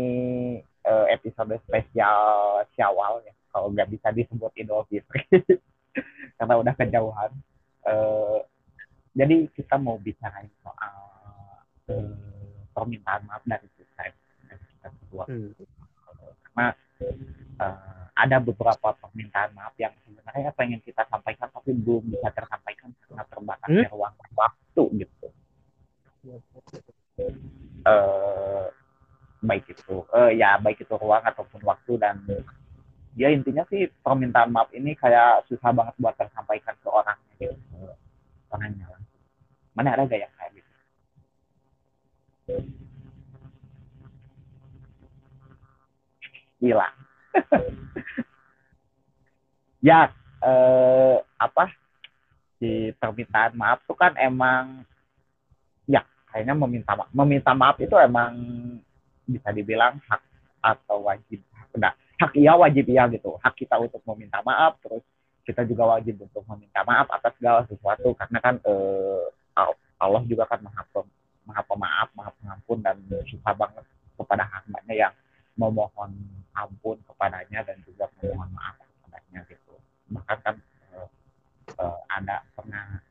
eh, 0.65 1.05
episode 1.13 1.53
spesial 1.69 2.17
Syawal 2.73 3.21
ya, 3.21 3.33
kalau 3.53 3.69
nggak 3.69 3.93
bisa 3.93 4.09
disebut 4.09 4.49
Idul 4.57 4.81
Fitri 4.89 5.21
karena 6.41 6.57
udah 6.57 6.73
kejauhan. 6.73 7.31
Eh, 7.85 8.39
jadi 9.13 9.45
kita 9.53 9.77
mau 9.77 10.01
bicarain 10.01 10.49
soal 10.65 10.97
eh, 11.93 12.09
permintaan 12.73 13.29
maaf 13.29 13.45
dari 13.45 13.69
kita, 13.77 14.09
dari 14.49 14.65
kita 14.73 14.87
berdua. 14.89 15.25
Hmm. 15.29 15.53
Karena 16.49 16.67
eh, 17.61 18.02
ada 18.13 18.37
beberapa 18.37 18.93
permintaan 18.93 19.57
maaf 19.57 19.73
yang 19.81 19.93
sebenarnya 20.05 20.53
pengen 20.53 20.77
kita 20.85 21.01
sampaikan 21.09 21.49
tapi 21.49 21.73
belum 21.73 22.13
bisa 22.13 22.29
tersampaikan 22.29 22.93
karena 23.01 23.23
terbatasnya 23.25 23.89
ruang 23.89 24.13
dan 24.13 24.31
waktu 24.37 24.83
gitu. 25.01 25.27
eh 27.83 28.65
baik 29.43 29.65
itu 29.75 29.95
eh 30.13 30.31
ya 30.39 30.55
baik 30.61 30.85
itu 30.85 30.95
ruang 30.95 31.25
ataupun 31.25 31.61
waktu 31.65 31.93
dan 31.99 32.21
ya 33.17 33.33
intinya 33.33 33.65
sih 33.67 33.89
permintaan 34.01 34.53
maaf 34.53 34.69
ini 34.71 34.95
kayak 34.95 35.49
susah 35.49 35.73
banget 35.73 35.93
buat 35.97 36.15
tersampaikan 36.15 36.77
ke 36.79 36.89
orangnya 36.89 37.33
gitu 37.41 37.57
orangnya 38.53 38.85
langsung. 38.87 39.21
mana 39.73 39.89
ada 39.97 40.05
gak 40.07 40.21
yang 40.21 40.33
kayak 40.37 40.51
gitu 40.55 40.71
hilang 46.63 46.95
ya 49.83 50.09
eh, 50.39 51.17
apa? 51.37 51.65
Si 52.57 52.95
permintaan 52.95 53.59
maaf 53.59 53.83
tuh 53.83 53.99
kan 53.99 54.15
emang 54.15 54.87
ya 55.83 55.99
kayaknya 56.31 56.55
meminta 56.55 56.95
maaf 56.95 57.11
meminta 57.11 57.51
maaf 57.51 57.75
itu 57.83 57.95
emang 57.99 58.31
bisa 59.27 59.51
dibilang 59.51 59.99
hak 60.07 60.21
atau 60.63 61.03
wajib 61.03 61.43
nah, 61.75 61.91
hak 62.23 62.31
iya 62.39 62.55
wajib 62.55 62.87
iya 62.87 63.03
gitu. 63.11 63.35
Hak 63.43 63.59
kita 63.59 63.75
untuk 63.75 63.99
meminta 64.07 64.39
maaf 64.47 64.79
terus 64.79 65.03
kita 65.43 65.67
juga 65.67 65.99
wajib 65.99 66.23
untuk 66.23 66.47
meminta 66.47 66.87
maaf 66.87 67.11
atas 67.11 67.35
segala 67.35 67.67
sesuatu 67.67 68.15
karena 68.15 68.39
kan 68.39 68.55
eh, 68.63 69.27
Allah 70.03 70.21
juga 70.27 70.43
kan 70.43 70.59
maha 70.59 70.83
pem- 70.91 71.15
maha 71.47 71.63
pemaaf 71.63 72.09
maha 72.11 72.31
pengampun 72.39 72.83
dan 72.83 72.99
suka 73.27 73.55
banget 73.55 73.85
kepada 74.19 74.43
hambanya 74.51 74.93
yang 75.07 75.13
memohon 75.55 76.11
ampun 76.51 76.99
kepadanya 77.07 77.63
dan 77.63 77.79
juga 77.87 78.11
memohon 78.19 78.51
maaf 78.51 78.75
kepadanya 78.83 79.39
gitu 79.47 79.62
bahkan 80.13 80.37
kan 80.45 80.55
eh, 80.93 81.07
eh, 81.81 81.99
ada 82.13 82.45
pernah 82.53 83.01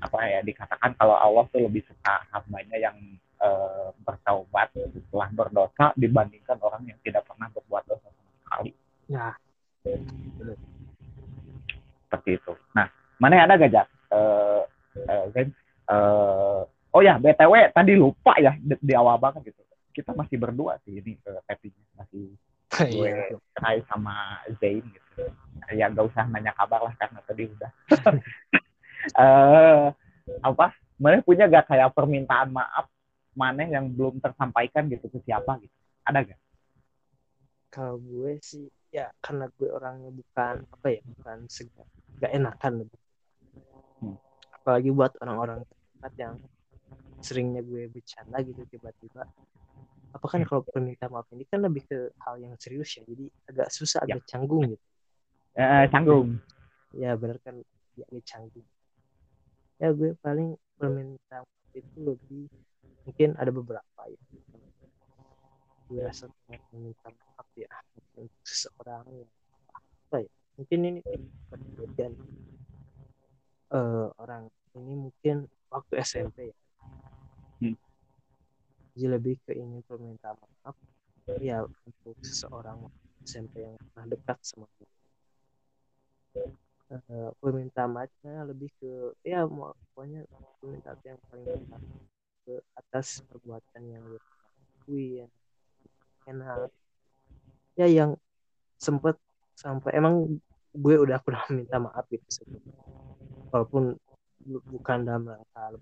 apa 0.00 0.18
ya 0.24 0.40
dikatakan 0.40 0.96
kalau 0.96 1.16
Allah 1.20 1.44
tuh 1.52 1.62
lebih 1.64 1.84
suka 1.86 2.24
hambanya 2.34 2.76
yang 2.80 2.96
eh, 3.40 3.88
bertaubat 4.02 4.74
setelah 4.74 5.28
berdosa 5.30 5.94
dibandingkan 5.94 6.58
orang 6.60 6.84
yang 6.90 6.98
tidak 7.06 7.24
pernah 7.24 7.48
berbuat 7.54 7.82
dosa 7.86 8.08
sama 8.10 8.32
sekali. 8.42 8.70
Nah, 9.10 9.34
seperti 12.10 12.30
itu. 12.36 12.52
Nah, 12.74 12.86
mana 13.22 13.46
ada? 13.46 13.54
Eh, 13.56 14.62
eh, 15.06 15.24
kan, 15.30 15.46
eh, 15.86 16.60
oh 16.66 17.02
ya, 17.04 17.16
BTW 17.22 17.70
tadi 17.70 17.92
lupa 17.94 18.34
ya 18.42 18.58
di, 18.58 18.74
di 18.82 18.92
awal 18.98 19.16
banget 19.22 19.54
gitu. 19.54 19.62
Kita 19.90 20.14
masih 20.14 20.38
berdua 20.38 20.78
sih 20.86 20.98
ini 20.98 21.18
tappingnya 21.46 21.86
masih 21.98 22.34
gue 22.70 23.10
Iya. 23.10 23.36
Rai 23.58 23.82
sama 23.90 24.38
Zain 24.62 24.84
gitu. 24.86 25.22
Ya 25.74 25.90
gak 25.90 26.06
usah 26.06 26.24
nanya 26.30 26.54
kabar 26.54 26.86
lah 26.86 26.94
karena 26.96 27.20
tadi 27.26 27.42
udah. 27.50 27.70
eh 29.26 29.86
apa? 30.40 30.66
Mana 31.00 31.24
punya 31.24 31.50
gak 31.50 31.66
kayak 31.72 31.90
permintaan 31.96 32.54
maaf 32.54 32.86
mana 33.34 33.64
yang 33.66 33.88
belum 33.90 34.18
tersampaikan 34.22 34.86
gitu 34.90 35.10
ke 35.10 35.18
siapa 35.26 35.58
gitu? 35.62 35.74
Ada 36.06 36.18
gak? 36.30 36.40
Kalau 37.70 37.98
gue 37.98 38.38
sih 38.42 38.66
ya 38.90 39.06
karena 39.22 39.46
gue 39.54 39.70
orangnya 39.70 40.10
bukan 40.10 40.66
apa 40.66 40.86
ya 40.90 41.00
bukan 41.06 41.38
segar 41.46 41.86
gak 42.18 42.32
enakan 42.34 42.72
lebih. 42.86 43.00
Hmm. 44.02 44.16
Apalagi 44.60 44.90
buat 44.90 45.12
orang-orang 45.22 45.62
terdekat 45.66 46.14
yang 46.18 46.34
seringnya 47.20 47.62
gue 47.62 47.86
bercanda 47.92 48.38
gitu 48.42 48.62
tiba-tiba. 48.66 49.24
Apa 50.10 50.26
kan 50.26 50.42
kalau 50.42 50.66
permintaan 50.66 51.10
maaf 51.14 51.30
ini 51.30 51.46
kan 51.46 51.62
lebih 51.62 51.86
ke 51.86 52.10
hal 52.26 52.34
yang 52.42 52.54
serius 52.58 52.98
ya, 52.98 53.02
jadi 53.06 53.30
agak 53.46 53.68
susah, 53.70 54.02
Ya. 54.04 54.18
agak 54.18 54.26
canggung 54.26 54.74
gitu. 54.74 54.84
Eh, 55.54 55.84
canggung. 55.90 56.28
Ya 56.90 57.14
bener 57.14 57.38
kan, 57.46 57.62
ya 57.94 58.04
agak 58.10 58.24
canggung. 58.26 58.66
Ya 59.78 59.88
gue 59.94 60.12
paling 60.18 60.58
permintaan 60.76 61.46
maaf 61.46 61.72
itu 61.72 61.96
lebih 62.02 62.44
mungkin 63.06 63.38
ada 63.38 63.50
beberapa 63.54 64.02
ya. 64.10 64.20
Gue 65.86 66.00
rasa 66.02 66.26
meminta 66.74 67.08
maaf 67.10 67.48
ya 67.54 67.70
untuk 68.18 68.34
seseorang 68.42 69.06
yang 69.14 69.30
apa 69.74 70.26
ya 70.26 70.30
mungkin 70.58 70.78
ini 70.84 71.00
kejadian 71.48 72.12
eh, 73.72 74.06
orang 74.18 74.50
ini 74.74 74.94
mungkin 75.08 75.46
waktu 75.70 75.94
SMP 76.02 76.50
ya. 76.50 76.56
Jadi 79.00 79.16
lebih 79.16 79.40
ke 79.48 79.56
ingin 79.56 79.80
permintaan 79.88 80.36
maaf. 80.36 80.76
Ya 81.40 81.64
untuk 81.64 82.20
seseorang 82.20 82.84
SMP 83.24 83.64
yang 83.64 83.80
pernah 83.80 84.12
dekat 84.12 84.36
sama 84.44 84.68
gue 84.76 84.88
Eh, 86.90 87.30
permintaan 87.38 87.94
maafnya 87.94 88.42
lebih 88.50 88.66
ke 88.82 89.14
ya 89.22 89.46
pokoknya 89.46 90.26
permintaan 90.58 90.98
yang 91.06 91.18
paling 91.30 91.46
besar 91.46 91.80
ke 92.42 92.54
atas 92.74 93.22
perbuatan 93.30 93.82
yang 93.86 94.02
gue 94.10 94.18
lakuin 94.18 95.30
enak 96.26 96.66
ya 97.78 97.86
yang 97.86 98.18
sempet 98.74 99.14
sampai 99.54 100.02
emang 100.02 100.42
gue 100.74 100.94
udah 100.98 101.22
pernah 101.22 101.46
minta 101.54 101.78
maaf 101.78 102.02
gitu 102.10 102.26
sebelumnya 102.26 102.74
walaupun 103.54 103.94
bu- 104.42 104.66
bukan 104.74 104.98
dalam 105.06 105.30
rangka 105.30 105.78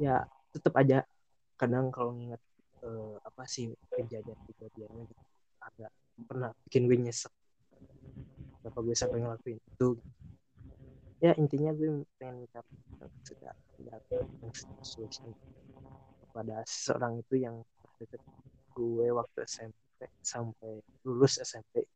ya 0.00 0.24
tetap 0.56 0.74
aja 0.80 1.04
kadang 1.60 1.88
kalau 1.92 2.12
nginget 2.16 2.42
eh, 2.84 3.14
apa 3.24 3.42
sih 3.48 3.72
kejadian-kejadiannya 3.92 5.02
gitu, 5.08 5.24
agak 5.60 5.92
pernah 6.28 6.50
bikin 6.68 6.88
gue 6.88 6.98
nyesek. 7.00 7.32
Kenapa 8.60 8.78
gue 8.82 8.96
sampai 8.96 9.18
ngelakuin 9.20 9.58
itu. 9.60 9.88
Ya 11.20 11.32
intinya 11.40 11.72
gue 11.72 12.04
pengen 12.20 12.44
minta 12.44 12.60
yang 13.80 14.52
sesuai 14.52 15.08
kepada 16.28 16.60
seseorang 16.68 17.20
itu 17.20 17.34
yang 17.40 17.56
deket 17.96 18.20
gue 18.76 19.06
waktu 19.08 19.38
SMP 19.48 20.04
sampai 20.20 20.84
lulus 21.08 21.40
SMP 21.40 21.88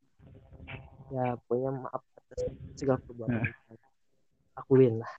ya 1.13 1.37
pokoknya 1.45 1.71
maaf 1.85 2.03
atas 2.17 2.41
segala 2.79 2.99
perbuatan 3.05 3.45
yang 3.45 3.90
akuin 4.61 5.01
lah. 5.01 5.13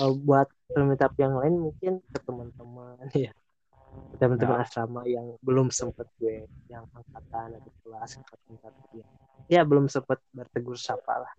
Kalau 0.00 0.16
buat 0.16 0.48
permintaan 0.72 1.14
yang 1.20 1.34
lain 1.36 1.54
mungkin 1.60 1.92
ke 2.00 2.18
teman-teman 2.24 2.96
ya. 3.12 3.30
Teman-teman 4.18 4.64
asrama 4.64 5.06
yang 5.06 5.36
belum 5.44 5.70
sempet 5.70 6.08
gue 6.18 6.48
yang 6.66 6.88
angkatan 6.90 7.60
atau 7.60 7.72
kelas 7.84 8.10
angkatan 8.18 8.72
ya. 8.96 9.06
Ya 9.46 9.60
belum 9.62 9.86
sempet 9.92 10.18
bertegur 10.32 10.80
sapa 10.80 11.22
lah. 11.28 11.34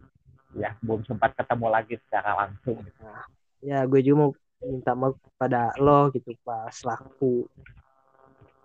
Ya, 0.55 0.71
belum 0.79 1.03
sempat 1.03 1.35
ketemu 1.35 1.67
lagi 1.67 1.99
secara 1.99 2.31
langsung. 2.31 2.79
gitu. 2.79 3.01
Nah, 3.03 3.27
ya 3.59 3.83
gue 3.83 3.99
juga 3.99 4.15
mau 4.23 4.31
minta 4.63 4.95
maaf 4.95 5.19
kepada 5.19 5.75
lo 5.77 6.09
gitu 6.15 6.31
pas 6.41 6.73
laku 6.87 7.45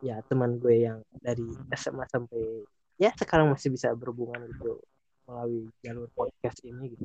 ya 0.00 0.22
teman 0.24 0.56
gue 0.56 0.88
yang 0.88 0.98
dari 1.20 1.44
SMA 1.76 2.08
sampai 2.08 2.64
ya 2.96 3.12
sekarang 3.16 3.52
masih 3.52 3.68
bisa 3.68 3.92
berhubungan 3.92 4.48
gitu 4.48 4.80
melalui 5.28 5.68
jalur 5.84 6.08
podcast 6.16 6.62
ini 6.64 6.96
gitu 6.96 7.04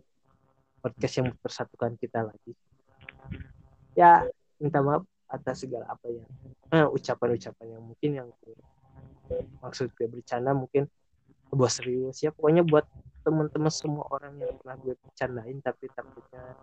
podcast 0.86 1.14
yang 1.18 1.34
mempersatukan 1.34 1.98
kita 1.98 2.30
lagi. 2.30 2.54
Ya 3.98 4.22
minta 4.62 4.86
maaf 4.86 5.02
atas 5.26 5.66
segala 5.66 5.90
apa 5.90 6.06
yang 6.14 6.30
eh, 6.70 6.86
ucapan-ucapan 6.86 7.66
yang 7.74 7.82
mungkin 7.82 8.12
yang 8.14 8.30
maksud 9.66 9.90
gue 9.98 10.06
bercanda 10.06 10.54
mungkin 10.54 10.86
buat 11.50 11.74
serius. 11.74 12.22
Ya 12.22 12.30
pokoknya 12.30 12.62
buat 12.62 12.86
teman-teman 13.26 13.74
semua 13.74 14.06
orang 14.14 14.38
yang 14.38 14.54
pernah 14.62 14.78
gue 14.78 14.94
bercandain 14.94 15.58
tapi 15.66 15.90
takutnya 15.90 16.54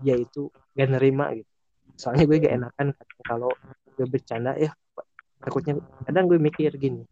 dia 0.00 0.16
itu 0.16 0.48
gak 0.72 0.88
nerima 0.88 1.36
gitu. 1.36 1.52
Soalnya 2.00 2.24
gue 2.24 2.36
gak 2.40 2.54
enakan 2.56 2.86
kadang 2.96 3.22
kalau 3.28 3.52
gue 4.00 4.06
bercanda 4.08 4.56
ya 4.56 4.72
takutnya 5.44 5.76
kadang 6.08 6.24
gue 6.30 6.38
mikir 6.40 6.70
gini 6.78 7.02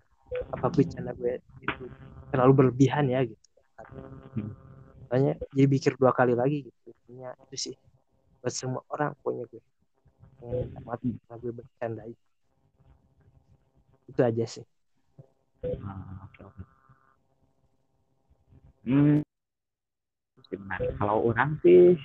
apa 0.54 0.70
bercanda 0.70 1.12
gue 1.14 1.38
itu 1.62 1.84
terlalu 2.30 2.52
berlebihan 2.64 3.10
ya 3.10 3.22
gitu 3.26 3.44
soalnya 5.06 5.32
jadi 5.54 5.66
pikir 5.70 5.92
dua 5.96 6.10
kali 6.10 6.34
lagi 6.34 6.66
gitu 6.66 6.90
intinya 6.90 7.30
itu 7.46 7.70
sih 7.70 7.74
buat 8.42 8.54
semua 8.54 8.82
orang 8.90 9.14
pokoknya 9.22 9.44
gue 9.50 9.62
pengen 10.38 10.66
karena 10.76 11.34
gue 11.40 11.52
bercandain 11.54 12.16
itu 14.06 14.20
aja 14.22 14.44
sih 14.46 14.66
Ah, 15.82 16.22
oke, 16.30 16.40
oke. 16.46 16.62
Hmm. 18.86 19.18
Gimana? 20.46 20.78
Kalau 20.94 21.26
orang 21.26 21.58
sih 21.58 21.98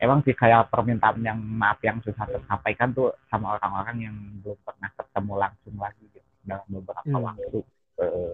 emang 0.00 0.24
sih 0.24 0.32
kayak 0.32 0.72
permintaan 0.72 1.20
yang 1.20 1.36
maaf 1.36 1.76
yang 1.84 2.00
susah 2.00 2.24
tersampaikan 2.24 2.96
tuh 2.96 3.12
sama 3.28 3.60
orang-orang 3.60 4.08
yang 4.08 4.16
belum 4.40 4.56
pernah 4.64 4.88
ketemu 4.96 5.32
langsung 5.36 5.76
lagi 5.76 6.04
gitu 6.08 6.24
dalam 6.40 6.64
beberapa 6.72 7.04
Hmm. 7.04 7.20
waktu. 7.20 7.58
Eh, 8.00 8.32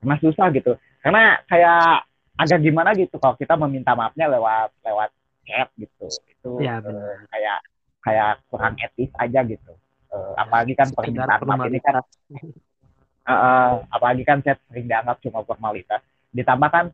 karena 0.00 0.14
susah 0.24 0.46
gitu. 0.56 0.72
Karena 1.04 1.24
kayak 1.44 2.08
agak 2.34 2.58
gimana 2.62 2.90
gitu 2.98 3.14
kalau 3.22 3.38
kita 3.38 3.54
meminta 3.54 3.94
maafnya 3.94 4.26
lewat 4.26 4.70
lewat 4.82 5.10
chat 5.46 5.68
gitu. 5.78 6.06
Itu 6.26 6.50
Ya, 6.58 6.82
benar. 6.82 7.24
kayak 7.30 7.58
kayak 8.04 8.32
kurang 8.50 8.74
etis 8.80 9.10
aja 9.16 9.40
gitu. 9.46 9.72
Eh, 10.14 10.32
apalagi 10.38 10.74
kan 10.76 10.88
Sekedar 10.90 10.98
permintaan 10.98 11.40
maaf 11.46 11.68
ini 11.70 11.78
kan 11.80 11.94
formalitas. 12.02 12.06
Heeh, 13.30 13.70
apalagi 13.88 14.22
kan 14.28 14.38
chat 14.44 14.58
sering 14.68 14.84
dianggap 14.84 15.16
cuma 15.24 15.40
formalitas. 15.46 16.02
Ditambah 16.34 16.68
kan 16.70 16.86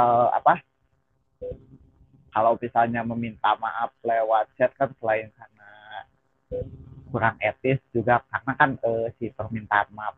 eh, 0.00 0.28
apa? 0.32 0.54
Kalau 2.32 2.52
misalnya 2.60 3.00
meminta 3.04 3.56
maaf 3.56 3.92
lewat 4.04 4.48
chat 4.60 4.72
kan 4.76 4.92
selain 5.00 5.28
karena 5.32 5.68
kurang 7.08 7.36
etis 7.40 7.80
juga 7.94 8.20
karena 8.28 8.52
kan 8.58 8.70
eh, 8.80 9.06
si 9.16 9.32
permintaan 9.32 9.88
maaf 9.94 10.16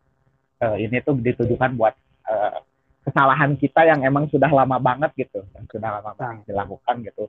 eh, 0.63 0.77
ini 0.83 0.99
tuh 1.05 1.15
ditujukan 1.15 1.77
buat 1.79 1.95
eh, 2.27 2.59
kesalahan 3.09 3.57
kita 3.57 3.81
yang 3.89 4.05
emang 4.05 4.29
sudah 4.29 4.47
lama 4.47 4.77
banget 4.77 5.11
gitu, 5.17 5.41
yang 5.57 5.65
sudah 5.65 5.89
lama 5.99 6.13
banget 6.13 6.45
dilakukan 6.53 7.01
gitu. 7.01 7.25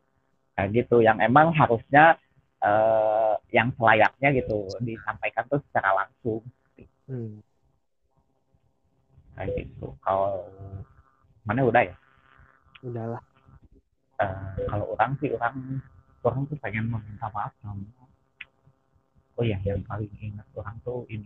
Kayak 0.53 0.69
gitu 0.77 0.97
yang 1.01 1.17
emang 1.25 1.57
harusnya 1.57 2.21
eh, 2.61 3.35
yang 3.57 3.73
selayaknya 3.81 4.29
gitu 4.37 4.69
disampaikan 4.85 5.49
tuh 5.49 5.61
secara 5.71 6.05
langsung. 6.05 6.45
Hmm. 7.11 7.43
kayak 9.35 9.67
gitu. 9.67 9.89
Kalau 10.05 10.47
mana 11.49 11.65
udah 11.65 11.83
ya? 11.83 11.97
Udahlah 12.85 13.25
Eh, 14.21 14.69
kalau 14.69 14.93
orang 14.93 15.17
sih 15.17 15.33
orang 15.33 15.81
orang 16.21 16.45
tuh 16.45 16.59
pengen 16.61 16.93
meminta 16.93 17.33
maaf 17.33 17.57
sama 17.65 17.89
oh 19.41 19.45
ya 19.49 19.57
yang 19.65 19.81
paling 19.89 20.13
ingat 20.21 20.45
orang 20.53 20.77
tuh 20.85 21.09
ini. 21.09 21.25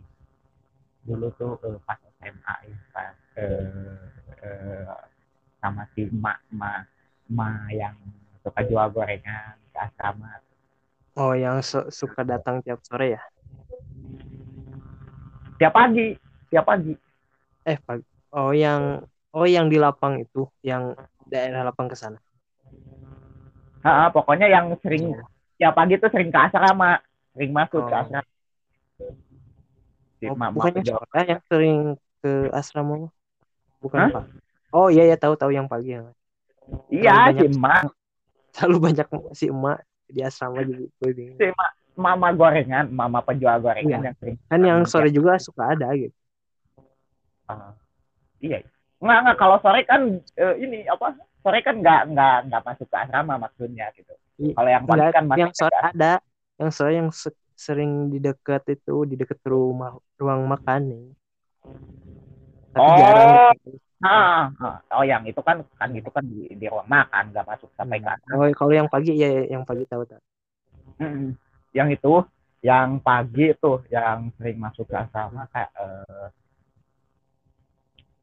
Dulu 1.02 1.26
tuh 1.34 1.58
eh, 1.66 1.78
pas 1.82 1.98
SMA 1.98 2.54
ya 2.70 2.78
pas 2.94 3.18
eh, 3.34 4.13
eh, 4.44 4.84
sama 5.58 5.88
si 5.96 6.04
emak 6.04 6.36
emak 6.52 6.84
emak 7.32 7.56
yang 7.72 7.96
suka 8.44 8.60
jual 8.68 8.86
gorengan 8.92 9.56
ke 9.72 9.78
asrama 9.80 10.44
oh 11.16 11.32
yang 11.32 11.64
su- 11.64 11.88
suka 11.88 12.20
datang 12.22 12.60
tiap 12.60 12.78
sore 12.84 13.16
ya 13.16 13.22
tiap 15.56 15.72
pagi 15.72 16.12
tiap 16.52 16.64
pagi 16.68 16.92
eh 17.64 17.78
pagi 17.80 18.04
oh 18.36 18.52
yang 18.52 19.00
oh 19.32 19.46
yang 19.48 19.66
di 19.72 19.80
lapang 19.80 20.20
itu 20.20 20.44
yang 20.60 20.92
daerah 21.24 21.64
lapang 21.64 21.88
ke 21.88 21.96
sana 21.96 22.20
Ha, 23.84 24.08
pokoknya 24.08 24.48
yang 24.48 24.72
sering 24.80 25.12
Oh. 25.12 25.28
tiap 25.60 25.76
pagi 25.76 26.00
tuh 26.00 26.08
sering 26.08 26.32
ke 26.32 26.40
asrama 26.40 27.04
sering 27.36 27.52
masuk 27.52 27.84
ke 27.84 27.92
Oh. 27.92 28.00
asrama 28.00 28.30
si 30.18 30.24
Oh, 30.24 30.36
bukannya 30.56 30.82
yang 31.28 31.42
sering 31.52 31.78
ke 32.24 32.48
asrama? 32.48 33.12
Bukan 33.84 33.98
Hah? 34.00 34.10
pak 34.16 34.24
Oh 34.72 34.88
iya 34.90 35.06
ya 35.06 35.14
tahu 35.14 35.36
tahu 35.36 35.52
yang 35.52 35.68
pagi 35.68 35.94
ya. 35.94 36.02
iya 36.88 37.30
si 37.30 37.44
emak 37.46 37.84
Terlalu 38.54 38.78
banyak 38.80 39.06
si 39.36 39.44
emak 39.46 39.78
di 40.06 40.20
asrama 40.20 40.58
jadi 40.60 40.88
gue 40.88 41.10
bingung. 41.12 41.38
si 41.38 41.44
emak 41.46 41.70
mama 41.94 42.28
gorengan 42.32 42.90
mama 42.90 43.20
penjual 43.20 43.60
gorengan 43.60 43.86
Iya. 43.86 43.98
yang 44.10 44.16
sering 44.18 44.36
Kan 44.50 44.60
yang 44.62 44.80
sore 44.82 45.08
juga 45.10 45.38
suka 45.38 45.76
ada 45.76 45.92
gitu. 45.94 46.14
Ah, 47.44 47.76
iya 48.40 48.64
nggak 48.98 49.18
nggak 49.20 49.36
kalau 49.36 49.56
sore 49.60 49.84
kan 49.84 50.00
eh, 50.34 50.54
ini 50.58 50.88
apa 50.88 51.12
sore 51.44 51.60
kan 51.60 51.76
nggak 51.76 52.00
nggak 52.10 52.36
nggak 52.48 52.62
masuk 52.64 52.88
ke 52.88 52.96
asrama 52.96 53.34
maksudnya 53.36 53.92
gitu 53.92 54.10
kalau 54.56 54.68
yang 54.72 54.84
pagi 54.88 54.96
Enggak, 54.96 55.12
kan 55.12 55.24
masuk 55.28 55.38
yang 55.38 55.52
sore 55.52 55.76
asrama. 55.76 55.90
ada. 55.92 56.12
Yang 56.54 56.70
sore 56.72 56.92
yang 56.94 57.10
se- 57.12 57.42
sering 57.54 57.92
di 58.10 58.18
dekat 58.18 58.62
itu 58.66 58.96
di 59.06 59.14
dekat 59.14 59.38
rumah 59.46 59.92
ruang 60.18 60.42
makan 60.48 60.80
nih. 60.90 61.04
Tapi 62.74 62.82
Oh. 62.82 62.98
jarang 62.98 63.28
gitu. 63.54 63.70
Ah, 64.04 64.52
oh 64.92 65.04
yang 65.06 65.24
itu 65.24 65.40
kan 65.40 65.64
kan 65.80 65.88
itu 65.96 66.10
kan 66.12 66.20
di, 66.28 66.52
di 66.52 66.66
ruang 66.68 66.84
makan 66.84 67.32
nggak 67.32 67.46
masuk 67.48 67.72
sampai 67.72 68.04
ke 68.04 68.08
asrama. 68.10 68.36
Oh, 68.36 68.50
kalau 68.52 68.72
yang 68.76 68.88
pagi 68.90 69.16
ya 69.16 69.32
ya, 69.32 69.56
yang 69.56 69.64
pagi 69.64 69.88
tahu. 69.88 70.04
Mm-mm. 71.00 71.32
yang 71.74 71.88
itu 71.90 72.12
yang 72.60 73.00
pagi 73.00 73.56
tuh 73.58 73.80
yang 73.88 74.28
sering 74.36 74.60
masuk 74.60 74.84
ke 74.86 74.94
asrama 74.94 75.48
kayak 75.48 75.72
eh, 75.80 76.28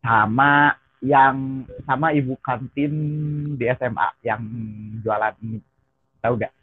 sama 0.06 0.78
yang 1.02 1.66
sama 1.82 2.14
ibu 2.14 2.38
kantin 2.46 2.94
di 3.58 3.66
SMA 3.74 4.08
yang 4.22 4.42
jualan 5.02 5.34
mie. 5.42 5.66
tahu 6.22 6.38
gak? 6.38 6.54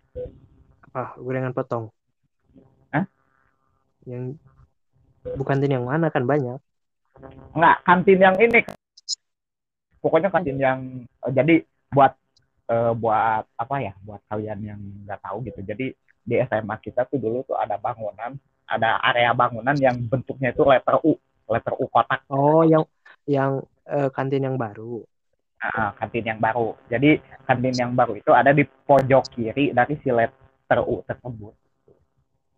Ah, 0.95 1.19
gorengan 1.19 1.51
potong. 1.51 1.91
Hah? 2.95 3.11
Yang 4.07 4.39
bukan 5.35 5.59
tin 5.59 5.75
yang 5.75 5.87
mana 5.91 6.15
kan 6.15 6.23
banyak. 6.23 6.63
Enggak, 7.55 7.77
kantin 7.85 8.19
yang 8.23 8.37
ini. 8.39 8.61
Pokoknya 9.99 10.31
kantin 10.31 10.59
yang 10.59 10.79
eh, 11.27 11.33
jadi 11.35 11.55
buat 11.91 12.13
eh, 12.71 12.93
buat 12.95 13.45
apa 13.59 13.77
ya? 13.83 13.93
Buat 14.03 14.23
kalian 14.31 14.59
yang 14.63 14.81
nggak 15.07 15.21
tahu 15.23 15.43
gitu. 15.47 15.61
Jadi 15.67 15.87
di 16.29 16.35
SMA 16.45 16.77
kita 16.85 17.09
tuh 17.09 17.19
dulu 17.19 17.43
tuh 17.49 17.57
ada 17.57 17.81
bangunan, 17.81 18.37
ada 18.69 19.01
area 19.01 19.33
bangunan 19.33 19.75
yang 19.81 19.97
bentuknya 20.07 20.53
itu 20.53 20.63
letter 20.63 21.01
U, 21.03 21.17
letter 21.49 21.75
U 21.81 21.85
kotak. 21.89 22.23
Oh, 22.31 22.63
yang 22.63 22.85
yang 23.27 23.65
eh, 23.89 24.09
kantin 24.15 24.45
yang 24.47 24.57
baru. 24.61 25.03
Nah, 25.59 25.91
kantin 25.99 26.23
yang 26.23 26.39
baru. 26.39 26.79
Jadi 26.87 27.19
kantin 27.43 27.75
yang 27.75 27.93
baru 27.99 28.15
itu 28.15 28.31
ada 28.31 28.55
di 28.55 28.63
pojok 28.63 29.35
kiri 29.35 29.75
dari 29.75 29.99
si 29.99 30.15
letter 30.15 30.81
U 30.87 31.03
tersebut. 31.03 31.55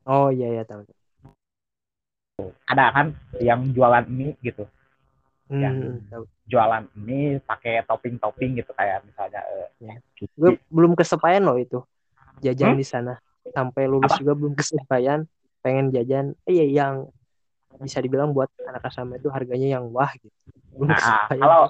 Oh 0.05 0.29
iya 0.29 0.61
ya 0.61 0.63
tahu. 0.67 1.00
Ada 2.67 2.85
kan 2.91 3.07
yang 3.39 3.61
jualan 3.71 4.05
mie 4.07 4.35
gitu. 4.41 4.65
Hmm, 5.51 5.61
Yang 5.61 5.77
jualan 6.47 6.85
mie 6.95 7.43
pakai 7.43 7.83
topping-topping 7.85 8.63
gitu 8.63 8.71
kayak 8.75 9.03
misalnya 9.05 9.43
eh, 9.51 9.69
Ya. 9.81 9.95
Gue 10.37 10.61
belum 10.69 10.93
kesempayan 10.93 11.43
loh 11.49 11.57
itu 11.57 11.81
jajan 12.41 12.77
Hmm? 12.77 12.81
di 12.81 12.87
sana. 12.87 13.15
Sampai 13.51 13.89
lulus 13.89 14.13
Apa? 14.13 14.21
juga 14.21 14.33
belum 14.37 14.53
kesempayan. 14.55 15.25
Pengen 15.61 15.89
jajan. 15.91 16.37
Eh, 16.45 16.61
iya 16.61 16.67
yang 16.85 17.09
bisa 17.81 17.99
dibilang 17.99 18.35
buat 18.35 18.51
anak 18.61 18.85
asrama 18.85 19.17
itu 19.17 19.33
harganya 19.33 19.81
yang 19.81 19.89
wah 19.89 20.13
gitu. 20.17 20.35
Belum 20.77 20.93
Nah, 20.93 21.27
kalau 21.31 21.63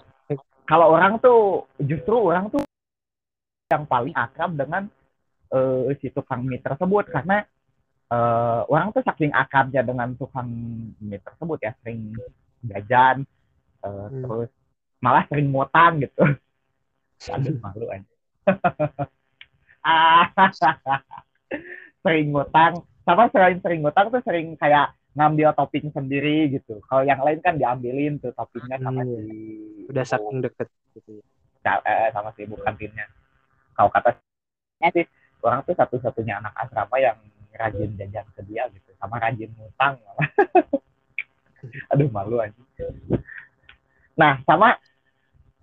kalau 0.67 0.87
orang 0.91 1.19
tuh 1.19 1.67
justru 1.79 2.15
orang 2.19 2.51
tuh 2.51 2.63
yang 3.71 3.87
paling 3.87 4.15
akrab 4.15 4.59
dengan 4.59 4.91
eh, 5.51 5.95
si 6.03 6.11
tukang 6.11 6.43
mie 6.43 6.59
tersebut 6.59 7.07
karena 7.11 7.47
eh, 8.11 8.61
orang 8.73 8.89
tuh 8.95 9.03
saking 9.07 9.33
akrabnya 9.35 9.83
dengan 9.87 10.09
tukang 10.19 10.49
mie 11.01 11.19
tersebut 11.23 11.59
ya 11.63 11.73
sering 11.83 12.15
jajan 12.67 13.17
eh, 13.87 14.07
Hmm. 14.11 14.23
terus 14.25 14.51
malah 15.05 15.25
sering 15.31 15.49
ngutang 15.53 15.93
gitu. 16.05 16.23
Aduh 17.35 17.55
malu 17.63 17.87
aja. 17.93 18.07
Sering 22.05 22.33
ngutang 22.33 22.75
sama 23.05 23.29
selain 23.33 23.59
sering 23.61 23.81
ngutang 23.85 24.07
tuh 24.13 24.23
sering 24.25 24.57
kayak 24.57 24.95
ngambil 25.17 25.53
topping 25.59 25.91
sendiri 25.93 26.49
gitu. 26.55 26.81
Kalau 26.89 27.03
yang 27.05 27.21
lain 27.21 27.41
kan 27.45 27.59
diambilin 27.59 28.17
tuh 28.23 28.33
toppingnya 28.33 28.79
sama 28.81 29.03
Hmm, 29.05 29.11
si 29.11 29.27
udah 29.91 30.05
saking 30.07 30.39
deket 30.45 30.69
gitu 30.97 31.11
ya. 31.21 31.25
ca- 31.65 31.85
eh, 31.85 32.09
sama 32.15 32.31
si 32.37 32.47
ibu 32.47 32.57
kantinnya. 32.63 33.07
Kalau 33.77 33.91
kata 33.93 34.17
sih 34.95 35.05
orang 35.45 35.61
tuh 35.67 35.75
satu-satunya 35.77 36.41
anak 36.41 36.55
asrama 36.57 36.97
yang 37.01 37.19
rajin 37.55 37.91
jajan 37.99 38.27
ke 38.37 38.43
dia 38.47 38.67
gitu, 38.71 38.91
sama 38.99 39.19
rajin 39.19 39.51
ngutang. 39.55 39.99
Aduh 41.93 42.09
malu 42.09 42.41
aja. 42.41 42.57
Nah 44.17 44.41
sama 44.49 44.77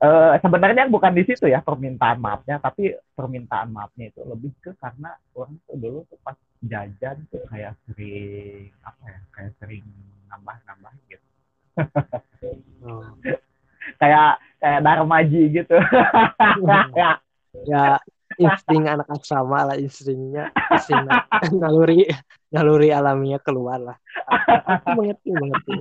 eh, 0.02 0.34
sebenarnya 0.42 0.86
bukan 0.90 1.14
di 1.14 1.24
situ 1.26 1.50
ya 1.50 1.64
permintaan 1.64 2.22
maafnya, 2.22 2.62
tapi 2.62 2.94
permintaan 3.18 3.74
maafnya 3.74 4.14
itu 4.14 4.22
lebih 4.26 4.54
ke 4.62 4.74
karena 4.78 5.16
orang 5.34 5.58
tuh 5.66 5.76
dulu 5.78 6.00
tuh 6.10 6.20
pas 6.22 6.38
jajan 6.62 7.18
tuh 7.30 7.42
kayak 7.50 7.74
sering 7.86 8.74
apa 8.82 9.04
ya, 9.06 9.20
kayak 9.34 9.52
sering 9.62 9.86
nambah-nambah 10.30 10.94
gitu. 11.10 11.28
Oh. 12.86 13.04
Kayak 14.04 14.44
kayak 14.60 14.84
darmaji 14.84 15.64
gitu. 15.64 15.80
ya 17.72 17.96
insting 18.38 18.84
anak 18.86 19.08
asrama 19.10 19.74
lah 19.74 19.76
instingnya 19.78 20.54
insting 20.72 21.02
na- 21.06 21.26
naluri 21.62 22.08
naluri 22.54 22.90
alaminya 22.94 23.42
keluar 23.42 23.80
lah. 23.82 23.98
Aku 24.82 24.98
mengerti 24.98 25.30
mengerti. 25.34 25.74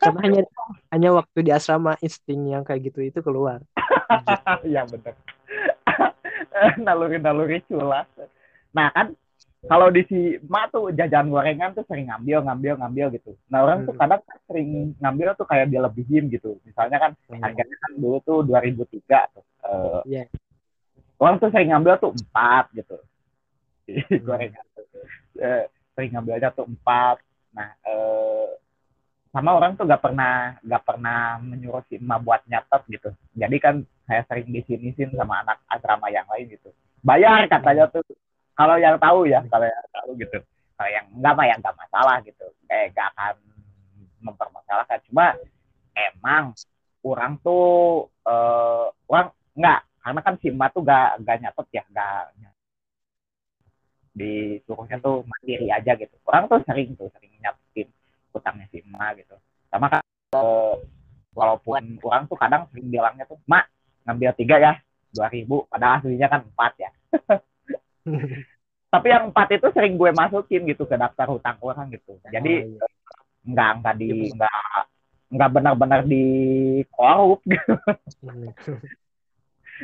Karena 0.00 0.20
hanya 0.22 0.40
hanya 0.94 1.08
waktu 1.14 1.38
di 1.46 1.50
asrama 1.50 1.98
insting 2.02 2.50
yang 2.50 2.62
kayak 2.62 2.90
gitu 2.90 3.02
itu 3.02 3.20
keluar. 3.20 3.62
Iya 4.66 4.88
bener. 4.88 5.14
Naluri-naluri 6.86 7.62
culas. 7.68 8.08
Nah 8.72 8.88
kan 8.90 9.12
kalau 9.64 9.88
di 9.88 10.04
si 10.06 10.36
Ma 10.46 10.68
tuh 10.68 10.92
jajan 10.92 11.32
gorengan 11.32 11.72
tuh 11.72 11.82
sering 11.88 12.12
ngambil, 12.12 12.44
ngambil, 12.44 12.74
ngambil 12.76 13.06
gitu. 13.16 13.32
Nah 13.48 13.64
orang 13.64 13.88
tuh 13.88 13.96
Hmm. 13.96 14.00
kadang 14.04 14.20
sering 14.44 14.92
ngambil 15.00 15.32
tuh 15.34 15.46
kayak 15.48 15.72
dilebihin 15.72 16.28
gitu. 16.28 16.60
Misalnya 16.62 17.00
kan 17.00 17.12
harganya 17.40 17.76
kan 17.80 17.92
dulu 17.96 18.20
tuh 18.22 18.38
2003 18.44 19.26
tuh. 19.32 19.44
Eh, 19.66 20.00
Iya. 20.06 20.24
Orang 21.16 21.40
tuh 21.40 21.48
sering 21.48 21.72
ngambil 21.72 21.96
tuh 21.98 22.12
empat 22.12 22.64
gitu. 22.76 22.96
Hmm. 23.90 24.22
gorengan 24.22 24.66
tuh. 24.76 24.86
Eh, 25.40 25.64
sering 25.96 26.10
ngambilnya 26.14 26.52
tuh 26.52 26.66
empat. 26.68 27.16
Nah 27.56 27.72
eh, 27.82 28.48
sama 29.32 29.52
orang 29.52 29.74
tuh 29.76 29.84
gak 29.84 30.00
pernah 30.00 30.56
gak 30.62 30.84
pernah 30.86 31.36
menyuruh 31.42 31.82
si 31.90 31.98
emak 31.98 32.22
buat 32.22 32.40
nyatet 32.46 32.82
gitu. 32.88 33.10
Jadi 33.34 33.56
kan 33.58 33.74
saya 34.06 34.22
sering 34.30 34.46
disinisin 34.48 35.10
sama 35.16 35.42
anak 35.42 35.58
asrama 35.66 36.06
yang 36.08 36.24
lain 36.30 36.54
gitu. 36.54 36.70
Bayar 37.02 37.50
katanya 37.50 37.90
tuh. 37.90 38.06
Kalau 38.56 38.76
yang 38.80 38.96
tahu 38.96 39.28
ya, 39.28 39.44
kalau 39.52 39.68
yang 39.68 39.88
tahu 39.92 40.10
gitu. 40.16 40.38
Kalau 40.76 40.90
yang 40.92 41.06
enggak 41.12 41.32
mah 41.36 41.44
ya 41.44 41.54
enggak 41.60 41.76
masalah 41.76 42.16
gitu. 42.24 42.46
Eh 42.72 42.88
gak 42.96 43.12
akan 43.12 43.34
mempermasalahkan. 44.24 44.98
Cuma 45.08 45.36
emang 45.92 46.56
orang 47.04 47.36
tuh 47.44 48.08
eh 48.24 48.86
orang 49.12 49.28
enggak 49.56 49.80
karena 50.00 50.20
kan 50.24 50.34
si 50.40 50.48
tuh 50.48 50.82
gak 50.86 51.08
gak 51.20 51.36
nyatet 51.44 51.66
ya, 51.74 51.82
gak 51.92 52.32
disuruhnya 54.16 54.96
tuh 55.04 55.20
mandiri 55.28 55.68
aja 55.68 55.92
gitu. 55.92 56.16
Orang 56.24 56.48
tuh 56.48 56.64
sering 56.64 56.96
tuh 56.96 57.12
sering 57.12 57.36
nyatetin 57.36 57.92
utangnya 58.32 58.64
si 58.72 58.80
gitu. 58.80 59.36
Sama 59.68 59.92
kan 59.92 60.00
eh, 60.32 60.74
walaupun 61.36 62.00
orang 62.00 62.24
tuh 62.24 62.40
kadang 62.40 62.64
sering 62.72 62.88
bilangnya 62.88 63.28
tuh, 63.28 63.36
"Mak, 63.44 63.68
ngambil 64.08 64.32
tiga 64.40 64.56
ya, 64.56 64.72
dua 65.12 65.28
ribu 65.28 65.68
padahal 65.68 66.00
aslinya 66.00 66.28
kan 66.32 66.40
empat 66.48 66.72
ya. 66.80 66.90
Tapi 68.86 69.06
yang 69.10 69.34
empat 69.34 69.48
itu 69.58 69.66
sering 69.74 69.98
gue 69.98 70.10
masukin 70.14 70.62
gitu 70.64 70.86
ke 70.86 70.94
daftar 70.96 71.26
hutang 71.28 71.58
orang 71.60 71.90
gitu. 71.92 72.16
Jadi 72.30 72.52
Oh, 72.64 72.70
iya. 72.70 72.86
nggak 73.46 73.70
nggak 73.82 73.94
di 73.98 74.08
nggak 74.34 74.62
nggak 75.26 75.50
benar-benar 75.50 76.00
di 76.06 76.24
korup 76.90 77.42
Hmm. 78.22 78.50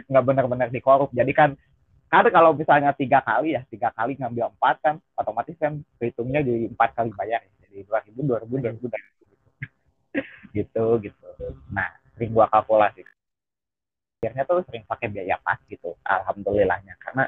nggak 0.09 0.25
benar-benar 0.25 0.69
di 0.73 0.81
korup 0.81 1.11
jadi 1.13 1.31
kan 1.37 1.51
kan 2.09 2.25
kalau 2.33 2.57
misalnya 2.57 2.91
tiga 2.97 3.21
kali 3.23 3.55
ya 3.55 3.63
tiga 3.69 3.93
kali 3.93 4.17
ngambil 4.17 4.51
empat 4.55 4.77
kan 4.83 4.95
otomatis 5.19 5.55
kan 5.61 5.79
hitungnya 6.01 6.41
jadi 6.43 6.71
empat 6.73 6.91
kali 6.97 7.11
bayar 7.15 7.45
ya. 7.45 7.53
jadi 7.69 7.85
dua 7.87 7.99
ribu 8.07 8.19
dua 8.25 8.39
ribu 8.41 8.55
dua 8.59 8.73
ribu 8.73 8.89
gitu 10.57 10.85
gitu 11.05 11.29
nah 11.71 11.89
sering 12.17 12.31
gua 12.33 12.47
kalkulasi 12.51 13.05
akhirnya 14.23 14.43
tuh 14.47 14.63
sering 14.71 14.87
pakai 14.87 15.11
biaya 15.11 15.37
pas 15.43 15.59
gitu 15.67 15.93
alhamdulillahnya 16.07 16.95
karena 17.03 17.27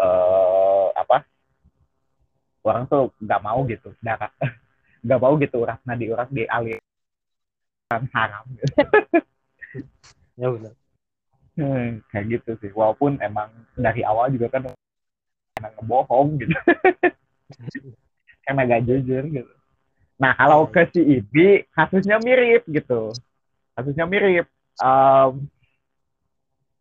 eh 0.00 0.88
apa 0.96 1.16
orang 2.64 2.84
tuh 2.88 3.12
nggak 3.20 3.40
mau 3.44 3.60
gitu 3.68 3.92
darah 4.00 4.32
nggak 5.04 5.20
mau 5.20 5.36
gitu 5.40 5.56
urat 5.64 5.80
nadi 5.84 6.08
urat 6.12 6.28
dialirkan 6.32 6.80
haram 8.12 8.44
gitu. 8.56 8.74
ya 10.40 10.48
benar 10.48 10.74
Hmm, 11.60 12.00
kayak 12.08 12.40
gitu 12.40 12.50
sih. 12.64 12.70
Walaupun 12.72 13.20
emang 13.20 13.52
dari 13.76 14.00
awal 14.00 14.32
juga 14.32 14.48
kan 14.48 14.72
emang 15.60 15.72
ngebohong 15.76 16.28
gitu. 16.40 16.56
emang 18.48 18.64
gak 18.64 18.84
jujur 18.88 19.22
gitu. 19.28 19.52
Nah 20.16 20.32
kalau 20.36 20.64
ke 20.72 20.88
si 20.94 21.00
Ibi 21.20 21.68
kasusnya 21.76 22.16
mirip 22.22 22.64
gitu. 22.64 23.12
kasusnya 23.76 24.04
mirip 24.04 24.44
um, 24.82 25.48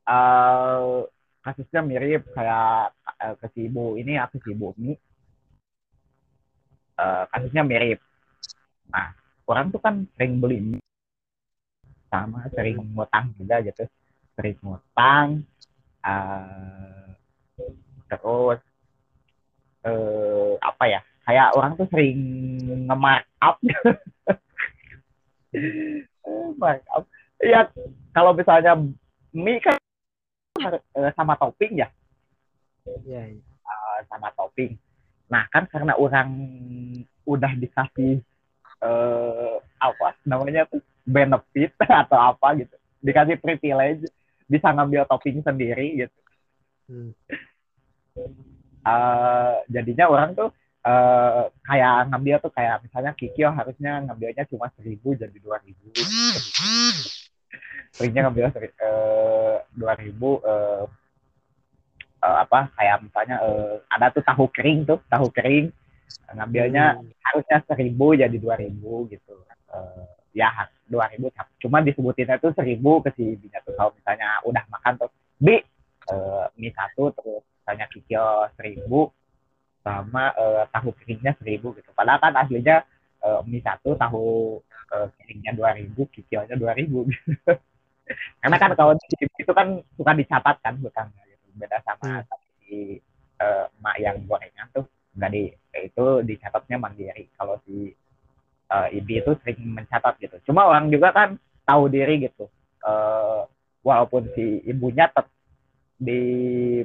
uh, 0.04 1.08
kasusnya 1.50 1.82
mirip 1.82 2.30
kayak 2.38 2.94
uh, 3.18 3.34
ke 3.42 3.48
si 3.58 3.66
ibu 3.66 3.98
ini 3.98 4.22
aku 4.22 4.38
si 4.46 4.54
ibu 4.54 4.70
ini 4.78 4.94
uh, 7.02 7.26
kasusnya 7.34 7.66
mirip. 7.66 7.98
Nah 8.94 9.18
orang 9.50 9.74
tuh 9.74 9.82
kan 9.82 10.06
sering 10.14 10.38
beli 10.38 10.78
sama 12.14 12.46
sering 12.54 12.78
ngutang 12.94 13.34
juga 13.34 13.66
gitu. 13.66 13.90
Sering 14.38 14.62
ngutang 14.62 15.42
uh, 16.06 17.10
terus 18.14 18.62
uh, 19.90 20.54
apa 20.62 20.84
ya 20.86 21.02
kayak 21.26 21.58
orang 21.58 21.74
tuh 21.74 21.90
sering 21.90 22.18
nge-mark 22.86 23.26
up. 23.42 23.58
Mark 26.62 26.86
up. 26.94 27.10
Ya 27.42 27.66
kalau 28.14 28.38
misalnya 28.38 28.78
mie 29.34 29.58
kan 29.58 29.82
sama 31.16 31.34
topping 31.38 31.84
ya? 31.84 31.88
Iya, 33.06 33.22
iya. 33.36 33.42
uh, 33.66 34.00
sama 34.10 34.34
topping. 34.34 34.76
Nah 35.30 35.46
kan 35.54 35.70
karena 35.70 35.94
orang 35.94 36.30
udah 37.28 37.54
dikasih 37.54 38.24
uh, 38.82 39.62
apa 39.78 40.18
namanya 40.26 40.66
tuh 40.66 40.82
benefit 41.06 41.74
atau 42.06 42.18
apa 42.18 42.58
gitu. 42.58 42.76
Dikasih 43.00 43.38
privilege 43.40 44.10
bisa 44.50 44.74
ngambil 44.74 45.06
topping 45.06 45.46
sendiri 45.46 46.06
gitu. 46.06 46.20
Hmm. 46.90 47.14
uh, 48.82 49.62
jadinya 49.70 50.10
orang 50.10 50.34
tuh 50.34 50.50
uh, 50.82 51.54
kayak 51.62 52.10
ngambil 52.10 52.36
tuh 52.42 52.50
kayak 52.50 52.82
misalnya 52.82 53.14
Kikyo 53.14 53.54
harusnya 53.54 54.02
ngambilnya 54.10 54.50
cuma 54.50 54.74
seribu 54.74 55.14
jadi 55.14 55.38
dua 55.38 55.62
ribu 55.62 55.94
seringnya 57.96 58.30
ngambil 58.30 58.54
dua 59.76 59.94
ribu 59.98 60.40
uh, 60.46 60.86
uh, 62.24 62.38
apa 62.44 62.70
kayak 62.76 63.04
misalnya 63.04 63.38
uh, 63.42 63.80
ada 63.92 64.12
tuh 64.12 64.24
tahu 64.24 64.46
kering 64.52 64.84
tuh 64.84 65.00
tahu 65.08 65.32
kering 65.32 65.72
ngambilnya 66.30 66.98
Hmm. 66.98 67.10
harusnya 67.26 67.58
seribu 67.70 68.18
jadi 68.18 68.34
dua 68.38 68.58
ribu 68.58 69.06
gitu 69.10 69.34
uh, 69.74 70.06
ya 70.34 70.50
dua 70.90 71.10
ribu 71.14 71.30
cuma 71.62 71.82
disebutinnya 71.82 72.42
tuh 72.42 72.54
seribu 72.54 73.02
ke 73.06 73.14
si 73.18 73.38
ibunya 73.38 73.62
tuh 73.66 73.74
kalau 73.78 73.94
misalnya 73.94 74.42
udah 74.46 74.64
makan 74.70 74.94
tuh 74.98 75.10
bi 75.38 75.62
uh, 76.10 76.50
mie 76.58 76.74
satu 76.74 77.14
terus 77.14 77.46
misalnya 77.46 77.86
kikyo 77.94 78.28
seribu 78.58 79.14
sama 79.86 80.34
uh, 80.34 80.66
tahu 80.74 80.94
keringnya 81.02 81.38
seribu 81.38 81.78
gitu 81.78 81.90
padahal 81.94 82.22
kan 82.22 82.34
aslinya 82.38 82.82
uh, 83.22 83.42
mie 83.46 83.62
satu 83.62 83.94
tahu 83.98 84.58
uh, 84.94 85.08
keringnya 85.22 85.54
dua 85.54 85.78
ribu 85.78 86.10
kikyonya 86.10 86.58
dua 86.58 86.74
ribu 86.74 87.06
gitu. 87.10 87.38
karena 88.42 88.58
kan 88.58 88.72
kalau 88.74 88.94
di 88.98 89.06
itu 89.26 89.52
kan 89.54 89.82
suka 89.94 90.12
dicatat 90.18 90.56
kan 90.66 90.74
hutangnya 90.82 91.24
gitu. 91.30 91.46
Beda 91.58 91.78
sama 91.86 92.22
Hmm. 92.22 92.24
si 92.66 92.98
uh, 93.42 93.66
mak 93.82 93.96
yang 94.02 94.18
gorengan 94.26 94.68
tuh. 94.74 94.86
Nggak 95.18 95.30
di 95.34 95.44
itu 95.86 96.06
dicatatnya 96.26 96.78
mandiri. 96.82 97.30
Kalau 97.38 97.62
si 97.66 97.94
uh, 98.74 98.88
ibi 98.90 99.22
itu 99.22 99.32
sering 99.44 99.60
mencatat 99.62 100.18
gitu. 100.22 100.38
Cuma 100.50 100.66
orang 100.70 100.90
juga 100.90 101.14
kan 101.14 101.30
tahu 101.66 101.90
diri 101.92 102.26
gitu. 102.26 102.50
Uh, 102.82 103.46
walaupun 103.86 104.32
si 104.34 104.64
ibunya 104.66 105.12
tet 105.12 105.28
di 106.00 106.22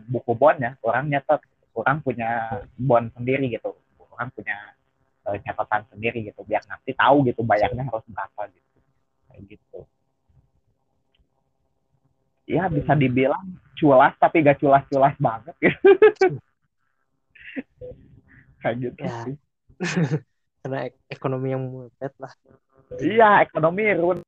buku 0.05 0.33
bonnya 0.37 0.77
orang 0.85 1.09
nyatet. 1.09 1.41
Orang 1.75 2.07
punya 2.07 2.63
bon 2.79 3.11
sendiri 3.19 3.51
gitu. 3.51 3.75
Orang 4.15 4.31
punya 4.31 4.55
uh, 5.27 5.35
catatan 5.43 5.83
sendiri 5.91 6.23
gitu. 6.31 6.47
Biar 6.47 6.63
nanti 6.71 6.95
tahu 6.95 7.27
gitu 7.27 7.43
bayarnya 7.43 7.83
harus 7.83 8.07
berapa 8.07 8.47
gitu. 8.51 8.79
Kayak 9.31 9.43
gitu 9.59 9.83
ya 12.45 12.69
bisa 12.69 12.93
dibilang 12.93 13.45
culas 13.75 14.13
tapi 14.21 14.45
gak 14.45 14.61
culas-culas 14.61 15.17
banget 15.17 15.55
gitu 15.61 15.89
kayak 18.61 18.77
gitu 18.81 19.01
Ya. 19.01 19.17
sih. 19.29 19.37
Karena 20.65 20.89
ek- 20.89 21.01
ekonomi 21.13 21.53
yang 21.53 21.63
mepet 21.69 22.17
lah. 22.17 22.33
Iya, 22.97 23.45
ekonomi 23.45 23.85
run 23.93 24.19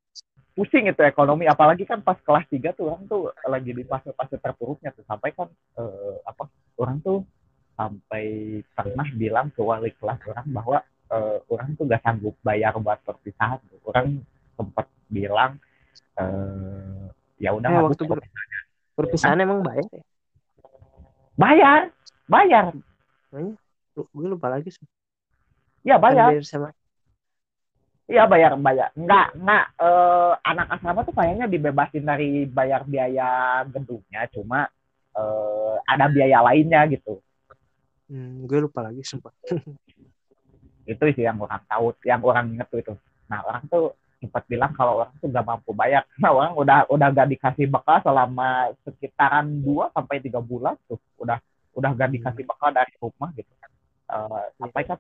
pusing 0.52 0.88
itu 0.88 1.00
ekonomi 1.04 1.44
apalagi 1.44 1.84
kan 1.84 2.00
pas 2.00 2.16
kelas 2.20 2.48
3 2.48 2.72
tuh 2.72 2.88
orang 2.88 3.04
tuh 3.04 3.28
lagi 3.44 3.76
di 3.76 3.84
fase-fase 3.84 4.40
terpuruknya 4.40 4.88
tuh 4.96 5.04
sampai 5.04 5.36
kan 5.36 5.48
eh, 5.76 6.16
apa 6.24 6.48
orang 6.80 6.96
tuh 7.04 7.20
sampai 7.76 8.24
pernah 8.72 9.04
bilang 9.12 9.52
ke 9.52 9.60
wali 9.60 9.92
kelas 10.00 10.16
orang 10.24 10.48
bahwa 10.48 10.78
eh, 11.12 11.38
orang 11.52 11.76
tuh 11.76 11.84
gak 11.84 12.00
sanggup 12.00 12.36
bayar 12.40 12.72
buat 12.80 13.00
perpisahan 13.04 13.60
tuh. 13.68 13.80
orang 13.84 14.24
sempat 14.56 14.88
bilang 15.12 15.60
eh, 16.16 17.05
ya 17.36 17.50
udah 17.52 17.68
Eh, 17.68 17.82
waktu 17.84 18.02
ber- 18.08 18.24
perpisahan 18.96 19.38
emang 19.44 19.60
bayar 19.60 19.84
ya? 19.92 20.04
bayar 21.36 21.80
bayar 22.26 22.64
Lu- 23.96 24.08
Gue 24.12 24.26
lupa 24.28 24.48
lagi 24.52 24.68
sih. 24.72 24.84
ya 25.84 25.96
bayar 26.00 26.40
sama 26.44 26.72
Iya 28.06 28.22
bayar 28.30 28.54
bayar. 28.54 28.94
Enggak 28.94 29.34
enggak 29.34 29.64
eh, 29.82 30.32
anak 30.46 30.66
asrama 30.78 31.02
tuh 31.02 31.10
kayaknya 31.10 31.50
dibebasin 31.50 32.06
dari 32.06 32.46
bayar 32.46 32.86
biaya 32.86 33.66
gedungnya, 33.66 34.30
cuma 34.30 34.70
eh, 35.10 35.74
ada 35.90 36.06
biaya 36.06 36.38
lainnya 36.38 36.86
gitu. 36.86 37.18
Hmm, 38.06 38.46
gue 38.46 38.58
lupa 38.62 38.86
lagi 38.86 39.02
sumpah. 39.02 39.34
Itu 40.86 41.02
sih 41.18 41.26
yang 41.26 41.42
orang 41.42 41.66
tahu, 41.66 41.98
yang 42.06 42.22
orang 42.22 42.46
inget 42.54 42.70
tuh 42.70 42.78
itu. 42.78 42.94
Nah 43.26 43.42
orang 43.42 43.66
tuh 43.66 43.90
sempat 44.20 44.42
bilang 44.48 44.72
kalau 44.72 45.04
orang 45.04 45.12
tuh 45.20 45.28
gak 45.28 45.46
mampu 45.46 45.70
bayar, 45.76 46.02
karena 46.16 46.28
orang 46.32 46.52
udah 46.56 46.78
udah 46.88 47.08
gak 47.12 47.28
dikasih 47.32 47.66
bekal 47.68 47.98
selama 48.02 48.72
sekitaran 48.82 49.46
2 49.60 49.92
sampai 49.92 50.16
tiga 50.24 50.40
bulan 50.40 50.74
tuh, 50.88 50.98
udah 51.20 51.38
udah 51.76 51.90
gak 51.92 52.10
dikasih 52.16 52.44
bekal 52.48 52.70
dari 52.72 52.92
rumah 53.00 53.28
gitu. 53.36 53.52
Eh, 54.06 54.44
sampai 54.56 54.82
kan 54.86 54.98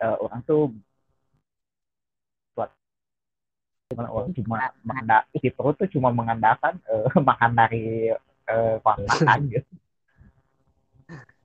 eh, 0.00 0.16
orang 0.22 0.40
tuh 0.46 0.72
Cuman 3.86 4.10
orang 4.10 4.34
cuma 4.34 4.58
menganda 4.82 5.22
si 5.30 5.46
perut 5.46 5.78
tuh 5.78 5.86
cuma 5.86 6.10
mengandalkan 6.10 6.74
eh, 6.90 7.06
makan 7.28 7.50
dari 7.54 8.10
eh, 8.50 8.76
kontrakan 8.82 9.40
gitu. 9.54 9.72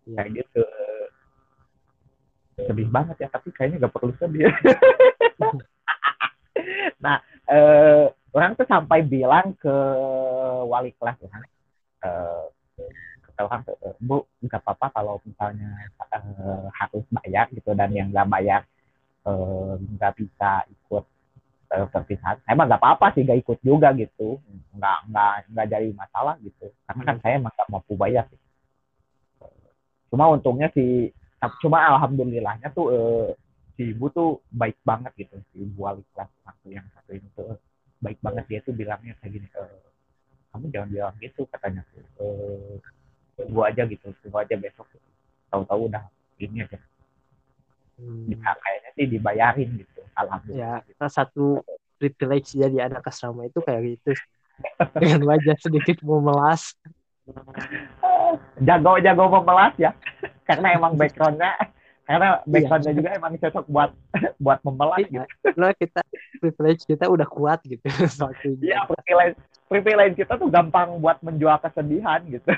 Iya. 0.09 0.17
kayak 0.17 0.29
gitu. 0.33 0.63
Sedih 2.65 2.89
banget 2.89 3.15
ya 3.21 3.27
tapi 3.29 3.53
kayaknya 3.53 3.85
gak 3.85 3.93
perlu 3.93 4.13
sedih 4.17 4.49
nah 7.01 7.17
orang 8.41 8.57
tuh 8.57 8.65
sampai 8.65 9.05
bilang 9.05 9.53
ke 9.53 9.75
wali 10.65 10.89
kelas 10.97 11.13
kan 11.29 11.45
eh, 12.01 12.43
kata 13.21 13.41
orang 13.45 13.61
tuh, 13.69 13.77
"Eh, 13.85 13.95
bu 14.01 14.25
nggak 14.41 14.61
apa-apa 14.65 14.87
kalau 14.97 15.21
misalnya 15.21 15.69
eh, 16.17 16.65
harus 16.73 17.05
bayar 17.13 17.45
gitu 17.53 17.69
dan 17.77 17.93
yang 17.93 18.09
nggak 18.09 18.25
bayar 18.33 18.61
eh, 19.29 19.73
nggak 19.77 20.13
bisa 20.17 20.65
ikut 20.73 21.05
eh, 21.77 21.87
perpisahan. 21.93 22.41
Saya 22.41 22.53
mah 22.57 22.65
nggak 22.65 22.81
apa-apa 22.81 23.13
sih 23.13 23.21
nggak 23.21 23.39
ikut 23.45 23.59
juga 23.61 23.93
gitu. 23.93 24.41
Nggak 24.73 24.97
nggak 25.13 25.31
nggak 25.53 25.67
jadi 25.69 25.87
masalah 25.93 26.35
gitu. 26.41 26.65
Karena 26.89 27.01
kan 27.05 27.15
saya 27.21 27.33
emang 27.37 27.53
nggak 27.53 27.69
mampu 27.69 27.93
bayar 27.93 28.25
sih. 28.33 28.41
cuma 30.11 30.27
untungnya 30.27 30.67
si 30.75 31.07
cuma 31.63 31.87
alhamdulillahnya 31.95 32.67
tuh 32.75 32.87
eh, 32.91 33.29
si 33.79 33.95
ibu 33.95 34.11
tuh 34.11 34.43
baik 34.51 34.75
banget 34.83 35.11
gitu 35.15 35.39
si 35.53 35.63
ibu 35.63 35.87
wali 35.87 36.03
kelas 36.11 36.27
satu 36.43 36.67
yang 36.67 36.83
satu 36.91 37.15
ini 37.15 37.27
tuh 37.31 37.55
baik 38.01 38.19
banget 38.19 38.45
dia 38.49 38.59
tuh 38.65 38.73
bilangnya 38.73 39.13
kayak 39.21 39.31
gini 39.37 39.47
eh, 39.53 39.79
kamu 40.51 40.65
jangan 40.73 40.89
bilang 40.89 41.15
gitu 41.21 41.41
katanya. 41.47 41.81
Tuh 41.93 42.01
eh, 42.25 42.75
tunggu 43.37 43.61
aja 43.63 43.81
gitu 43.85 44.11
tunggu 44.25 44.37
aja 44.41 44.55
besok. 44.57 44.87
Tahu-tahu 45.53 45.87
udah 45.87 46.03
ini 46.41 46.65
aja. 46.65 46.77
Hmm, 48.01 48.25
bisa 48.25 48.49
kayaknya 48.57 48.89
sih 48.97 49.05
dibayarin 49.05 49.69
gitu 49.77 50.01
ya, 50.01 50.09
alhamdulillah 50.17 50.81
salah 50.97 51.13
satu 51.13 51.61
privilege 52.01 52.57
jadi 52.57 52.89
anak 52.89 53.05
asrama 53.05 53.45
itu 53.45 53.61
kayak 53.61 54.01
gitu. 54.01 54.17
Dengan 54.97 55.21
wajah 55.29 55.57
sedikit 55.61 56.01
memelas. 56.01 56.73
jago-jago 58.57 59.29
memelas 59.29 59.73
ya 59.77 59.91
karena 60.49 60.73
emang 60.73 60.97
backgroundnya 60.97 61.53
karena 62.11 62.29
backgroundnya 62.43 62.93
juga 62.93 63.09
emang 63.15 63.31
cocok 63.39 63.65
buat 63.71 63.91
buat 64.43 64.59
memelas 64.67 65.07
gitu 65.07 65.23
Iya. 65.23 65.55
Lo 65.55 65.67
kita 65.71 66.01
privilege 66.43 66.81
kita 66.83 67.05
udah 67.07 67.27
kuat 67.27 67.59
gitu. 67.63 67.81
Suatu 68.19 68.59
Iya 68.59 68.83
privilege 68.87 69.37
privilege 69.71 70.15
kita 70.19 70.35
tuh 70.35 70.51
gampang 70.51 70.99
buat 70.99 71.23
menjual 71.23 71.55
kesedihan 71.63 72.19
gitu 72.27 72.51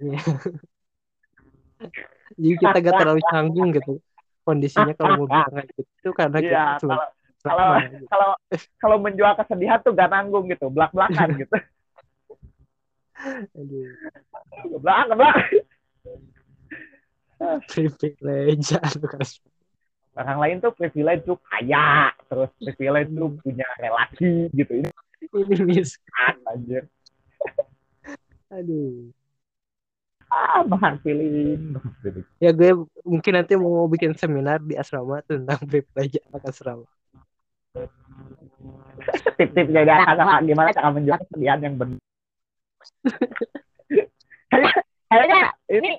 Iya. 0.00 0.20
Jadi 2.38 2.54
kita 2.60 2.76
gak 2.82 2.96
terlalu 2.98 3.20
canggung 3.28 3.68
gitu. 3.76 4.00
Kondisinya 4.42 4.96
kalau 4.96 5.24
mau 5.24 5.28
bilang 5.28 5.68
gitu 5.76 6.08
karena 6.16 6.38
kita 6.40 6.56
Iya, 6.56 6.64
sudah 6.80 6.96
kalau 7.44 7.68
gitu. 7.84 8.04
kalau 8.08 8.28
kalau 8.80 8.96
menjual 8.98 9.32
kesedihan 9.38 9.78
tuh 9.84 9.92
gak 9.94 10.10
nanggung 10.10 10.48
gitu 10.48 10.66
belak 10.72 10.90
belakan 10.90 11.28
gitu 11.38 11.56
Aduh, 13.58 13.90
belak 14.78 15.10
belak 15.10 15.34
privilege 17.70 18.74
orang 20.18 20.38
lain 20.42 20.56
tuh 20.58 20.74
privilege 20.74 21.22
tuh 21.22 21.38
kaya 21.46 22.10
terus 22.26 22.50
privilege 22.58 23.10
tuh 23.14 23.30
punya 23.38 23.66
relasi 23.78 24.50
gitu. 24.50 24.72
Ini 24.82 24.90
ini 25.30 25.56
mis 25.62 25.94
anjir. 26.50 26.90
Aduh. 28.50 29.14
Ah 30.28 30.60
no 30.66 30.76
hard 30.76 31.00
feeling 31.00 31.72
ya 32.36 32.52
gue 32.52 32.84
mungkin 33.00 33.32
nanti 33.32 33.56
mau 33.56 33.88
bikin 33.88 34.12
seminar 34.12 34.60
di 34.60 34.76
asrama 34.76 35.22
tentang 35.24 35.62
privilege 35.64 36.20
anak 36.28 36.50
asrama. 36.50 36.84
Tip-tip 39.38 39.70
jadi 39.70 40.02
anak 40.02 40.42
gimana 40.44 40.74
cara 40.74 40.90
menjual 40.90 41.16
kesedihan 41.22 41.62
yang 41.62 41.78
benar? 41.78 42.02
Kayak- 44.50 44.84
kayaknya 45.08 45.40
ini 45.68 45.92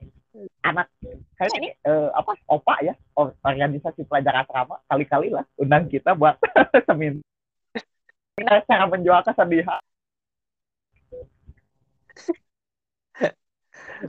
anak 0.70 0.88
kayaknya 1.36 1.57
ini 1.57 1.70
eh, 1.84 2.09
apa 2.13 2.32
opa 2.45 2.74
ya 2.82 2.93
or- 3.17 3.34
organisasi 3.41 4.05
pelajar 4.05 4.43
asrama 4.43 4.78
kali-kali 4.86 5.34
lah 5.34 5.45
undang 5.57 5.89
kita 5.89 6.13
buat 6.13 6.38
seminar 6.88 7.24
cara 8.63 8.86
menjual 8.86 9.22
kesedihan 9.26 9.82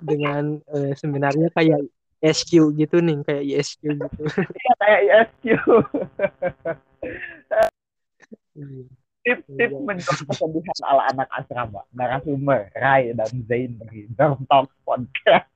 dengan 0.01 0.61
eh, 0.71 0.93
seminarnya 0.95 1.49
kayak 1.51 1.83
SQ 2.21 2.77
gitu 2.77 3.01
nih 3.01 3.17
kayak 3.25 3.43
ISQ 3.49 3.83
gitu 3.97 4.23
ya 4.55 4.73
kayak 4.79 5.01
ISQ 5.09 5.45
Iya. 8.51 8.85
tip-tip 9.25 9.71
Iya. 9.73 9.81
menjual 9.81 10.17
kesedihan 10.29 10.79
ala 10.85 11.03
anak 11.09 11.29
asrama 11.33 11.81
narasumber 11.93 12.69
Rai 12.77 13.17
dan 13.17 13.31
Zain 13.49 13.73
dari 13.81 14.05
Dorm 14.13 14.45
Talk 14.45 14.69
Podcast. 14.85 15.49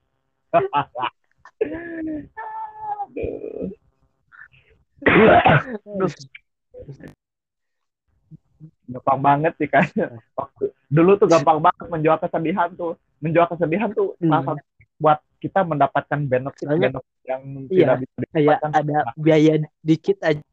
Gampang 8.85 9.19
banget 9.21 9.53
sih 9.57 9.67
kayaknya 9.67 10.21
waktu 10.37 10.71
dulu 10.87 11.17
tuh 11.17 11.27
gampang 11.29 11.59
banget 11.59 11.85
menjual 11.89 12.17
kesedihan 12.21 12.69
tuh. 12.73 12.93
Menjual 13.23 13.47
kesedihan 13.49 13.89
tuh 13.91 14.13
Hmm. 14.21 14.29
salah 14.29 14.43
satu 14.53 14.63
buat 14.95 15.19
kita 15.43 15.59
mendapatkan 15.67 16.19
benefit 16.25 16.65
benefit 16.65 17.03
yang 17.27 17.41
Iya, 17.67 17.77
tidak 17.83 17.97
bisa 18.01 18.15
kayak 18.15 18.33
didapatkan 18.33 18.71
ada 18.71 18.97
biaya 19.19 19.53
dikit 19.83 20.17
aja. 20.23 20.43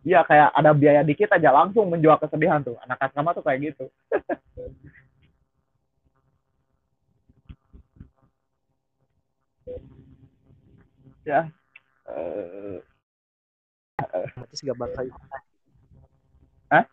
Iya 0.00 0.20
kayak 0.24 0.48
ada 0.56 0.70
biaya 0.72 1.00
dikit 1.04 1.28
aja 1.36 1.48
langsung 1.52 1.92
menjual 1.92 2.16
kesedihan 2.16 2.64
tuh. 2.64 2.80
Anak 2.80 3.04
asrama 3.04 3.36
tuh 3.36 3.44
kayak 3.44 3.74
gitu 3.74 3.84
ya. 11.24 11.48
Eh, 12.10 12.78
otomatis 14.00 14.60
gak 14.64 14.78
bakal 14.78 15.04
Hah? 16.70 16.84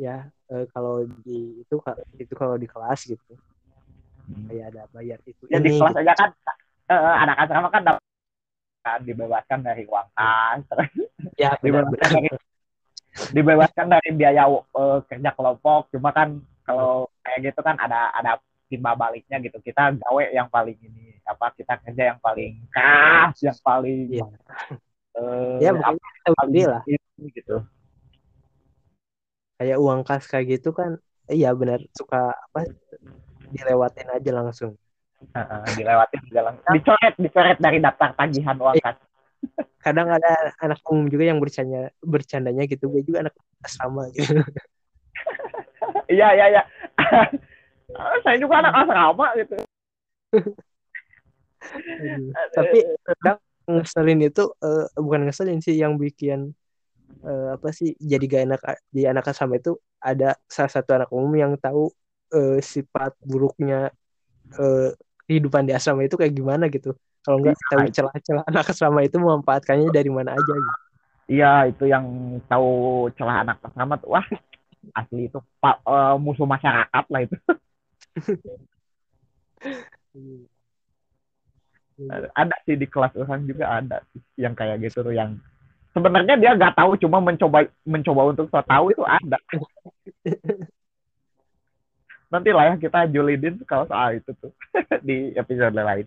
ya 0.00 0.16
eh, 0.48 0.64
kalau 0.72 1.04
di 1.24 1.60
itu 1.60 1.74
itu 2.16 2.34
kalau 2.34 2.56
di 2.56 2.66
kelas 2.66 3.00
gitu. 3.06 3.32
Kayak 4.48 4.74
ada 4.74 4.82
bayar 4.94 5.18
itu. 5.26 5.44
Ya 5.50 5.58
di 5.60 5.76
kelas 5.76 5.94
gitu. 5.94 6.02
aja 6.02 6.12
kan 6.16 6.30
eh, 6.90 7.14
anak 7.26 7.36
asrama 7.46 7.68
kan 7.68 7.82
dapat 7.84 8.02
kan 8.80 9.00
dibebaskan 9.04 9.60
dari 9.60 9.84
uang 9.84 10.08
kas 10.16 10.60
terus 10.64 10.88
ya 11.36 11.52
dibebaskan 11.60 12.10
dari 12.16 12.30
dibebaskan 13.36 13.86
dari 13.92 14.08
biaya 14.16 14.48
eh, 14.50 14.98
kerja 15.06 15.30
kelompok. 15.36 15.92
Cuma 15.92 16.10
kan 16.10 16.40
kalau 16.64 17.10
kayak 17.22 17.52
gitu 17.52 17.60
kan 17.60 17.76
ada 17.76 18.10
ada 18.16 18.40
timba 18.70 18.96
baliknya 18.96 19.38
gitu. 19.42 19.58
Kita 19.60 19.92
gawe 19.94 20.24
yang 20.32 20.48
paling 20.48 20.78
ini 20.80 21.09
apa 21.30 21.54
kita 21.54 21.74
kerja 21.86 22.02
yang 22.14 22.18
paling 22.18 22.58
keras 22.74 23.34
yang 23.40 23.58
paling 23.62 24.10
Iya. 24.10 24.26
eh, 25.16 25.56
ya 25.62 25.70
apa, 25.74 25.94
mungkin 25.94 26.20
tahu 26.26 26.34
paling 26.34 26.66
lah. 26.66 26.82
gitu. 27.30 27.56
Kayak 29.60 29.78
uang 29.78 30.00
kas 30.02 30.24
kayak 30.26 30.46
gitu 30.58 30.72
kan 30.72 30.96
iya 31.30 31.52
benar 31.54 31.78
suka 31.94 32.32
apa 32.34 32.66
dilewatin 33.54 34.08
aja 34.10 34.30
langsung. 34.34 34.74
Heeh, 35.36 35.62
dilewatin 35.76 36.20
jalan 36.32 36.54
dicoret 36.72 37.14
dicoret 37.20 37.58
dari 37.60 37.78
daftar 37.78 38.16
tagihan 38.16 38.56
uang 38.56 38.80
kas. 38.80 38.96
Kadang 39.80 40.12
ada 40.12 40.52
anak 40.60 40.80
umum 40.88 41.08
juga 41.08 41.24
yang 41.28 41.40
bercanda 41.40 41.88
bercandanya 42.04 42.64
gitu 42.68 42.88
gue 42.92 43.00
juga 43.04 43.28
anak 43.28 43.34
asrama 43.64 44.08
gitu. 44.12 44.34
Iya 46.10 46.28
iya 46.34 46.46
iya. 46.50 46.62
Saya 48.26 48.36
juga 48.38 48.62
anak 48.62 48.74
asrama 48.82 49.26
gitu. 49.38 49.56
tapi 52.56 52.78
kadang 53.06 53.38
ngeselin 53.70 54.20
itu 54.26 54.42
eh, 54.64 54.86
bukan 54.98 55.20
ngeselin 55.28 55.58
sih 55.62 55.76
yang 55.78 55.94
bikin 56.00 56.50
eh, 57.26 57.46
apa 57.56 57.68
sih 57.70 57.94
jadi 58.00 58.24
gak 58.26 58.42
enak 58.46 58.60
di 58.90 59.02
anak 59.06 59.24
asrama 59.30 59.54
itu 59.60 59.76
ada 60.00 60.34
salah 60.48 60.72
satu 60.72 60.90
anak 60.96 61.10
umum 61.12 61.32
yang 61.36 61.52
tahu 61.60 61.92
eh, 62.34 62.58
sifat 62.64 63.12
buruknya 63.22 63.92
eh, 64.58 64.90
kehidupan 65.28 65.68
di 65.68 65.72
asrama 65.76 66.02
itu 66.06 66.16
kayak 66.18 66.34
gimana 66.34 66.66
gitu 66.72 66.96
kalau 67.22 67.38
nggak 67.44 67.56
Iya, 67.56 67.68
tahu 67.70 67.84
celah-celah 67.96 68.44
anak 68.48 68.64
asrama 68.72 69.00
itu 69.04 69.16
memanfaatkannya 69.20 69.88
dari 69.92 70.08
mana 70.08 70.34
aja 70.40 70.54
gitu. 70.56 70.78
Iya, 71.30 71.70
itu 71.70 71.84
yang 71.86 72.04
tahu 72.50 72.68
celah 73.14 73.36
anak 73.46 73.56
asrama 73.62 73.94
tuh. 74.02 74.08
Wah, 74.14 74.26
asli 74.98 75.28
itu 75.30 75.38
pak 75.62 75.76
eh, 75.86 76.14
musuh 76.24 76.48
masyarakat 76.48 77.04
lah 77.12 77.20
itu. 77.22 77.36
Ada 82.08 82.56
sih 82.64 82.80
di 82.80 82.88
kelas 82.88 83.12
orang 83.20 83.44
juga 83.44 83.68
ada 83.68 84.00
sih 84.14 84.22
yang 84.40 84.56
kayak 84.56 84.80
gitu 84.80 85.04
tuh 85.04 85.12
yang 85.12 85.36
sebenarnya 85.92 86.40
dia 86.40 86.56
nggak 86.56 86.78
tahu 86.78 86.96
cuma 86.96 87.20
mencoba 87.20 87.68
mencoba 87.84 88.22
untuk 88.32 88.48
so 88.48 88.62
tahu 88.64 88.94
itu 88.94 89.04
ada. 89.04 89.36
Nanti 92.32 92.54
lah 92.54 92.72
ya 92.72 92.74
kita 92.78 93.10
julidin 93.10 93.58
kalau 93.66 93.84
soal 93.90 94.16
itu 94.16 94.30
tuh 94.38 94.54
di 95.06 95.34
episode 95.34 95.74
lain. 95.74 96.06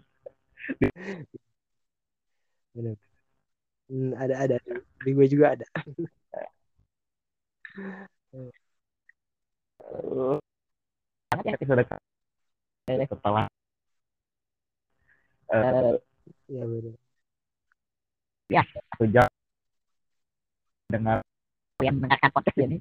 Hmm, 3.92 4.16
ada 4.16 4.48
ada 4.48 4.58
di 5.04 5.12
gue 5.12 5.28
juga 5.28 5.54
ada 5.54 5.68
ya 11.44 11.52
episode 11.60 11.84
setelah 12.88 13.52
eh, 15.54 15.96
ya. 16.50 16.64
Benar 18.50 18.66
satu 18.74 19.06
jam. 19.10 19.30
Dengar. 20.90 21.18
Yang 21.82 21.96
mendengarkan 21.98 22.32
podcast 22.34 22.58
ini. 22.62 22.78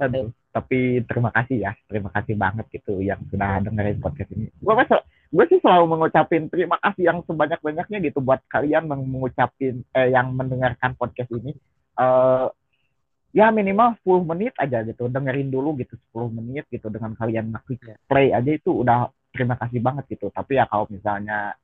Aduh, 0.00 0.32
tapi 0.50 1.04
terima 1.04 1.28
kasih 1.28 1.56
ya, 1.60 1.72
terima 1.84 2.08
kasih 2.08 2.32
banget 2.32 2.66
gitu 2.72 3.04
yang 3.04 3.20
sudah 3.28 3.60
dengerin 3.60 4.00
podcast 4.00 4.32
ini. 4.32 4.48
Gue 4.56 4.72
masa 4.72 5.04
gue 5.30 5.44
sih 5.46 5.60
selalu 5.60 5.84
mengucapin 5.94 6.48
terima 6.48 6.80
kasih 6.80 7.06
yang 7.06 7.18
sebanyak 7.28 7.60
banyaknya 7.60 7.98
gitu 8.02 8.18
buat 8.24 8.40
kalian 8.48 8.88
yang 8.88 9.02
mengucapin 9.04 9.84
eh 9.92 10.08
yang 10.08 10.32
mendengarkan 10.32 10.96
podcast 10.96 11.28
ini. 11.36 11.52
Eh 12.00 12.48
ya 13.30 13.52
minimal 13.54 13.94
10 14.02 14.26
menit 14.26 14.56
aja 14.58 14.82
gitu, 14.82 15.06
dengerin 15.06 15.52
dulu 15.52 15.78
gitu 15.78 15.94
10 16.16 16.34
menit 16.34 16.66
gitu 16.72 16.90
dengan 16.90 17.14
kalian 17.14 17.54
ngeklik 17.54 17.94
play 18.10 18.34
aja 18.34 18.50
itu 18.50 18.82
udah 18.82 19.06
terima 19.30 19.54
kasih 19.58 19.80
banget 19.82 20.04
gitu. 20.10 20.28
Tapi 20.30 20.58
ya 20.58 20.64
kalau 20.66 20.86
misalnya 20.90 21.54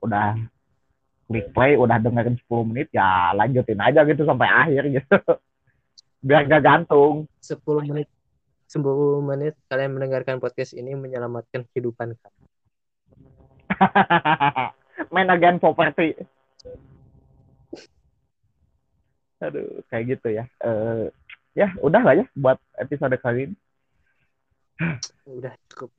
udah 0.00 0.36
klik 1.30 1.52
play 1.54 1.78
udah 1.78 2.02
dengerin 2.02 2.34
10 2.48 2.68
menit 2.72 2.88
ya 2.90 3.30
lanjutin 3.36 3.78
aja 3.78 4.02
gitu 4.02 4.26
sampai 4.26 4.50
akhir 4.50 4.82
gitu 4.90 5.16
biar 6.26 6.42
gak 6.50 6.64
gantung 6.66 7.30
10 7.38 7.60
menit 7.86 8.08
10 8.66 8.82
menit 9.22 9.54
kalian 9.70 9.94
mendengarkan 9.94 10.42
podcast 10.42 10.74
ini 10.74 10.96
menyelamatkan 10.98 11.62
kehidupan 11.70 12.18
kalian. 12.18 12.48
main 15.14 15.30
again 15.30 15.62
property 15.62 16.18
aduh 19.38 19.84
kayak 19.86 20.18
gitu 20.18 20.28
ya 20.34 20.44
eh 20.66 21.14
ya 21.54 21.70
udah 21.78 22.02
lah 22.02 22.14
ya 22.18 22.26
buat 22.34 22.58
episode 22.80 23.14
kali 23.22 23.52
ini 23.52 23.56
Udah 25.28 25.52
cukup. 25.68 25.92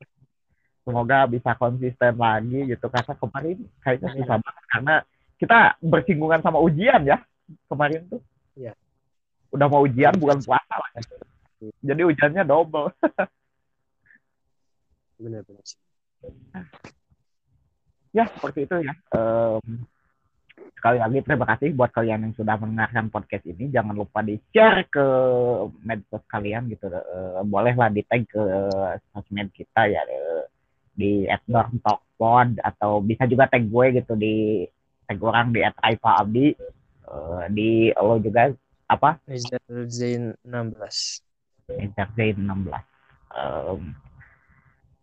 Semoga 0.82 1.30
bisa 1.30 1.54
konsisten 1.54 2.18
lagi 2.18 2.74
gitu 2.74 2.86
karena 2.90 3.14
kemarin 3.14 3.58
kayaknya 3.82 4.08
susah 4.18 4.36
banget 4.42 4.64
karena 4.70 4.94
kita 5.38 5.58
bersinggungan 5.82 6.40
sama 6.42 6.58
ujian 6.62 7.02
ya 7.06 7.18
kemarin 7.66 8.06
tuh. 8.06 8.22
Iya. 8.52 8.76
udah 9.52 9.68
mau 9.68 9.84
ujian 9.84 10.16
bukan 10.16 10.40
puasa 10.40 10.74
lah 10.80 10.90
ya. 10.96 11.02
jadi 11.84 12.02
ujiannya 12.08 12.42
double. 12.48 12.88
Benar-benar. 15.22 15.64
ya 18.16 18.24
seperti 18.32 18.64
itu 18.64 18.76
ya. 18.80 18.96
Em, 19.12 19.84
sekali 20.82 20.98
lagi 20.98 21.22
terima 21.22 21.46
kasih 21.46 21.68
buat 21.78 21.94
kalian 21.94 22.26
yang 22.26 22.34
sudah 22.34 22.58
mendengarkan 22.58 23.06
podcast 23.12 23.46
ini. 23.46 23.70
Jangan 23.70 23.94
lupa 23.94 24.18
di 24.24 24.34
share 24.50 24.88
ke 24.90 25.06
medsos 25.86 26.24
kalian 26.26 26.66
gitu. 26.72 26.90
Eh, 26.90 27.40
bolehlah 27.46 27.92
di 27.94 28.02
tag 28.02 28.26
ke 28.26 28.42
sosmed 29.14 29.54
kita 29.54 29.86
ya. 29.86 30.02
Eh, 30.02 30.44
di 30.92 31.26
@dormtalkpod 31.48 32.60
atau 32.60 33.00
bisa 33.00 33.24
juga 33.24 33.48
tag 33.48 33.64
gue 33.66 33.86
gitu 33.96 34.12
di 34.16 34.64
tag 35.08 35.18
orang 35.20 35.50
di 35.50 35.60
@raifa_abdi 35.64 36.46
Eh, 37.12 37.44
di 37.52 37.70
lo 37.92 38.16
juga 38.22 38.48
apa? 38.88 39.20
Rizal 39.28 39.84
Zain 39.92 40.32
16 40.40 41.20
Entertain 41.76 42.36
16 42.40 42.88
Em, 43.32 43.96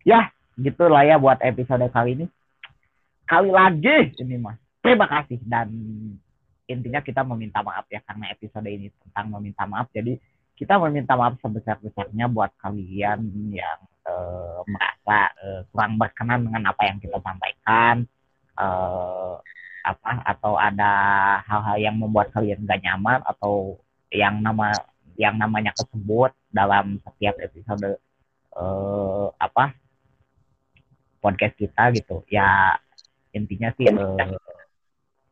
ya 0.06 0.30
gitulah 0.54 1.02
ya 1.02 1.18
buat 1.18 1.42
episode 1.42 1.82
kali 1.90 2.14
ini. 2.14 2.26
Kali 3.26 3.50
lagi 3.50 4.14
ini 4.22 4.38
mas. 4.38 4.54
Terima 4.78 5.10
kasih. 5.10 5.42
Dan 5.42 5.66
intinya 6.70 7.02
kita 7.02 7.26
meminta 7.26 7.58
maaf 7.58 7.90
ya 7.90 7.98
karena 8.06 8.30
episode 8.30 8.70
ini 8.70 8.86
tentang 9.02 9.34
meminta 9.34 9.66
maaf. 9.66 9.90
Jadi 9.90 10.14
kita 10.54 10.78
meminta 10.78 11.18
maaf 11.18 11.42
sebesar-besarnya 11.42 12.30
buat 12.30 12.54
kalian 12.62 13.50
yang 13.50 13.78
eh, 14.20 14.60
merasa 14.68 15.18
eh, 15.40 15.60
kurang 15.72 15.96
berkenan 15.96 16.44
dengan 16.44 16.62
apa 16.68 16.82
yang 16.84 16.98
kita 17.00 17.18
sampaikan 17.24 18.04
eh, 18.60 19.34
apa 19.80 20.12
atau 20.28 20.60
ada 20.60 20.92
hal-hal 21.48 21.76
yang 21.80 21.96
membuat 21.96 22.28
kalian 22.36 22.68
gak 22.68 22.84
nyaman 22.84 23.24
atau 23.24 23.80
yang 24.12 24.44
nama 24.44 24.76
yang 25.16 25.40
namanya 25.40 25.72
tersebut 25.72 26.36
dalam 26.52 27.00
setiap 27.00 27.40
episode 27.40 27.96
eh, 28.56 29.28
apa 29.40 29.72
podcast 31.20 31.56
kita 31.56 31.92
gitu. 31.96 32.24
Ya 32.28 32.76
intinya 33.32 33.72
sih 33.80 33.88
eh, 33.88 34.36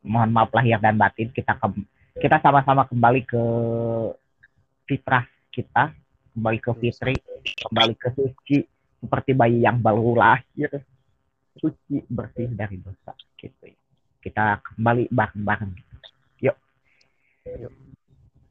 mohon 0.01 0.31
maaf 0.33 0.49
lahir 0.55 0.79
dan 0.79 0.95
batin 0.97 1.29
kita 1.29 1.53
kem- 1.59 1.87
kita 2.19 2.39
sama-sama 2.41 2.87
kembali 2.87 3.21
ke 3.27 3.43
fitrah 4.87 5.27
kita 5.51 5.91
kembali 6.33 6.57
ke 6.63 6.71
fitri 6.79 7.15
kembali 7.67 7.93
ke 7.99 8.09
suci 8.15 8.57
seperti 8.99 9.31
bayi 9.33 9.63
yang 9.63 9.79
baru 9.79 10.15
lahir 10.15 10.83
suci 11.59 12.03
bersih 12.07 12.51
dari 12.55 12.79
dosa 12.79 13.15
gitu 13.39 13.63
ya 13.67 13.79
kita 14.19 14.59
kembali 14.59 15.07
bareng-bareng 15.09 15.71
gitu. 15.75 15.95
yuk 16.51 16.57
Yuk. 17.47 17.73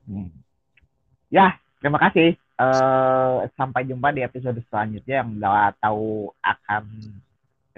Hmm. 0.09 0.33
ya 1.29 1.57
terima 1.81 2.01
kasih 2.01 2.35
eh 2.59 3.39
sampai 3.55 3.87
jumpa 3.87 4.11
di 4.11 4.27
episode 4.27 4.59
selanjutnya 4.67 5.23
yang 5.23 5.39
nggak 5.39 5.79
tahu 5.79 6.33
akan 6.43 6.85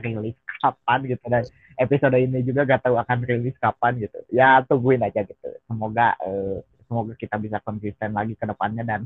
rilis 0.01 0.39
kapan 0.63 0.99
gitu 1.05 1.25
dan 1.29 1.45
episode 1.77 2.17
ini 2.17 2.41
juga 2.41 2.65
nggak 2.65 2.89
tahu 2.89 2.97
akan 2.97 3.19
rilis 3.29 3.57
kapan 3.61 4.01
gitu 4.01 4.17
ya 4.33 4.65
tungguin 4.65 5.05
aja 5.05 5.21
gitu 5.21 5.51
semoga 5.69 6.17
eh, 6.25 6.65
semoga 6.89 7.13
kita 7.21 7.37
bisa 7.37 7.61
konsisten 7.61 8.17
lagi 8.17 8.33
ke 8.33 8.45
depannya 8.49 8.83
dan 8.89 9.01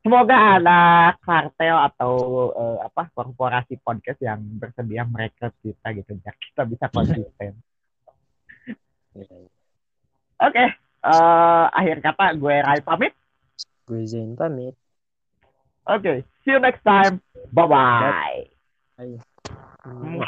semoga 0.00 0.36
ada 0.60 0.80
kartel 1.20 1.76
atau 1.92 2.12
eh, 2.56 2.78
apa 2.84 3.12
korporasi 3.12 3.76
podcast 3.80 4.20
yang 4.24 4.40
bersedia 4.56 5.04
merekrut 5.04 5.52
kita 5.60 5.92
gitu 5.96 6.16
biar 6.16 6.34
kita 6.36 6.62
bisa 6.64 6.86
konsisten. 6.96 7.52
Oke 10.40 10.64
eh, 10.64 11.64
akhir 11.70 11.96
kata 12.00 12.36
gue 12.36 12.56
Rai 12.60 12.80
pamit. 12.80 13.12
Gue 13.84 14.08
Zain 14.08 14.36
pamit. 14.36 14.74
Oke 15.84 16.24
see 16.44 16.56
you 16.56 16.60
next 16.60 16.82
time. 16.82 17.20
Bye. 17.52 18.48
Bye. 18.96 19.20
Hmm. 19.84 20.20